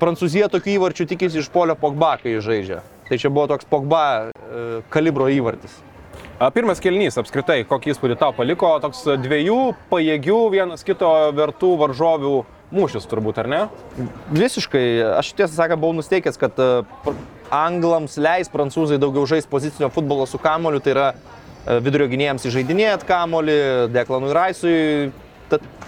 Prancūzija 0.00 0.50
tokių 0.52 0.74
įvarčių 0.74 1.06
tikisi 1.14 1.38
iš 1.40 1.48
polio 1.54 1.76
Pogba, 1.78 2.16
kai 2.20 2.34
žaidžia. 2.42 2.82
Tai 3.08 3.18
čia 3.20 3.30
buvo 3.30 3.46
toks 3.54 3.66
Pogba 3.70 4.04
e, 4.26 4.82
kalibro 4.92 5.30
įvartis. 5.30 5.76
Pirmas 6.34 6.80
kelnys 6.82 7.14
apskritai, 7.20 7.62
kokį 7.68 7.92
įspūdį 7.92 8.16
tau 8.18 8.32
paliko, 8.34 8.72
toks 8.82 9.04
dviejų 9.22 9.58
pajėgių 9.90 10.38
vienas 10.50 10.82
kito 10.86 11.10
vertų 11.36 11.70
varžovių 11.78 12.34
mūšis 12.74 13.06
turbūt, 13.06 13.38
ar 13.38 13.50
ne? 13.50 13.60
Visiškai, 14.34 14.84
aš 15.20 15.30
tiesą 15.38 15.54
sakant 15.54 15.78
buvau 15.82 15.94
nusteikęs, 16.00 16.38
kad 16.40 16.58
e, 16.58 17.14
anglams 17.54 18.18
leis 18.18 18.50
prancūzai 18.50 18.98
daugiau 18.98 19.28
žaisti 19.30 19.52
pozicinio 19.52 19.92
futbolo 19.94 20.26
su 20.26 20.40
kamoliu, 20.42 20.82
tai 20.82 20.96
yra 20.96 21.06
e, 21.14 21.78
vidurio 21.84 22.10
gynėjams 22.10 22.48
įžeidinėjant 22.50 23.06
kamolį, 23.06 23.60
Deklanui 23.94 24.34
Raisui, 24.34 25.12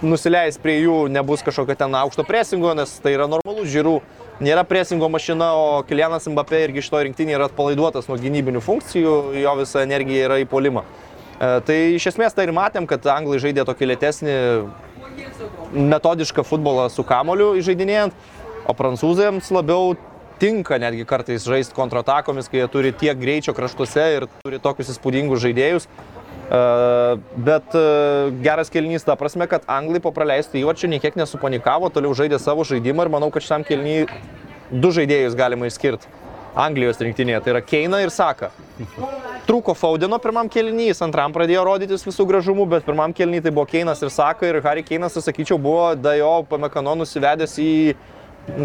nusileis 0.07 0.61
prie 0.63 0.79
jų, 0.85 1.07
nebus 1.11 1.43
kažkokio 1.43 1.75
ten 1.81 1.99
aukšto 1.99 2.23
presingo, 2.29 2.71
nes 2.79 2.93
tai 3.03 3.17
yra 3.17 3.27
normalus 3.31 3.73
žiūrų, 3.73 3.99
nėra 4.41 4.65
presingo 4.69 5.09
mašina, 5.13 5.53
o 5.57 5.83
Kilianas 5.89 6.29
Mbappé 6.29 6.63
irgi 6.67 6.83
iš 6.83 6.91
to 6.93 7.03
rinktinį 7.07 7.37
yra 7.37 7.49
atpalaiduotas 7.51 8.09
nuo 8.11 8.19
gynybinių 8.21 8.63
funkcijų, 8.65 9.15
jo 9.41 9.55
visa 9.61 9.85
energija 9.87 10.29
yra 10.29 10.41
į 10.43 10.49
polimą. 10.51 10.85
E, 10.85 11.53
Tai 11.69 11.79
iš 11.97 12.11
esmės 12.13 12.37
tai 12.37 12.49
ir 12.49 12.55
matėm, 12.57 12.89
kad 12.89 13.07
anglai 13.13 13.41
žaidė 13.43 13.67
tokį 13.69 13.93
lėtesnį 13.93 14.37
metodišką 15.77 16.45
futbolą 16.47 16.89
su 16.93 17.05
kamoliu 17.07 17.55
įžeidinėjant, 17.61 18.15
o 18.67 18.75
prancūzams 18.77 19.51
labiau 19.55 19.97
tinka 20.41 20.77
netgi 20.81 21.07
kartais 21.09 21.47
žaisti 21.49 21.77
kontratakomis, 21.77 22.51
kai 22.53 22.61
jie 22.61 22.69
turi 22.73 22.93
tiek 22.93 23.17
greičio 23.19 23.55
kraštuose 23.57 24.05
ir 24.19 24.29
turi 24.43 24.61
tokius 24.61 24.93
įspūdingus 24.93 25.41
žaidėjus. 25.45 25.89
E, 26.51 27.17
Bet 27.37 27.75
e, 27.75 27.87
geras 28.43 28.71
kelnys 28.71 29.05
ta 29.05 29.17
prasme, 29.19 29.49
kad 29.51 29.67
anglai 29.71 30.01
po 30.03 30.13
praleistų 30.15 30.61
įvarčių 30.63 30.93
niekiek 30.95 31.19
nesupanikavo, 31.19 31.91
toliau 31.91 32.15
žaidė 32.15 32.39
savo 32.43 32.67
žaidimą 32.67 33.07
ir 33.07 33.13
manau, 33.17 33.33
kad 33.35 33.43
šitam 33.43 33.67
kelnį 33.67 34.05
du 34.71 34.93
žaidėjus 34.95 35.35
galima 35.39 35.67
išskirti 35.71 36.11
Anglijos 36.57 36.97
rinktinėje, 37.03 37.43
tai 37.45 37.53
yra 37.53 37.61
Keina 37.61 37.99
ir 38.01 38.09
Saka. 38.09 38.49
Trūko 39.47 39.75
Faudino 39.77 40.17
pirmam 40.23 40.49
kelnys, 40.49 41.03
antram 41.05 41.35
pradėjo 41.35 41.67
rodytis 41.69 42.07
visų 42.07 42.25
gražumų, 42.31 42.65
bet 42.71 42.87
pirmam 42.87 43.13
kelnys 43.13 43.45
tai 43.45 43.53
buvo 43.53 43.67
Keinas 43.69 44.01
ir 44.01 44.13
Saka 44.15 44.49
ir 44.49 44.63
Harry 44.65 44.87
Keinas, 44.87 45.19
aš 45.21 45.29
sakyčiau, 45.29 45.59
buvo 45.61 45.91
Dajo 46.01 46.47
Pamekano 46.49 46.95
nusivedęs 47.03 47.59
į 47.61 47.75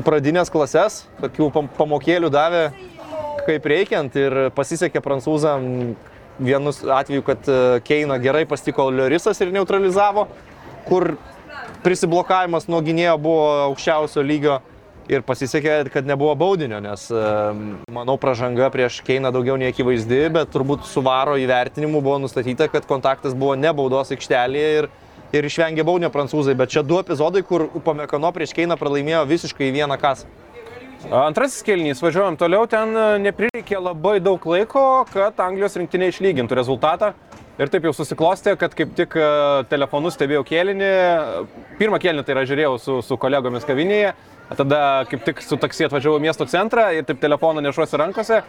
pradinės 0.08 0.54
klases, 0.54 1.02
tokių 1.20 1.50
pam- 1.52 1.70
pamokėlių 1.76 2.32
davė 2.32 2.64
kaip 3.44 3.68
reikiant 3.68 4.16
ir 4.22 4.38
pasisekė 4.56 5.02
prancūzam 5.04 5.68
vienus 6.42 6.82
atveju, 6.84 7.24
kad 7.26 7.50
e, 7.50 7.80
Keina 7.86 8.18
gerai 8.22 8.46
pastiko 8.50 8.90
Liorisas 8.90 9.40
ir 9.42 9.54
neutralizavo, 9.54 10.28
kur 10.88 11.14
prisiblokavimas 11.86 12.68
nuo 12.70 12.82
gynėjo 12.86 13.16
buvo 13.22 13.48
aukščiausio 13.70 14.24
lygio 14.26 14.60
ir 15.12 15.24
pasisekė, 15.26 15.76
kad 15.92 16.08
nebuvo 16.08 16.34
baudinio, 16.40 16.80
nes 16.84 17.08
e, 17.12 17.22
manau 17.94 18.18
pražanga 18.22 18.70
prieš 18.74 19.02
Keiną 19.06 19.32
daugiau 19.34 19.58
nei 19.60 19.72
akivaizdi, 19.72 20.24
bet 20.34 20.52
turbūt 20.54 20.86
su 20.90 21.04
varo 21.06 21.38
įvertinimu 21.42 22.02
buvo 22.02 22.20
nustatyta, 22.24 22.70
kad 22.72 22.88
kontaktas 22.90 23.36
buvo 23.38 23.56
ne 23.60 23.74
baudos 23.76 24.14
aikštelėje 24.16 24.70
ir, 24.82 24.90
ir 25.36 25.50
išvengė 25.50 25.86
baudinio 25.88 26.12
prancūzai, 26.14 26.56
bet 26.58 26.74
čia 26.74 26.86
du 26.86 27.00
epizodai, 27.02 27.44
kur 27.48 27.68
Upamekano 27.72 28.32
prieš 28.36 28.56
Keiną 28.58 28.78
pralaimėjo 28.80 29.26
visiškai 29.30 29.74
vieną 29.74 30.00
kasą. 30.02 30.30
Antrasis 31.10 31.64
kelnys, 31.66 32.02
važiuojam 32.04 32.36
toliau, 32.38 32.68
ten 32.70 32.94
e, 32.94 33.06
neprireikė 33.24 33.80
labai 33.82 34.20
daug 34.22 34.44
laiko, 34.46 34.84
kad 35.10 35.40
Anglijos 35.42 35.74
rinktinė 35.80 36.12
išlygintų 36.12 36.58
rezultatą. 36.60 37.16
Ir 37.58 37.72
taip 37.74 37.88
jau 37.88 37.94
susiklostė, 37.96 38.54
kad 38.60 38.76
kaip 38.78 38.94
tik 38.98 39.18
e, 39.18 39.30
telefonu 39.72 40.12
stebėjau 40.14 40.44
kėlinį. 40.46 40.92
Pirmą 41.80 41.98
kėlinį 42.02 42.26
tai 42.28 42.36
yra 42.36 42.46
žiūrėjau 42.46 42.76
su, 42.84 43.00
su 43.06 43.18
kolegomis 43.22 43.66
kavinėje. 43.66 44.14
Tada 44.52 45.08
kaip 45.08 45.24
tik 45.26 45.42
su 45.42 45.56
taksi 45.56 45.88
atvažiavau 45.88 46.20
į 46.20 46.26
miesto 46.26 46.46
centrą 46.52 46.90
ir 46.92 47.06
taip 47.08 47.22
telefoną 47.22 47.62
nešuosi 47.64 47.96
rankose 47.96 48.42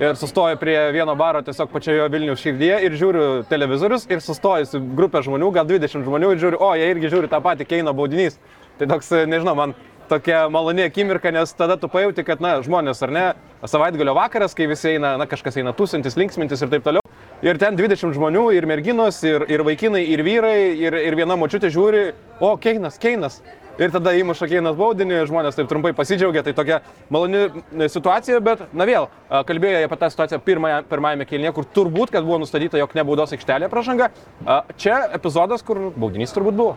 ir 0.00 0.16
sustoju 0.16 0.56
prie 0.56 0.76
vieno 0.96 1.12
baro 1.20 1.42
tiesiog 1.44 1.68
pačioje 1.68 2.06
Vilnius 2.08 2.40
širdyje 2.40 2.78
ir 2.86 2.96
žiūriu 2.96 3.26
televizorius 3.50 4.06
ir 4.08 4.22
sustoju 4.24 4.70
su 4.70 4.80
grupė 4.96 5.20
žmonių, 5.26 5.50
gal 5.52 5.68
20 5.68 6.08
žmonių 6.08 6.32
ir 6.32 6.40
žiūriu, 6.40 6.62
o 6.64 6.72
jie 6.80 6.88
irgi 6.94 7.12
žiūri 7.12 7.28
tą 7.28 7.42
patį 7.44 7.68
Keino 7.68 7.92
baudinys. 7.92 8.40
Tai 8.80 8.88
toks, 8.88 9.12
nežinau, 9.28 9.52
man 9.58 9.76
tokia 10.10 10.44
maloni 10.52 10.84
akimirka, 10.88 11.30
nes 11.34 11.52
tada 11.56 11.76
tu 11.80 11.88
pajauti, 11.90 12.24
kad, 12.26 12.42
na, 12.42 12.56
žmonės 12.64 13.02
ar 13.06 13.14
ne, 13.14 13.24
savaitgalio 13.70 14.14
vakaras, 14.18 14.56
kai 14.58 14.66
visi 14.70 14.96
eina, 14.96 15.14
na, 15.20 15.28
kažkas 15.30 15.60
eina 15.60 15.74
tūsintis, 15.76 16.18
linksmintis 16.18 16.64
ir 16.64 16.72
taip 16.72 16.86
toliau. 16.86 17.04
Ir 17.46 17.56
ten 17.56 17.78
20 17.78 18.12
žmonių, 18.16 18.50
ir 18.52 18.66
merginos, 18.68 19.22
ir, 19.24 19.46
ir 19.48 19.64
vaikinai, 19.64 20.02
ir 20.12 20.20
vyrai, 20.26 20.58
ir, 20.76 20.98
ir 21.08 21.16
viena 21.16 21.38
močiutė 21.40 21.70
žiūri, 21.72 22.10
o 22.42 22.52
Keinas, 22.60 23.00
Keinas. 23.00 23.38
Ir 23.80 23.94
tada 23.94 24.12
įmuša 24.18 24.44
Keinas 24.50 24.76
baudinį, 24.76 25.22
žmonės 25.30 25.56
taip 25.56 25.70
trumpai 25.70 25.94
pasidžiaugia, 25.96 26.42
tai 26.44 26.52
tokia 26.52 26.82
maloni 27.08 27.46
e, 27.46 27.88
situacija, 27.88 28.42
bet, 28.44 28.66
na 28.76 28.84
vėl, 28.84 29.08
a, 29.30 29.40
kalbėjo 29.48 29.86
apie 29.86 30.00
tą 30.02 30.10
situaciją 30.12 30.42
pirmąją, 30.44 30.82
pirmajame 30.90 31.24
kelnyje, 31.30 31.54
kur 31.56 31.68
turbūt, 31.78 32.12
kad 32.12 32.26
buvo 32.26 32.42
nustatyta, 32.42 32.76
jog 32.82 32.92
nebaudos 32.98 33.32
aikštelė 33.32 33.70
pražanga. 33.72 34.10
A, 34.44 34.60
Čia 34.76 35.06
epizodas, 35.16 35.64
kur 35.64 35.86
baudinys 35.96 36.36
turbūt 36.36 36.60
buvo. 36.60 36.76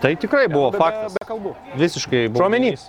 Tai 0.00 0.16
tikrai 0.16 0.48
buvo 0.48 0.70
be, 0.72 0.80
faktas. 0.80 1.14
Be, 1.14 1.20
be 1.20 1.28
kalbų. 1.28 1.54
Visiškai 1.80 2.26
buvo. 2.28 2.44
Šuomenys. 2.44 2.88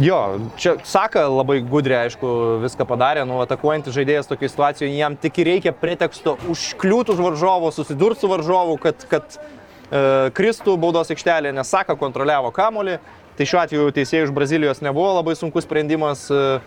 Jo, 0.00 0.18
čia 0.58 0.74
Saka 0.82 1.28
labai 1.30 1.60
gudriai, 1.62 2.08
aišku, 2.08 2.28
viską 2.64 2.86
padarė, 2.88 3.22
nu, 3.30 3.38
atakuojantis 3.44 3.94
žaidėjas 3.94 4.26
tokioje 4.26 4.50
situacijoje, 4.50 4.90
jam 4.98 5.14
tik 5.14 5.38
reikia 5.46 5.70
preteksto 5.70 6.34
užkliūti 6.50 7.14
už 7.14 7.20
varžovo, 7.22 7.70
susidurti 7.70 8.24
su 8.24 8.30
varžovu, 8.32 8.74
kad, 8.82 9.04
kad 9.06 9.36
e, 9.38 10.32
kristų 10.34 10.74
baudos 10.82 11.14
aikštelė, 11.14 11.54
nes 11.54 11.70
Saka 11.70 11.94
kontroliavo 12.00 12.50
kamolį. 12.54 12.98
Tai 13.38 13.46
šiuo 13.50 13.60
atveju 13.62 13.94
teisėjai 13.94 14.26
iš 14.26 14.34
Brazilijos 14.34 14.82
nebuvo 14.82 15.12
labai 15.20 15.38
sunkus 15.38 15.66
sprendimas. 15.68 16.26
E, 16.30 16.58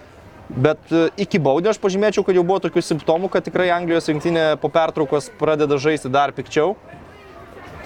Bet 0.47 0.79
e, 0.95 1.09
iki 1.19 1.41
baudinio 1.43 1.73
aš 1.73 1.79
pažymėčiau, 1.83 2.23
kad 2.23 2.37
jau 2.37 2.43
buvo 2.47 2.61
tokių 2.63 2.79
simptomų, 2.79 3.27
kad 3.33 3.43
tikrai 3.43 3.67
Anglijos 3.75 4.07
rinktinė 4.07 4.45
po 4.61 4.69
pertraukos 4.71 5.27
pradeda 5.39 5.75
žaisti 5.75 6.07
dar 6.07 6.31
pikčiau. 6.31 6.77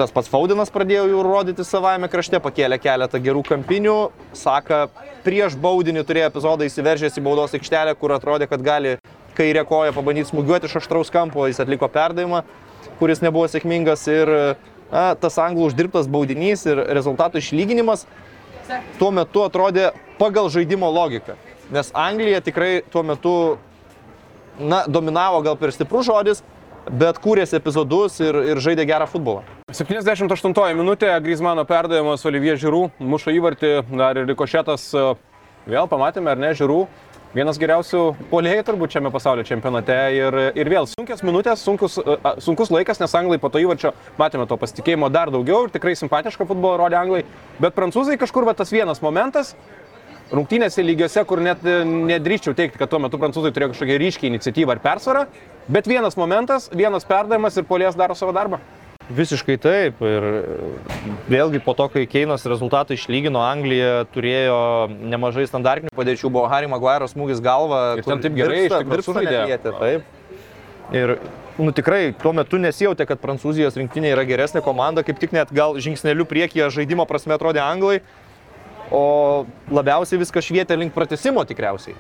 Tas 0.02 0.10
pats 0.10 0.32
Faudinas 0.34 0.72
pradėjo 0.74 1.04
jau 1.12 1.20
rodyti 1.22 1.62
savame 1.62 2.08
krašte, 2.10 2.40
pakėlė 2.42 2.80
keletą 2.82 3.20
gerų 3.22 3.44
kampinių. 3.46 3.98
Saka, 4.34 4.88
prieš 5.22 5.54
baudinį 5.62 6.02
turėjo 6.10 6.32
epizodą 6.32 6.66
įsiveržęs 6.66 7.20
į 7.20 7.22
baudos 7.28 7.54
aikštelę, 7.54 7.94
kur 8.02 8.16
atrodė, 8.16 8.48
kad 8.50 8.64
gali 8.66 8.96
kairė 9.38 9.62
koja 9.70 9.94
pabandyti 9.94 10.32
smūgiuoti 10.32 10.66
iš 10.66 10.80
aštraus 10.80 11.14
kampo, 11.14 11.46
jis 11.46 11.62
atliko 11.62 11.86
perdavimą, 11.94 12.40
kuris 12.98 13.22
nebuvo 13.22 13.46
sėkmingas 13.54 14.08
ir 14.10 14.32
na, 14.90 15.04
tas 15.22 15.38
anglų 15.44 15.70
uždirbtas 15.70 16.10
baudinys 16.10 16.66
ir 16.66 16.82
rezultatų 16.98 17.44
išlyginimas 17.44 18.08
tuo 18.98 19.12
metu 19.14 19.46
atrodė 19.46 19.92
pagal 20.18 20.50
žaidimo 20.50 20.90
logiką. 20.90 21.38
Nes 21.70 21.94
Anglija 21.94 22.42
tikrai 22.42 22.80
tuo 22.90 23.06
metu, 23.06 23.36
na, 24.58 24.82
dominavo 24.90 25.46
gal 25.46 25.62
per 25.62 25.78
stiprus 25.78 26.10
žodis, 26.10 26.42
bet 26.90 27.20
kūrėsi 27.22 27.58
epizodus 27.60 28.20
ir, 28.24 28.38
ir 28.54 28.62
žaidė 28.64 28.86
gerą 28.90 29.08
futbolą. 29.10 29.44
78 29.72 30.78
minutė, 30.78 31.12
Grismano 31.24 31.66
perdavimas 31.68 32.26
Olivier 32.26 32.58
Žirų, 32.60 32.90
muša 33.00 33.36
įvartį, 33.38 33.72
dar 33.94 34.20
ir 34.20 34.28
Rikošėtas, 34.32 34.90
e, 34.96 35.06
vėl 35.72 35.88
pamatėme, 35.92 36.32
ar 36.34 36.42
ne, 36.42 36.52
Žirų, 36.58 36.82
vienas 37.36 37.60
geriausių 37.62 38.02
polėjų 38.32 38.64
turbūt 38.68 38.96
šiame 38.98 39.12
pasaulio 39.14 39.46
čempionate 39.48 39.98
ir, 40.18 40.38
ir 40.60 40.72
vėl 40.72 40.88
sunkias 40.90 41.24
minutės, 41.24 41.64
sunkus, 41.64 42.00
e, 42.02 42.18
sunkus 42.44 42.74
laikas, 42.74 43.00
nes 43.04 43.16
anglai 43.16 43.40
po 43.40 43.52
to 43.54 43.62
įvarčio 43.64 43.94
matėme 44.20 44.48
to 44.50 44.58
pasitikėjimo 44.60 45.12
dar 45.14 45.32
daugiau 45.32 45.68
ir 45.68 45.76
tikrai 45.76 45.96
simpatišką 46.00 46.50
futbolą 46.50 46.82
rodė 46.84 47.00
anglai, 47.00 47.24
bet 47.62 47.78
prancūzai 47.78 48.20
kažkur 48.20 48.50
va 48.50 48.58
tas 48.58 48.74
vienas 48.74 49.04
momentas, 49.06 49.56
rungtynėse 50.32 50.84
lygiuose, 50.84 51.24
kur 51.28 51.42
net 51.44 51.64
e, 51.68 51.82
nedrįščiau 51.86 52.56
teikti, 52.58 52.80
kad 52.82 52.92
tuo 52.92 53.00
metu 53.04 53.20
prancūzai 53.22 53.54
turėjo 53.56 53.74
kažkokią 53.74 53.98
ryškią 54.02 54.30
iniciatyvą 54.32 54.76
ar 54.76 54.84
persvarą, 54.84 55.26
bet 55.68 55.90
vienas 55.90 56.18
momentas, 56.18 56.70
vienas 56.74 57.06
perdavimas 57.08 57.58
ir 57.58 57.68
polės 57.70 57.98
daro 57.98 58.16
savo 58.18 58.34
darbą. 58.36 58.62
Visiškai 59.12 59.58
taip. 59.60 60.00
Ir 60.06 60.26
vėlgi 61.32 61.60
po 61.66 61.74
to, 61.76 61.88
kai 61.92 62.06
Keinas 62.08 62.46
rezultatą 62.48 62.96
išlygino, 62.96 63.42
Anglija 63.44 64.06
turėjo 64.14 64.58
nemažai 64.92 65.48
standartinių 65.50 65.92
padėčių. 65.98 66.32
Buvo 66.32 66.48
Harry 66.52 66.70
Maguire 66.72 67.10
smūgis 67.12 67.42
galva. 67.44 67.98
Ir 68.00 68.08
ten 68.08 68.24
taip 68.24 68.38
gerai 68.38 68.66
iš 68.68 68.76
tikrųjų 68.78 69.08
sužaidė. 69.10 69.60
Taip. 69.66 70.18
Ir 70.96 71.16
nu, 71.58 71.72
tikrai 71.76 72.12
tuo 72.22 72.34
metu 72.36 72.60
nesijautė, 72.62 73.08
kad 73.08 73.20
Prancūzijos 73.24 73.78
rinktinė 73.80 74.12
yra 74.14 74.26
geresnė 74.28 74.64
komanda, 74.64 75.04
kaip 75.08 75.20
tik 75.22 75.36
net 75.36 75.52
gal 75.56 75.78
žingsneliu 75.80 76.28
priekyje 76.28 76.70
žaidimo 76.78 77.08
prasme 77.08 77.36
atrodė 77.36 77.64
Anglai, 77.64 78.02
o 78.92 79.46
labiausiai 79.72 80.20
viskas 80.20 80.48
švietė 80.48 80.76
link 80.80 80.96
pratesimo 80.96 81.44
tikriausiai. 81.48 81.96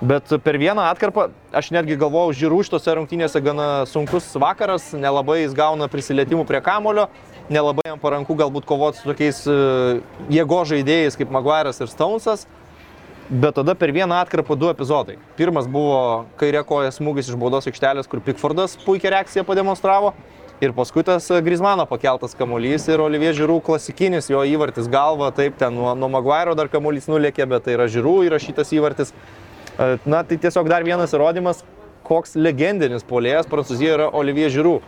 Bet 0.00 0.28
per 0.44 0.58
vieną 0.60 0.82
atkarpą 0.90 1.30
aš 1.56 1.70
netgi 1.72 1.96
galvojau, 1.96 2.34
žiūrų 2.36 2.58
šitose 2.66 2.92
rungtynėse 2.98 3.40
gana 3.40 3.86
sunkus 3.88 4.28
vakaras, 4.36 4.90
nelabai 4.92 5.38
jis 5.40 5.54
gauna 5.56 5.88
prisilietimų 5.88 6.44
prie 6.44 6.60
kamulio, 6.60 7.06
nelabai 7.48 7.86
jam 7.88 8.02
paranku 8.02 8.36
galbūt 8.36 8.68
kovoti 8.68 9.00
su 9.00 9.08
tokiais 9.08 9.40
e, 9.48 9.56
jėgo 10.36 10.60
žaidėjais 10.68 11.16
kaip 11.16 11.32
Maguire'as 11.32 11.80
ir 11.80 11.88
Stonesas. 11.88 12.44
Bet 13.26 13.56
tada 13.56 13.72
per 13.74 13.90
vieną 13.90 14.20
atkarpą 14.20 14.54
du 14.54 14.68
epizodai. 14.70 15.16
Pirmas 15.40 15.64
buvo 15.66 16.26
kairė 16.38 16.60
koja 16.68 16.92
smūgis 16.94 17.32
iš 17.32 17.40
baudos 17.40 17.66
aikštelės, 17.66 18.06
kur 18.06 18.20
Pikfordas 18.22 18.76
puikią 18.84 19.10
reakciją 19.16 19.42
pademonstravo. 19.48 20.12
Ir 20.60 20.76
paskui 20.76 21.02
tas 21.04 21.24
Grizmano 21.44 21.88
pakeltas 21.88 22.36
kamuolys 22.36 22.86
ir 22.88 23.00
Olivier 23.04 23.34
Žirų 23.36 23.58
klasikinis, 23.64 24.30
jo 24.30 24.44
įvartis 24.44 24.86
galva, 24.92 25.32
taip, 25.34 25.56
ten 25.60 25.74
nuo, 25.76 25.90
nuo 25.98 26.12
Maguire 26.12 26.54
dar 26.56 26.70
kamuolys 26.72 27.10
nulėkė, 27.10 27.48
bet 27.50 27.66
tai 27.66 27.74
yra 27.80 27.88
Žirų 27.92 28.14
įrašytas 28.28 28.72
įvartis. 28.76 29.12
Na, 29.78 30.22
tai 30.24 30.38
tiesiog 30.40 30.70
dar 30.72 30.84
vienas 30.86 31.12
įrodymas, 31.12 31.60
koks 32.06 32.36
legendinis 32.38 33.04
polėjas 33.04 33.48
Prancūzijoje 33.50 33.96
yra 33.98 34.06
Olivier 34.16 34.48
Žirų. 34.52 34.78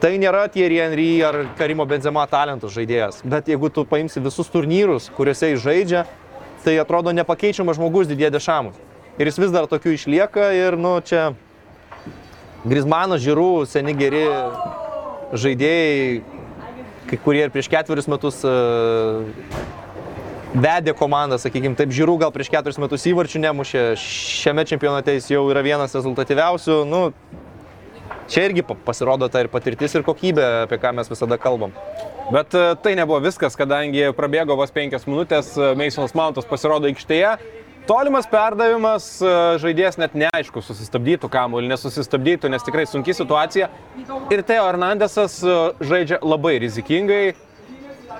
Tai 0.00 0.10
nėra 0.20 0.46
Thierry 0.52 0.80
Henry 0.80 1.08
ar 1.24 1.42
Karimo 1.58 1.84
Benzema 1.88 2.24
talentų 2.28 2.70
žaidėjas, 2.72 3.20
bet 3.24 3.48
jeigu 3.52 3.68
tu 3.72 3.84
paimsi 3.88 4.22
visus 4.24 4.48
turnyrus, 4.52 5.10
kuriuose 5.16 5.52
jis 5.52 5.64
žaidžia, 5.64 6.04
tai 6.64 6.78
atrodo 6.80 7.12
nepakeičiamas 7.16 7.76
žmogus 7.76 8.08
didė 8.08 8.30
dešamus. 8.32 8.76
Ir 9.20 9.28
jis 9.28 9.40
vis 9.42 9.52
dar 9.52 9.68
tokiu 9.68 9.92
išlieka 9.92 10.50
ir, 10.56 10.76
nu, 10.80 10.94
čia 11.04 11.34
Grizmanas, 12.64 13.20
Žirų, 13.24 13.66
seni 13.68 13.92
geri 13.96 14.24
žaidėjai, 15.36 16.22
kai 17.10 17.18
kurie 17.24 17.44
ir 17.46 17.52
prieš 17.52 17.68
ketverius 17.72 18.08
metus 18.08 18.40
e, 18.44 18.54
vedė 20.54 20.94
komandą, 20.96 21.38
sakykime, 21.38 21.76
taip 21.78 21.92
Žirų 21.94 22.16
gal 22.24 22.32
prieš 22.34 22.50
keturis 22.50 22.78
metus 22.82 23.06
įvarčių 23.06 23.42
nemušė, 23.44 23.84
šiame 24.00 24.64
čempionate 24.66 25.14
jis 25.14 25.30
jau 25.30 25.44
yra 25.52 25.62
vienas 25.62 25.94
rezultatyviausių, 25.94 26.80
nu, 26.90 27.02
čia 28.30 28.48
irgi 28.48 28.64
pa- 28.66 28.78
pasirodo 28.88 29.28
ta 29.30 29.44
ir 29.44 29.50
patirtis, 29.52 29.94
ir 29.94 30.06
kokybė, 30.06 30.46
apie 30.66 30.78
ką 30.82 30.94
mes 30.96 31.10
visada 31.10 31.38
kalbam. 31.38 31.74
Bet 32.30 32.54
e, 32.54 32.74
tai 32.82 32.94
nebuvo 32.98 33.18
viskas, 33.22 33.56
kadangi 33.58 34.10
prabėgo 34.14 34.54
vos 34.58 34.70
penkias 34.74 35.06
minutės, 35.08 35.54
e, 35.58 35.72
Masonas 35.78 36.14
Mountas 36.14 36.46
pasirodo 36.46 36.90
aikštėje. 36.90 37.36
Tolimas 37.88 38.26
perdavimas, 38.30 39.06
e, 39.18 39.34
žaidėjas 39.58 39.98
net 39.98 40.14
neaišku, 40.14 40.62
susistabdytų 40.62 41.30
kamuolį, 41.32 41.72
nesusistabdytų, 41.72 42.50
nes 42.52 42.66
tikrai 42.66 42.86
sunki 42.86 43.14
situacija. 43.18 43.70
Ir 44.30 44.42
Teo 44.46 44.66
Hernandesas 44.66 45.40
žaidžia 45.82 46.20
labai 46.22 46.58
rizikingai. 46.62 47.34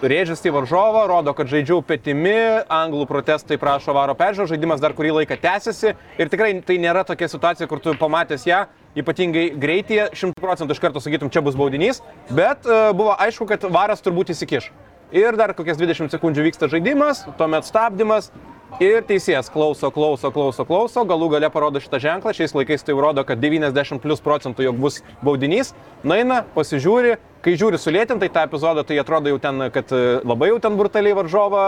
Rėžęs 0.01 0.41
į 0.49 0.51
varžovą, 0.55 1.03
rodo, 1.11 1.35
kad 1.37 1.51
žaidžiau 1.51 1.83
petimi, 1.85 2.33
anglų 2.73 3.05
protestai 3.05 3.59
prašo 3.61 3.93
varo 3.93 4.15
peržiūrą, 4.17 4.47
žaidimas 4.49 4.81
dar 4.81 4.95
kurį 4.97 5.11
laiką 5.19 5.37
tęsiasi 5.43 5.93
ir 5.93 6.31
tikrai 6.33 6.55
tai 6.65 6.79
nėra 6.81 7.03
tokia 7.05 7.29
situacija, 7.29 7.69
kur 7.69 7.83
tu 7.85 7.93
pamatęs 8.01 8.47
ją, 8.49 8.63
ypatingai 8.97 9.51
greityje, 9.61 10.07
100 10.17 10.41
procentų 10.41 10.73
iš 10.73 10.81
karto 10.81 11.03
sakytum, 11.05 11.29
čia 11.29 11.43
bus 11.45 11.59
baudinys, 11.59 12.01
bet 12.33 12.65
e, 12.65 12.79
buvo 12.97 13.13
aišku, 13.21 13.45
kad 13.51 13.69
varas 13.69 14.01
turbūt 14.01 14.33
įsikiš. 14.33 14.71
Ir 15.13 15.37
dar 15.37 15.53
kokias 15.59 15.77
20 15.77 16.17
sekundžių 16.17 16.49
vyksta 16.49 16.71
žaidimas, 16.73 17.27
tuomet 17.37 17.69
stabdymas 17.69 18.33
ir 18.79 19.03
teisėjas 19.07 19.51
klauso, 19.53 19.91
klauso, 19.95 20.31
klauso, 20.35 20.65
klauso, 20.69 21.05
galų 21.09 21.31
gale 21.35 21.51
parodo 21.53 21.83
šitą 21.83 22.01
ženklą, 22.03 22.35
šiais 22.37 22.55
laikais 22.55 22.87
tai 22.87 22.95
rodo, 22.95 23.25
kad 23.27 23.41
90 23.43 24.03
plus 24.03 24.23
procentų 24.25 24.69
jog 24.69 24.79
bus 24.81 25.01
baudinys, 25.25 25.75
naina, 26.07 26.43
pasižiūri, 26.55 27.17
kai 27.45 27.57
žiūri 27.59 27.81
sulėtintai 27.81 28.31
tą 28.33 28.45
epizodą, 28.49 28.85
tai 28.87 29.01
atrodo 29.03 29.33
jau 29.33 29.41
ten, 29.43 29.67
kad 29.75 29.91
e, 29.97 30.21
labai 30.23 30.53
jau 30.53 30.61
ten 30.63 30.79
brutaliai 30.79 31.17
varžovą 31.19 31.65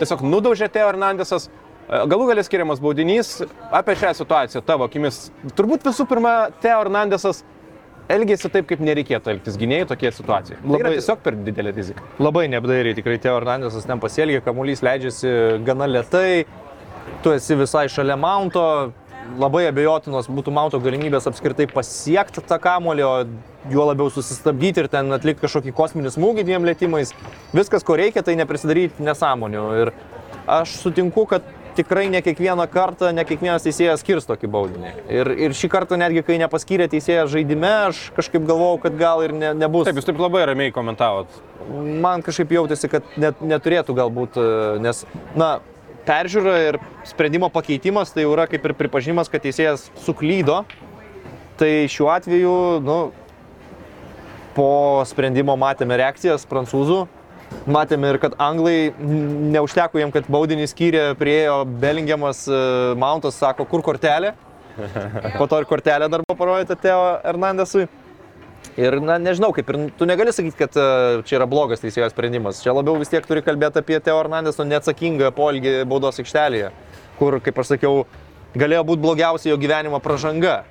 tiesiog 0.00 0.24
nudaužė 0.26 0.70
Teo 0.72 0.88
Hernandesas. 0.90 1.48
E, 1.48 2.04
Galų 2.10 2.30
galės 2.32 2.48
skiriamas 2.48 2.82
baudinys. 2.82 3.36
Apie 3.70 3.96
šią 4.00 4.14
situaciją 4.18 4.64
tavo 4.66 4.88
akimis. 4.88 5.28
Turbūt 5.56 5.84
visų 5.86 6.08
pirma, 6.10 6.34
Teo 6.64 6.80
Hernandesas 6.80 7.44
elgėsi 8.12 8.50
taip, 8.52 8.66
kaip 8.70 8.82
nereikėtų 8.84 9.32
elgtis 9.34 9.56
gynėjai 9.60 9.88
tokie 9.92 10.10
situacijai. 10.12 10.58
Labai... 10.62 10.74
Tai 10.74 10.82
yra 10.82 10.92
tiesiog 10.98 11.22
per 11.24 11.38
didelė 11.46 11.72
rizika. 11.76 12.04
Labai 12.22 12.44
neapdairiai 12.52 12.96
tikrai 12.98 13.16
Teo 13.22 13.36
Hernandesas 13.38 13.86
ten 13.88 14.02
pasielgė, 14.02 14.42
kamuolys 14.44 14.84
leidžiasi 14.84 15.32
gana 15.64 15.88
lietai, 15.90 16.44
tu 17.24 17.32
esi 17.34 17.56
visai 17.58 17.86
šalia 17.92 18.16
Mounto, 18.20 18.66
labai 19.40 19.64
abejotinos 19.70 20.28
būtų 20.28 20.52
Mounto 20.54 20.80
galimybės 20.84 21.28
apskritai 21.30 21.66
pasiekti 21.70 22.44
tą 22.44 22.58
kamuolį, 22.62 23.04
o 23.08 23.72
juo 23.72 23.88
labiau 23.88 24.12
susistabdyti 24.12 24.84
ir 24.84 24.90
ten 24.92 25.12
atlikti 25.16 25.46
kažkokį 25.46 25.74
kosminį 25.76 26.12
smūgį 26.14 26.44
dviem 26.46 26.68
lėtymais. 26.68 27.14
Viskas, 27.56 27.86
ko 27.86 27.96
reikia, 28.00 28.24
tai 28.26 28.36
neprisidaryti 28.40 29.04
nesąmonių. 29.04 29.64
Ir 29.80 29.92
aš 30.50 30.76
sutinku, 30.82 31.24
kad 31.30 31.46
tikrai 31.76 32.06
ne 32.12 32.20
kiekvieną 32.24 32.66
kartą, 32.72 33.10
ne 33.14 33.24
kiekvienas 33.26 33.66
teisėjas 33.66 34.02
skirs 34.04 34.28
tokį 34.28 34.50
baudinį. 34.54 34.92
Ir, 35.12 35.30
ir 35.46 35.56
šį 35.56 35.70
kartą 35.72 35.98
netgi, 36.00 36.24
kai 36.26 36.38
nepaskyrė 36.42 36.88
teisėjas 36.92 37.32
žaidime, 37.32 37.70
aš 37.90 38.06
kažkaip 38.16 38.46
galvojau, 38.48 38.80
kad 38.86 38.96
gal 39.00 39.24
ir 39.26 39.34
ne, 39.36 39.52
nebus 39.58 39.88
Taip, 39.88 40.00
jūs 40.00 40.08
taip 40.08 40.22
labai 40.22 40.44
ramiai 40.50 40.74
komentavot. 40.74 41.30
man 42.04 42.22
kažkaip 42.22 42.52
jautėsi, 42.52 42.90
kad 42.92 43.06
net, 43.16 43.40
neturėtų 43.40 43.96
galbūt, 43.96 44.36
e, 44.36 44.78
nes, 44.84 45.04
na, 45.38 45.58
peržiūra 46.04 46.54
ir 46.68 46.80
sprendimo 47.08 47.48
pakeitimas 47.52 48.12
tai 48.12 48.26
jau 48.26 48.34
yra 48.36 48.46
kaip 48.50 48.64
ir 48.64 48.76
pripažinimas, 48.78 49.30
kad 49.32 49.44
teisėjas 49.44 49.90
suklydo. 50.04 50.62
Tai 51.58 51.70
šiuo 51.90 52.08
atveju, 52.10 52.54
nu, 52.82 52.98
po 54.56 55.02
sprendimo 55.06 55.54
matėme 55.58 55.96
reakcijas 55.98 56.46
prancūzų, 56.50 57.04
matėme 57.66 58.12
ir 58.12 58.18
kad 58.22 58.36
anglai 58.42 58.92
neužteko 58.98 60.00
jiem, 60.00 60.12
kad 60.14 60.28
baudinį 60.30 60.68
skyrė, 60.70 61.04
priejo 61.18 61.62
Belingiamas, 61.66 62.44
e, 62.48 62.60
Mountas 63.00 63.38
sako, 63.40 63.66
kur 63.68 63.84
kortelė. 63.86 64.34
Po 65.38 65.46
to 65.46 65.60
ir 65.62 65.68
kortelė 65.70 66.08
dar 66.10 66.24
parodyta 66.34 66.76
Teo 66.78 67.02
Hernandesui. 67.22 67.86
Ir, 68.80 68.96
na, 69.04 69.20
nežinau, 69.22 69.52
kaip 69.54 69.68
ir 69.70 69.78
tu 69.98 70.06
negali 70.08 70.32
sakyti, 70.34 70.56
kad 70.58 70.76
e, 70.80 70.86
čia 71.28 71.38
yra 71.38 71.46
blogas 71.50 71.82
teisėjo 71.82 72.08
sprendimas. 72.10 72.62
Čia 72.64 72.74
labiau 72.74 72.98
vis 72.98 73.12
tiek 73.12 73.26
turi 73.28 73.44
kalbėti 73.44 73.82
apie 73.82 74.00
Teo 74.02 74.16
Hernandeso 74.18 74.66
neatsakingą 74.66 75.30
polgį 75.36 75.82
baudos 75.90 76.18
aikštelėje, 76.22 76.72
kur, 77.20 77.38
kaip 77.44 77.60
aš 77.62 77.74
sakiau, 77.76 78.06
galėjo 78.58 78.86
būti 78.88 79.04
blogiausia 79.04 79.52
jo 79.52 79.60
gyvenimo 79.62 80.00
pražanga. 80.02 80.62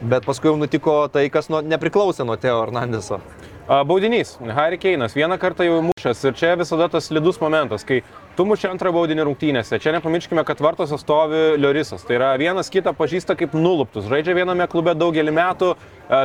Bet 0.00 0.24
paskui 0.26 0.50
jau 0.50 0.56
nutiko 0.58 1.04
tai, 1.12 1.28
kas 1.32 1.50
nuo, 1.52 1.60
nepriklausė 1.62 2.24
nuo 2.26 2.38
Teo 2.40 2.62
Hernandeso. 2.62 3.20
Baudinys, 3.68 4.38
Harry 4.54 4.78
Keinas, 4.78 5.14
vieną 5.14 5.38
kartą 5.38 5.64
jau 5.64 5.78
mušęs 5.82 6.24
ir 6.28 6.34
čia 6.36 6.50
visada 6.60 6.84
tas 6.92 7.06
slidus 7.08 7.38
momentas, 7.40 7.84
kai 7.88 8.02
tu 8.36 8.44
muši 8.44 8.68
antrą 8.68 8.90
baudinį 8.92 9.24
rungtynėse. 9.24 9.78
Čia 9.80 9.94
nepamirškime, 9.96 10.44
kad 10.44 10.60
vartose 10.60 10.98
stovi 11.00 11.56
Liorisas. 11.56 12.04
Tai 12.04 12.18
yra 12.18 12.34
vienas 12.36 12.68
kitą 12.68 12.92
pažįsta 12.92 13.32
kaip 13.40 13.56
nuluptus. 13.56 14.04
Žaidžia 14.10 14.36
viename 14.36 14.66
klube 14.68 14.92
daugelį 14.92 15.32
metų, 15.32 15.70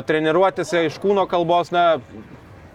treniruotėse 0.10 0.84
iš 0.90 1.00
kūno 1.00 1.24
kalbos, 1.32 1.72
na, 1.72 2.02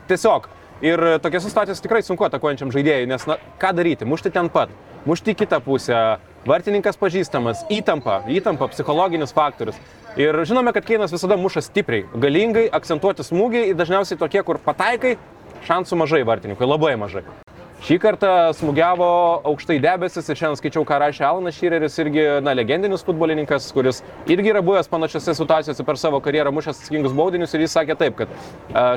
tiesiog. 0.08 0.48
Ir 0.82 1.00
tokias 1.22 1.44
situacijas 1.46 1.82
tikrai 1.84 2.02
sunku 2.02 2.26
atakuojančiam 2.26 2.72
žaidėjui, 2.74 3.06
nes, 3.10 3.26
na, 3.30 3.38
ką 3.62 3.70
daryti, 3.78 4.08
mušti 4.08 4.32
ten 4.34 4.50
pat, 4.52 4.72
mušti 5.06 5.34
į 5.34 5.38
kitą 5.44 5.60
pusę, 5.64 6.00
vartininkas 6.48 6.98
pažįstamas, 7.00 7.62
įtampa, 7.72 8.22
įtampa, 8.32 8.68
psichologinis 8.72 9.34
faktorius. 9.36 9.78
Ir 10.18 10.42
žinome, 10.46 10.74
kad 10.74 10.86
Keinas 10.86 11.14
visada 11.14 11.38
muša 11.38 11.64
stipriai, 11.68 12.08
galingai, 12.18 12.66
akcentuoti 12.74 13.26
smūgiai, 13.26 13.72
dažniausiai 13.78 14.18
tokie, 14.18 14.42
kur 14.46 14.62
pataikai, 14.62 15.16
šansų 15.66 16.02
mažai 16.02 16.22
vartininkui, 16.26 16.68
labai 16.68 16.94
mažai. 17.00 17.24
Šį 17.85 17.99
kartą 18.01 18.28
smūgiavo 18.57 19.07
aukštai 19.45 19.74
debesis 19.76 20.30
ir 20.32 20.39
šiandien 20.41 20.57
skaičiau, 20.57 20.87
ką 20.89 20.97
rašė 21.03 21.26
Alanas 21.28 21.57
Šyreris, 21.59 21.99
irgi 22.01 22.22
na, 22.41 22.55
legendinis 22.57 23.03
futbolininkas, 23.05 23.66
kuris 23.76 23.99
irgi 24.24 24.55
yra 24.55 24.62
buvęs 24.64 24.89
panašiose 24.89 25.35
situacijose 25.37 25.85
per 25.85 25.99
savo 26.01 26.16
karjerą, 26.24 26.49
mušęs 26.57 26.78
atsakingus 26.80 27.12
baudinius 27.18 27.53
ir 27.53 27.66
jis 27.66 27.74
sakė 27.76 27.97
taip, 28.01 28.16
kad 28.22 28.32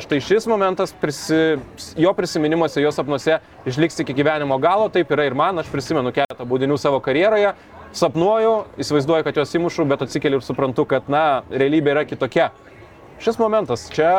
štai 0.06 0.22
šis 0.24 0.48
momentas 0.48 0.96
prisi, 1.02 1.58
jo 2.00 2.14
prisiminimuose, 2.16 2.80
jo 2.80 2.94
sapnuose 2.96 3.42
išliks 3.68 4.00
iki 4.06 4.16
gyvenimo 4.22 4.56
galo, 4.64 4.88
taip 4.94 5.12
yra 5.12 5.26
ir 5.28 5.36
man, 5.36 5.60
aš 5.60 5.68
prisimenu 5.74 6.16
keletą 6.16 6.48
baudinių 6.48 6.80
savo 6.80 7.02
karjeroje, 7.04 7.52
sapnuoju, 7.92 8.54
įsivaizduoju, 8.86 9.28
kad 9.28 9.42
juos 9.42 9.52
įmušu, 9.60 9.84
bet 9.92 10.08
atsikeliu 10.08 10.40
ir 10.40 10.48
suprantu, 10.48 10.88
kad 10.88 11.12
na, 11.12 11.42
realybė 11.52 11.92
yra 11.98 12.08
kitokia. 12.08 12.54
Šis 13.20 13.36
momentas 13.42 13.90
čia. 13.92 14.14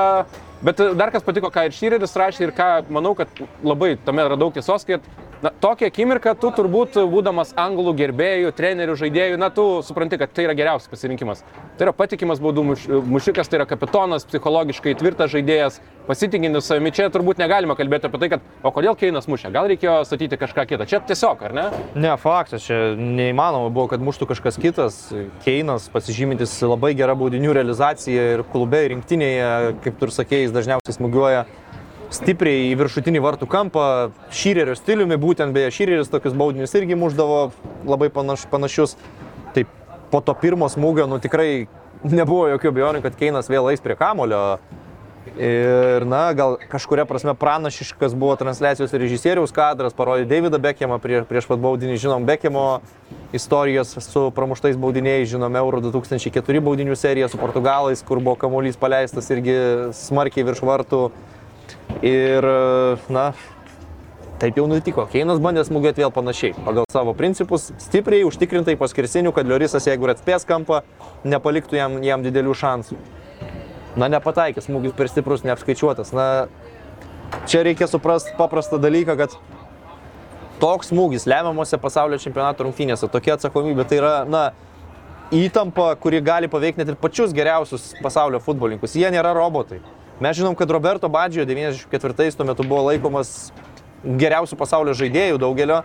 Bet 0.62 0.80
dar 0.98 1.12
kas 1.14 1.22
patiko, 1.22 1.52
ką 1.54 1.68
ir 1.68 1.74
Šyreris 1.76 2.16
rašė 2.18 2.48
ir 2.48 2.52
ką 2.56 2.68
manau, 2.90 3.14
kad 3.18 3.30
labai 3.62 3.94
tame 4.04 4.24
yra 4.26 4.34
daug 4.40 4.54
tiesos, 4.56 4.82
kad 4.88 5.04
na, 5.42 5.52
tokia 5.62 5.86
akimirka 5.86 6.32
tu 6.34 6.50
turbūt, 6.50 6.96
būdamas 7.12 7.52
anglų 7.54 7.92
gerbėjų, 8.00 8.50
trenerių, 8.58 8.96
žaidėjų, 8.98 9.36
na, 9.38 9.52
tu 9.54 9.66
supranti, 9.86 10.18
kad 10.18 10.32
tai 10.34 10.48
yra 10.48 10.56
geriausias 10.58 10.90
pasirinkimas. 10.90 11.44
Tai 11.78 11.86
yra 11.86 11.94
patikimas 11.94 12.42
baudų 12.42 12.64
muš- 12.72 12.88
mušikas, 13.06 13.46
tai 13.46 13.60
yra 13.60 13.68
kapitonas, 13.70 14.26
psichologiškai 14.26 14.96
tvirtas 14.98 15.30
žaidėjas, 15.30 15.78
pasitikintis 16.08 16.66
savimi. 16.66 16.90
Čia 16.96 17.06
turbūt 17.14 17.38
negalima 17.38 17.76
kalbėti 17.78 18.08
apie 18.08 18.18
tai, 18.18 18.30
kad 18.34 18.66
o 18.66 18.72
kodėl 18.74 18.96
Keinas 18.98 19.28
mušė, 19.30 19.52
gal 19.54 19.68
reikėjo 19.70 20.00
statyti 20.08 20.40
kažką 20.40 20.64
kitą. 20.72 20.88
Čia 20.90 21.02
tiesiog, 21.06 21.46
ar 21.46 21.54
ne? 21.54 21.66
Ne, 21.94 22.16
faktas, 22.18 22.66
čia 22.66 22.96
neįmanoma 22.98 23.70
buvo, 23.70 23.92
kad 23.92 24.02
muštų 24.02 24.26
kažkas 24.32 24.58
kitas. 24.58 24.98
Keinas 25.44 25.86
pasižymintis 25.92 26.56
labai 26.66 26.94
gerą 26.98 27.14
baudinių 27.20 27.54
realizaciją 27.60 28.26
ir 28.34 28.44
klube, 28.50 28.82
ir 28.88 28.96
rinktinėje, 28.96 29.50
kaip 29.84 30.00
tu 30.00 30.08
ir 30.08 30.16
sakėjai, 30.16 30.47
jis 30.48 30.56
dažniausiai 30.56 30.96
smūgiuoja 30.96 31.44
stipriai 32.14 32.70
į 32.70 32.76
viršutinį 32.80 33.20
vartų 33.20 33.48
kampą, 33.52 33.84
šyrerio 34.32 34.76
stiliumi, 34.78 35.18
būtent 35.20 35.52
beje, 35.56 35.72
šyreris 35.76 36.10
tokius 36.12 36.36
baudinius 36.38 36.74
irgi 36.78 36.96
muždavo 36.96 37.50
labai 37.88 38.08
panaš, 38.12 38.46
panašius. 38.48 38.96
Tai 39.54 39.66
po 40.12 40.22
to 40.24 40.34
pirmo 40.40 40.70
smūgio, 40.72 41.08
nu 41.10 41.20
tikrai 41.20 41.68
nebuvo 42.04 42.48
jokių 42.54 42.72
abejonių, 42.72 43.02
kad 43.04 43.18
Keinas 43.18 43.50
vėl 43.52 43.68
eis 43.72 43.82
prie 43.84 43.96
kamulio. 43.98 44.58
Ir, 45.36 46.06
na, 46.08 46.30
gal 46.32 46.56
kažkuria 46.70 47.04
prasme 47.06 47.34
pranašiškas 47.36 48.14
buvo 48.16 48.32
transliacijos 48.40 48.94
režisieriaus 48.96 49.52
kadras, 49.54 49.92
parodė 49.94 50.24
Davidą 50.30 50.58
Bekemą 50.62 50.96
prie, 51.02 51.20
prieš 51.28 51.50
pat 51.50 51.60
baudinį, 51.62 51.98
žinom 52.00 52.24
Bekemo 52.26 52.80
istorijos 53.32 53.96
su 54.00 54.30
pramuštais 54.34 54.76
baudiniais, 54.76 55.28
žinom 55.28 55.56
Euro 55.60 55.80
2004 55.84 56.62
baudinių 56.64 56.96
seriją 56.96 57.28
su 57.28 57.40
portugalais, 57.40 58.02
kur 58.02 58.22
buvo 58.22 58.38
kamuolys 58.40 58.80
paleistas 58.80 59.28
irgi 59.34 59.56
smarkiai 59.96 60.46
virš 60.48 60.64
vartų. 60.64 61.02
Ir, 62.04 62.44
na, 63.12 63.32
taip 64.40 64.56
jau 64.58 64.66
nutiko. 64.70 65.04
Keinas 65.10 65.42
bandė 65.42 65.64
smūgiuoti 65.66 66.04
vėl 66.04 66.12
panašiai, 66.14 66.54
pagal 66.64 66.86
savo 66.92 67.14
principus, 67.18 67.68
stipriai, 67.82 68.24
užtikrintai 68.28 68.78
paskirsinių, 68.80 69.34
kad 69.36 69.48
Liorisas, 69.48 69.88
jeigu 69.90 70.08
ir 70.08 70.14
atspės 70.14 70.46
kampą, 70.48 70.82
nepaliktų 71.28 71.80
jam, 71.80 71.98
jam 72.06 72.24
didelių 72.24 72.54
šansų. 72.56 72.98
Na, 73.98 74.08
nepataikė, 74.12 74.62
smūgis 74.62 74.94
per 74.96 75.10
stiprus, 75.10 75.44
neapskaičiuotas. 75.44 76.14
Na, 76.14 76.46
čia 77.50 77.64
reikia 77.66 77.88
suprasti 77.90 78.36
paprastą 78.38 78.78
dalyką, 78.80 79.18
kad 79.18 79.34
toks 80.60 80.92
smūgis 80.92 81.26
lemiamuose 81.30 81.78
pasaulio 81.80 82.18
čempionato 82.22 82.66
rungtynėse, 82.66 83.08
tokia 83.12 83.36
atsakomybė, 83.36 83.86
tai 83.88 84.00
yra, 84.00 84.14
na, 84.28 84.42
įtampa, 85.34 85.92
kuri 86.00 86.20
gali 86.24 86.48
paveikti 86.50 86.82
net 86.82 86.92
ir 86.92 86.98
pačius 87.00 87.34
geriausius 87.36 87.92
pasaulio 88.02 88.40
futbolininkus. 88.42 88.96
Jie 88.96 89.10
nėra 89.12 89.34
robotai. 89.36 89.82
Mes 90.18 90.34
žinom, 90.34 90.56
kad 90.58 90.70
Roberto 90.74 91.08
Badžio 91.12 91.44
94-ais 91.46 92.34
tuo 92.34 92.46
metu 92.48 92.64
buvo 92.66 92.88
laikomas 92.88 93.52
geriausių 94.02 94.58
pasaulio 94.58 94.96
žaidėjų 94.98 95.38
daugelio. 95.42 95.82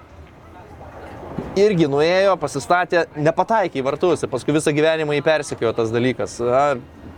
Irgi 1.57 1.85
nuėjo, 1.89 2.33
pasistatė, 2.41 3.03
nepataikė 3.13 3.81
į 3.81 3.85
vartus 3.85 4.23
ir 4.25 4.31
paskui 4.31 4.55
visą 4.55 4.73
gyvenimą 4.73 5.17
jį 5.17 5.23
persekiojo 5.25 5.73
tas 5.77 5.93
dalykas. 5.93 6.39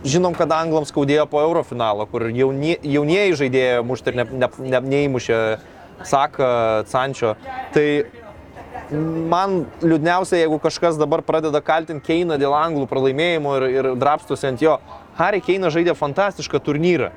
Žinom, 0.06 0.36
kad 0.36 0.52
anglams 0.52 0.92
skaudėjo 0.92 1.24
po 1.30 1.40
Eurofinalo, 1.40 2.04
kur 2.10 2.26
jaunie, 2.28 2.76
jaunieji 2.84 3.38
žaidėjai 3.40 3.80
mušti 3.84 4.12
ir 4.12 4.18
ne, 4.20 4.26
ne, 4.44 4.50
ne, 4.60 4.80
neįmušė 4.92 5.38
Saka, 6.04 6.84
Sančio. 6.90 7.34
Tai 7.74 7.86
man 9.30 9.64
liūdniausia, 9.82 10.40
jeigu 10.42 10.58
kažkas 10.62 10.98
dabar 11.00 11.22
pradeda 11.26 11.62
kaltinti 11.64 12.04
Keiną 12.06 12.38
dėl 12.40 12.54
anglų 12.54 12.86
pralaimėjimo 12.90 13.56
ir, 13.58 13.66
ir 13.78 13.90
drapstosi 13.98 14.50
ant 14.50 14.62
jo. 14.62 14.76
Harry 15.16 15.40
Keinas 15.40 15.74
žaidė 15.74 15.96
fantastišką 15.96 16.60
turnyrą 16.62 17.10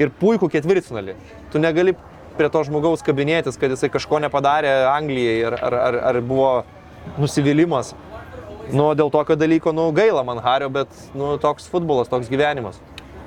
ir 0.00 0.12
puikų 0.20 0.48
ketvirtfinalį. 0.54 1.16
Tu 1.52 1.62
negali 1.62 1.96
prie 2.38 2.48
to 2.50 2.64
žmogaus 2.66 3.04
kabinėtis, 3.06 3.58
kad 3.60 3.74
jisai 3.74 3.90
kažko 3.94 4.20
nepadarė 4.24 4.72
Anglijai 4.90 5.36
ar, 5.50 5.58
ar, 5.68 5.78
ar, 5.88 6.00
ar 6.10 6.20
buvo 6.24 6.50
nusivylimas. 7.20 7.92
Nu, 8.72 8.88
dėl 8.96 9.10
tokio 9.12 9.36
dalyko, 9.36 9.74
nu, 9.76 9.90
gaila 9.94 10.22
man 10.24 10.40
Hario, 10.42 10.70
bet, 10.72 10.88
nu, 11.14 11.34
toks 11.42 11.68
futbolas, 11.70 12.08
toks 12.08 12.30
gyvenimas. 12.32 12.80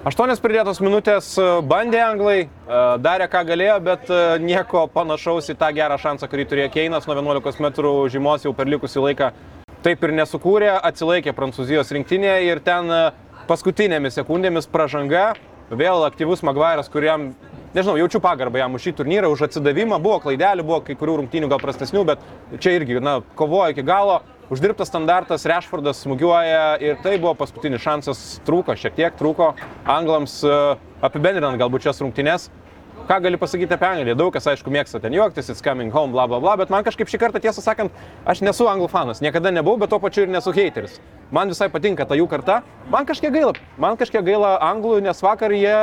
Aštuonios 0.06 0.38
pridėtos 0.38 0.78
minutės 0.78 1.32
e, 1.42 1.44
bandė 1.66 1.98
anglai, 2.06 2.36
e, 2.46 2.82
darė 3.02 3.26
ką 3.32 3.40
galėjo, 3.48 3.78
bet 3.82 4.12
e, 4.14 4.20
nieko 4.44 4.84
panašaus 4.94 5.50
į 5.50 5.56
tą 5.58 5.72
gerą 5.74 5.98
šansą, 5.98 6.30
kurį 6.30 6.46
turėjo 6.52 6.68
Keinas 6.76 7.08
nuo 7.10 7.16
11 7.18 7.58
m 7.58 7.72
žymos 8.14 8.46
jau 8.46 8.54
per 8.54 8.70
likusį 8.70 9.02
laiką. 9.08 9.32
Taip 9.82 10.06
ir 10.06 10.14
nesukūrė, 10.20 10.70
atsilaikė 10.86 11.34
Prancūzijos 11.34 11.90
rinktinė 11.98 12.36
ir 12.46 12.62
ten 12.62 12.94
paskutinėmis 13.50 14.20
sekundėmis 14.20 14.70
pražanga, 14.70 15.32
vėl 15.74 16.06
aktyvus 16.06 16.46
Magvairas, 16.46 16.94
kuriam, 16.94 17.32
nežinau, 17.74 17.98
jaučiu 17.98 18.22
pagarbą 18.22 18.62
jam 18.62 18.78
už 18.78 18.86
šį 18.86 18.98
turnyrą, 19.02 19.34
už 19.34 19.48
atsidavimą, 19.50 19.98
buvo 20.04 20.22
klaidelių, 20.28 20.68
buvo 20.68 20.84
kai 20.86 20.98
kurių 21.00 21.24
rungtynių 21.24 21.50
gal 21.50 21.64
prastesnių, 21.64 22.06
bet 22.14 22.62
čia 22.62 22.78
irgi, 22.78 23.02
na, 23.02 23.20
kovojo 23.40 23.74
iki 23.74 23.86
galo, 23.88 24.22
Uždirbtas 24.48 24.88
standartas, 24.88 25.44
Rešfordas 25.44 26.06
smūgiuoja 26.06 26.78
ir 26.80 26.96
tai 27.04 27.18
buvo 27.20 27.34
paskutinis 27.36 27.82
šansas, 27.84 28.22
trūko, 28.48 28.78
šiek 28.80 28.94
tiek 28.96 29.18
trūko 29.20 29.50
anglams 29.92 30.38
e, 30.48 30.60
apibendrinant 31.04 31.60
galbūt 31.60 31.84
šias 31.84 32.00
rungtynes. 32.00 32.46
Ką 33.08 33.22
gali 33.22 33.38
pasakyti 33.38 33.74
apie 33.74 33.88
Angliją? 33.88 34.16
Daug 34.20 34.34
kas, 34.36 34.44
aišku, 34.52 34.68
mėgsta 34.68 35.00
ten 35.00 35.14
juoktis, 35.16 35.48
it's 35.48 35.64
coming 35.64 35.94
home, 35.96 36.12
bla 36.12 36.26
bla 36.28 36.42
bla, 36.44 36.58
bet 36.60 36.68
man 36.74 36.84
kažkaip 36.84 37.08
šį 37.08 37.20
kartą, 37.22 37.40
tiesą 37.40 37.62
sakant, 37.64 37.94
aš 38.28 38.42
nesu 38.44 38.68
anglų 38.68 38.90
fanas, 38.92 39.22
niekada 39.24 39.48
nebuvau, 39.56 39.80
bet 39.80 39.94
to 39.94 40.00
pačiu 40.04 40.26
ir 40.26 40.34
nesu 40.34 40.52
hateris. 40.52 40.98
Man 41.32 41.48
visai 41.48 41.70
patinka 41.72 42.04
ta 42.04 42.18
jų 42.20 42.26
karta, 42.28 42.58
man 42.92 43.08
kažkiek 43.08 43.32
gaila, 43.32 43.54
man 43.80 43.96
kažkiek 43.96 44.26
gaila 44.28 44.58
anglų, 44.74 44.98
nes 45.06 45.24
vakar 45.24 45.56
jie 45.56 45.78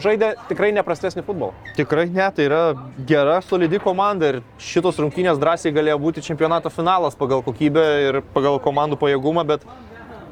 žaidė 0.00 0.32
tikrai 0.48 0.72
neprastesnį 0.78 1.26
futbolą. 1.28 1.52
Tikrai 1.76 2.06
ne, 2.08 2.30
tai 2.32 2.48
yra 2.48 2.62
gera, 3.04 3.42
solidi 3.44 3.76
komanda 3.84 4.32
ir 4.32 4.40
šitos 4.56 5.04
rungtynės 5.04 5.36
drąsiai 5.42 5.76
galėjo 5.76 6.00
būti 6.00 6.24
čempionato 6.24 6.72
finalas 6.72 7.12
pagal 7.12 7.44
kokybę 7.44 7.86
ir 8.06 8.22
pagal 8.32 8.56
komandų 8.56 8.96
pajėgumą, 9.04 9.44
bet, 9.52 9.68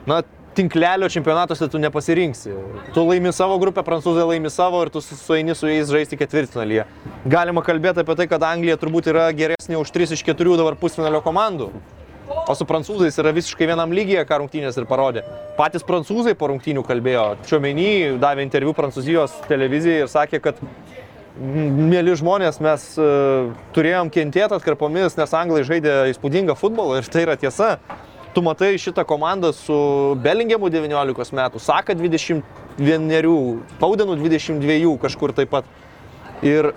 na, 0.09 0.23
tinklelio 0.59 1.09
čempionatuose 1.09 1.69
tu 1.71 1.79
nepasirinksi. 1.79 2.55
Tu 2.95 3.05
laimi 3.07 3.31
savo 3.33 3.59
grupę, 3.63 3.85
prancūzai 3.87 4.25
laimi 4.33 4.51
savo 4.51 4.81
ir 4.83 4.91
tu 4.91 5.03
sueini 5.05 5.55
su 5.55 5.71
jais 5.71 5.91
žaisti 5.93 6.19
ketvirtfinalyje. 6.19 6.87
Galima 7.31 7.63
kalbėti 7.63 8.03
apie 8.03 8.17
tai, 8.19 8.27
kad 8.31 8.43
Anglija 8.49 8.79
turbūt 8.81 9.11
yra 9.13 9.29
geresnė 9.39 9.79
už 9.79 9.93
3 9.95 10.17
iš 10.17 10.25
4 10.27 10.57
dabar 10.59 10.75
pusfinalio 10.81 11.23
komandų. 11.23 11.71
O 12.49 12.57
su 12.59 12.67
prancūzais 12.69 13.17
yra 13.23 13.31
visiškai 13.37 13.69
vienam 13.71 13.93
lygyje, 13.95 14.25
ką 14.29 14.41
rungtynės 14.43 14.77
ir 14.81 14.89
parodė. 14.91 15.23
Patys 15.57 15.87
prancūzai 15.87 16.35
po 16.37 16.51
rungtynių 16.51 16.83
kalbėjo. 16.85 17.29
Čiomenį 17.49 18.19
davė 18.21 18.45
interviu 18.45 18.75
prancūzijos 18.77 19.39
televizijai 19.49 20.03
ir 20.03 20.11
sakė, 20.13 20.43
kad 20.45 20.61
mėly 21.39 22.17
žmonės, 22.19 22.59
mes 22.65 22.91
uh, 22.99 23.55
turėjom 23.77 24.11
kentėti 24.13 24.59
atkarpomis, 24.59 25.17
nes 25.17 25.35
anglai 25.39 25.63
žaidė 25.69 26.09
įspūdingą 26.13 26.59
futbolą 26.59 26.99
ir 26.99 27.09
tai 27.13 27.25
yra 27.29 27.39
tiesa 27.39 27.77
tu 28.35 28.43
matai 28.43 28.79
šitą 28.79 29.05
komandą 29.05 29.53
su 29.53 29.79
Bellingiamu 30.23 30.71
19 30.71 31.33
metų, 31.37 31.61
Saka 31.63 31.95
21, 31.95 32.43
Paudenu 33.81 34.17
22 34.17 34.97
kažkur 35.03 35.35
taip 35.35 35.51
pat. 35.51 35.69
Ir, 36.43 36.73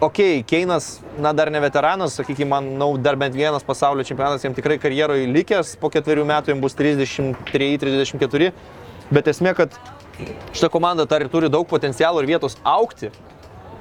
okei, 0.00 0.40
okay, 0.40 0.44
Keinas, 0.46 1.00
na 1.18 1.32
dar 1.32 1.50
ne 1.50 1.60
veteranas, 1.60 2.14
sakykime, 2.20 2.50
manau, 2.52 2.92
dar 2.98 3.16
bent 3.18 3.34
vienas 3.34 3.66
pasaulio 3.66 4.04
čempionatas 4.06 4.44
jam 4.44 4.54
tikrai 4.54 4.78
karjeroje 4.78 5.26
likęs, 5.26 5.76
po 5.80 5.90
ketverių 5.90 6.26
metų 6.28 6.54
jam 6.54 6.62
bus 6.62 6.76
33-34, 6.78 8.52
bet 9.10 9.32
esmė, 9.32 9.56
kad 9.58 9.74
šita 10.54 10.70
komanda 10.72 11.06
dar 11.08 11.26
turi 11.32 11.50
daug 11.52 11.66
potencialo 11.68 12.22
ir 12.22 12.30
vietos 12.36 12.58
aukti. 12.62 13.10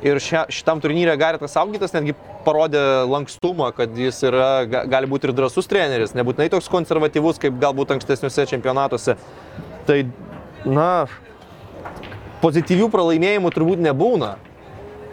Ir 0.05 0.19
šia, 0.21 0.43
šitam 0.53 0.77
turnyrė 0.83 1.15
Garitas 1.17 1.55
Augytas 1.57 1.95
netgi 1.95 2.13
parodė 2.45 2.81
lankstumą, 3.09 3.71
kad 3.73 3.95
jis 3.97 4.19
yra, 4.27 4.65
gali 4.69 5.09
būti 5.09 5.25
ir 5.25 5.33
drasus 5.33 5.65
treneris, 5.69 6.13
nebūtinai 6.13 6.51
toks 6.53 6.69
konservatyvus, 6.69 7.39
kaip 7.41 7.57
galbūt 7.61 7.95
ankstesniuose 7.95 8.45
čempionatuose. 8.51 9.15
Tai, 9.87 9.97
na, 10.69 10.89
pozityvių 12.43 12.89
pralaimėjimų 12.93 13.51
turbūt 13.55 13.81
nebūna. 13.87 14.35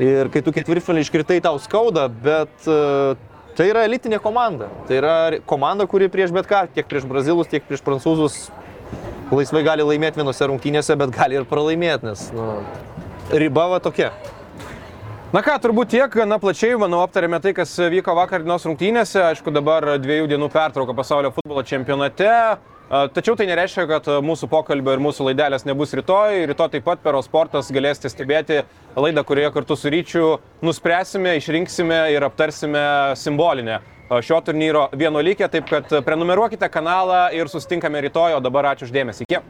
Ir 0.03 0.29
kai 0.35 0.43
tu 0.45 0.53
ketvirtfinalį 0.53 1.07
iškritai, 1.07 1.39
tau 1.45 1.57
skauda, 1.63 2.05
bet 2.11 2.69
uh, 2.69 3.17
tai 3.57 3.71
yra 3.71 3.87
elitinė 3.89 4.21
komanda. 4.25 4.69
Tai 4.89 4.99
yra 4.99 5.17
komanda, 5.49 5.89
kuri 5.89 6.11
prieš 6.13 6.37
bet 6.37 6.49
ką, 6.51 6.67
tiek 6.77 6.89
prieš 6.91 7.09
brazilus, 7.09 7.49
tiek 7.49 7.65
prieš 7.65 7.85
prancūzus, 7.87 8.39
laisvai 9.33 9.65
gali 9.65 9.89
laimėti 9.89 10.21
vienose 10.21 10.53
rungtynėse, 10.53 10.97
bet 11.01 11.17
gali 11.17 11.41
ir 11.41 11.49
pralaimėti, 11.49 12.11
nes 12.11 12.29
nu, 12.37 12.53
riba 13.33 13.71
va 13.73 13.81
tokia. 13.85 14.13
Na 15.33 15.41
ką, 15.41 15.55
turbūt 15.65 15.89
tiek, 15.89 16.13
gana 16.13 16.37
plačiai, 16.37 16.75
manau, 16.77 16.99
aptarėme 17.07 17.39
tai, 17.41 17.55
kas 17.57 17.71
vyko 17.89 18.13
vakar 18.19 18.43
dienos 18.45 18.67
rungtynėse. 18.69 19.17
Aišku, 19.31 19.49
dabar 19.49 19.87
dviejų 19.97 20.27
dienų 20.29 20.51
pertrauka 20.53 20.93
pasaulio 20.93 21.31
futbolo 21.33 21.63
čempionate. 21.65 22.29
Tačiau 23.17 23.33
tai 23.41 23.47
nereiškia, 23.49 23.87
kad 23.89 24.11
mūsų 24.29 24.51
pokalbio 24.53 24.93
ir 24.93 25.01
mūsų 25.01 25.31
laidelės 25.31 25.65
nebus 25.65 25.97
rytoj. 25.97 26.43
Rytoj 26.51 26.69
taip 26.75 26.85
pat 26.85 27.01
per 27.01 27.17
Osportas 27.17 27.73
galėsite 27.73 28.13
stebėti 28.13 28.61
laidą, 28.93 29.25
kurioje 29.25 29.55
kartu 29.57 29.79
su 29.81 29.95
ryčiu 29.95 30.27
nuspręsime, 30.61 31.39
išrinksime 31.41 32.03
ir 32.13 32.29
aptarsime 32.29 32.85
simbolinę 33.17 33.81
šio 34.13 34.45
turnyro 34.45 34.91
vienuolikė. 34.93 35.49
Taip 35.49 35.73
kad 35.73 35.97
prenumeruokite 36.05 36.69
kanalą 36.69 37.31
ir 37.33 37.49
susitinkame 37.49 38.05
rytoj. 38.05 38.37
O 38.37 38.45
dabar 38.45 38.75
ačiū 38.75 38.85
uždėmesi. 38.91 39.25
Iki 39.25 39.41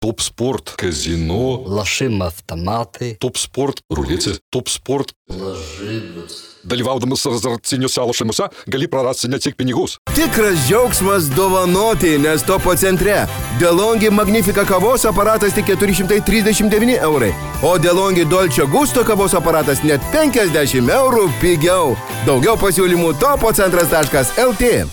Топ-спорт, 0.00 0.74
казино, 0.76 1.62
Лошим 1.66 2.22
автоматы. 2.22 3.16
топ-спорт, 3.18 3.80
рулети, 3.90 4.30
топ-sport. 4.50 5.12
Lažybos. 5.30 6.60
Dalyvaudamas 6.64 7.26
azartiniuose 7.26 8.00
lošimuose 8.00 8.42
gali 8.66 8.88
prarasti 8.88 9.28
ne 9.28 9.38
tik 9.38 9.56
pinigus. 9.56 9.98
Tikras 10.14 10.58
džiaugsmas 10.68 11.28
dovanoti, 11.34 12.18
nes 12.18 12.42
topo 12.42 12.76
centre. 12.76 13.26
Delongi 13.60 14.10
Magnifica 14.10 14.64
kavos 14.64 15.04
aparatas 15.04 15.54
tik 15.54 15.66
439 15.66 16.98
eurai, 17.02 17.32
o 17.62 17.78
Delongi 17.78 18.24
Dolce 18.24 18.62
Gusto 18.62 19.04
kavos 19.04 19.34
aparatas 19.34 19.82
net 19.82 20.00
50 20.12 20.90
eurų 20.90 21.30
pigiau. 21.40 21.96
Daugiau 22.26 22.56
pasiūlymų 22.58 23.14
topocentras.lt. 23.18 24.86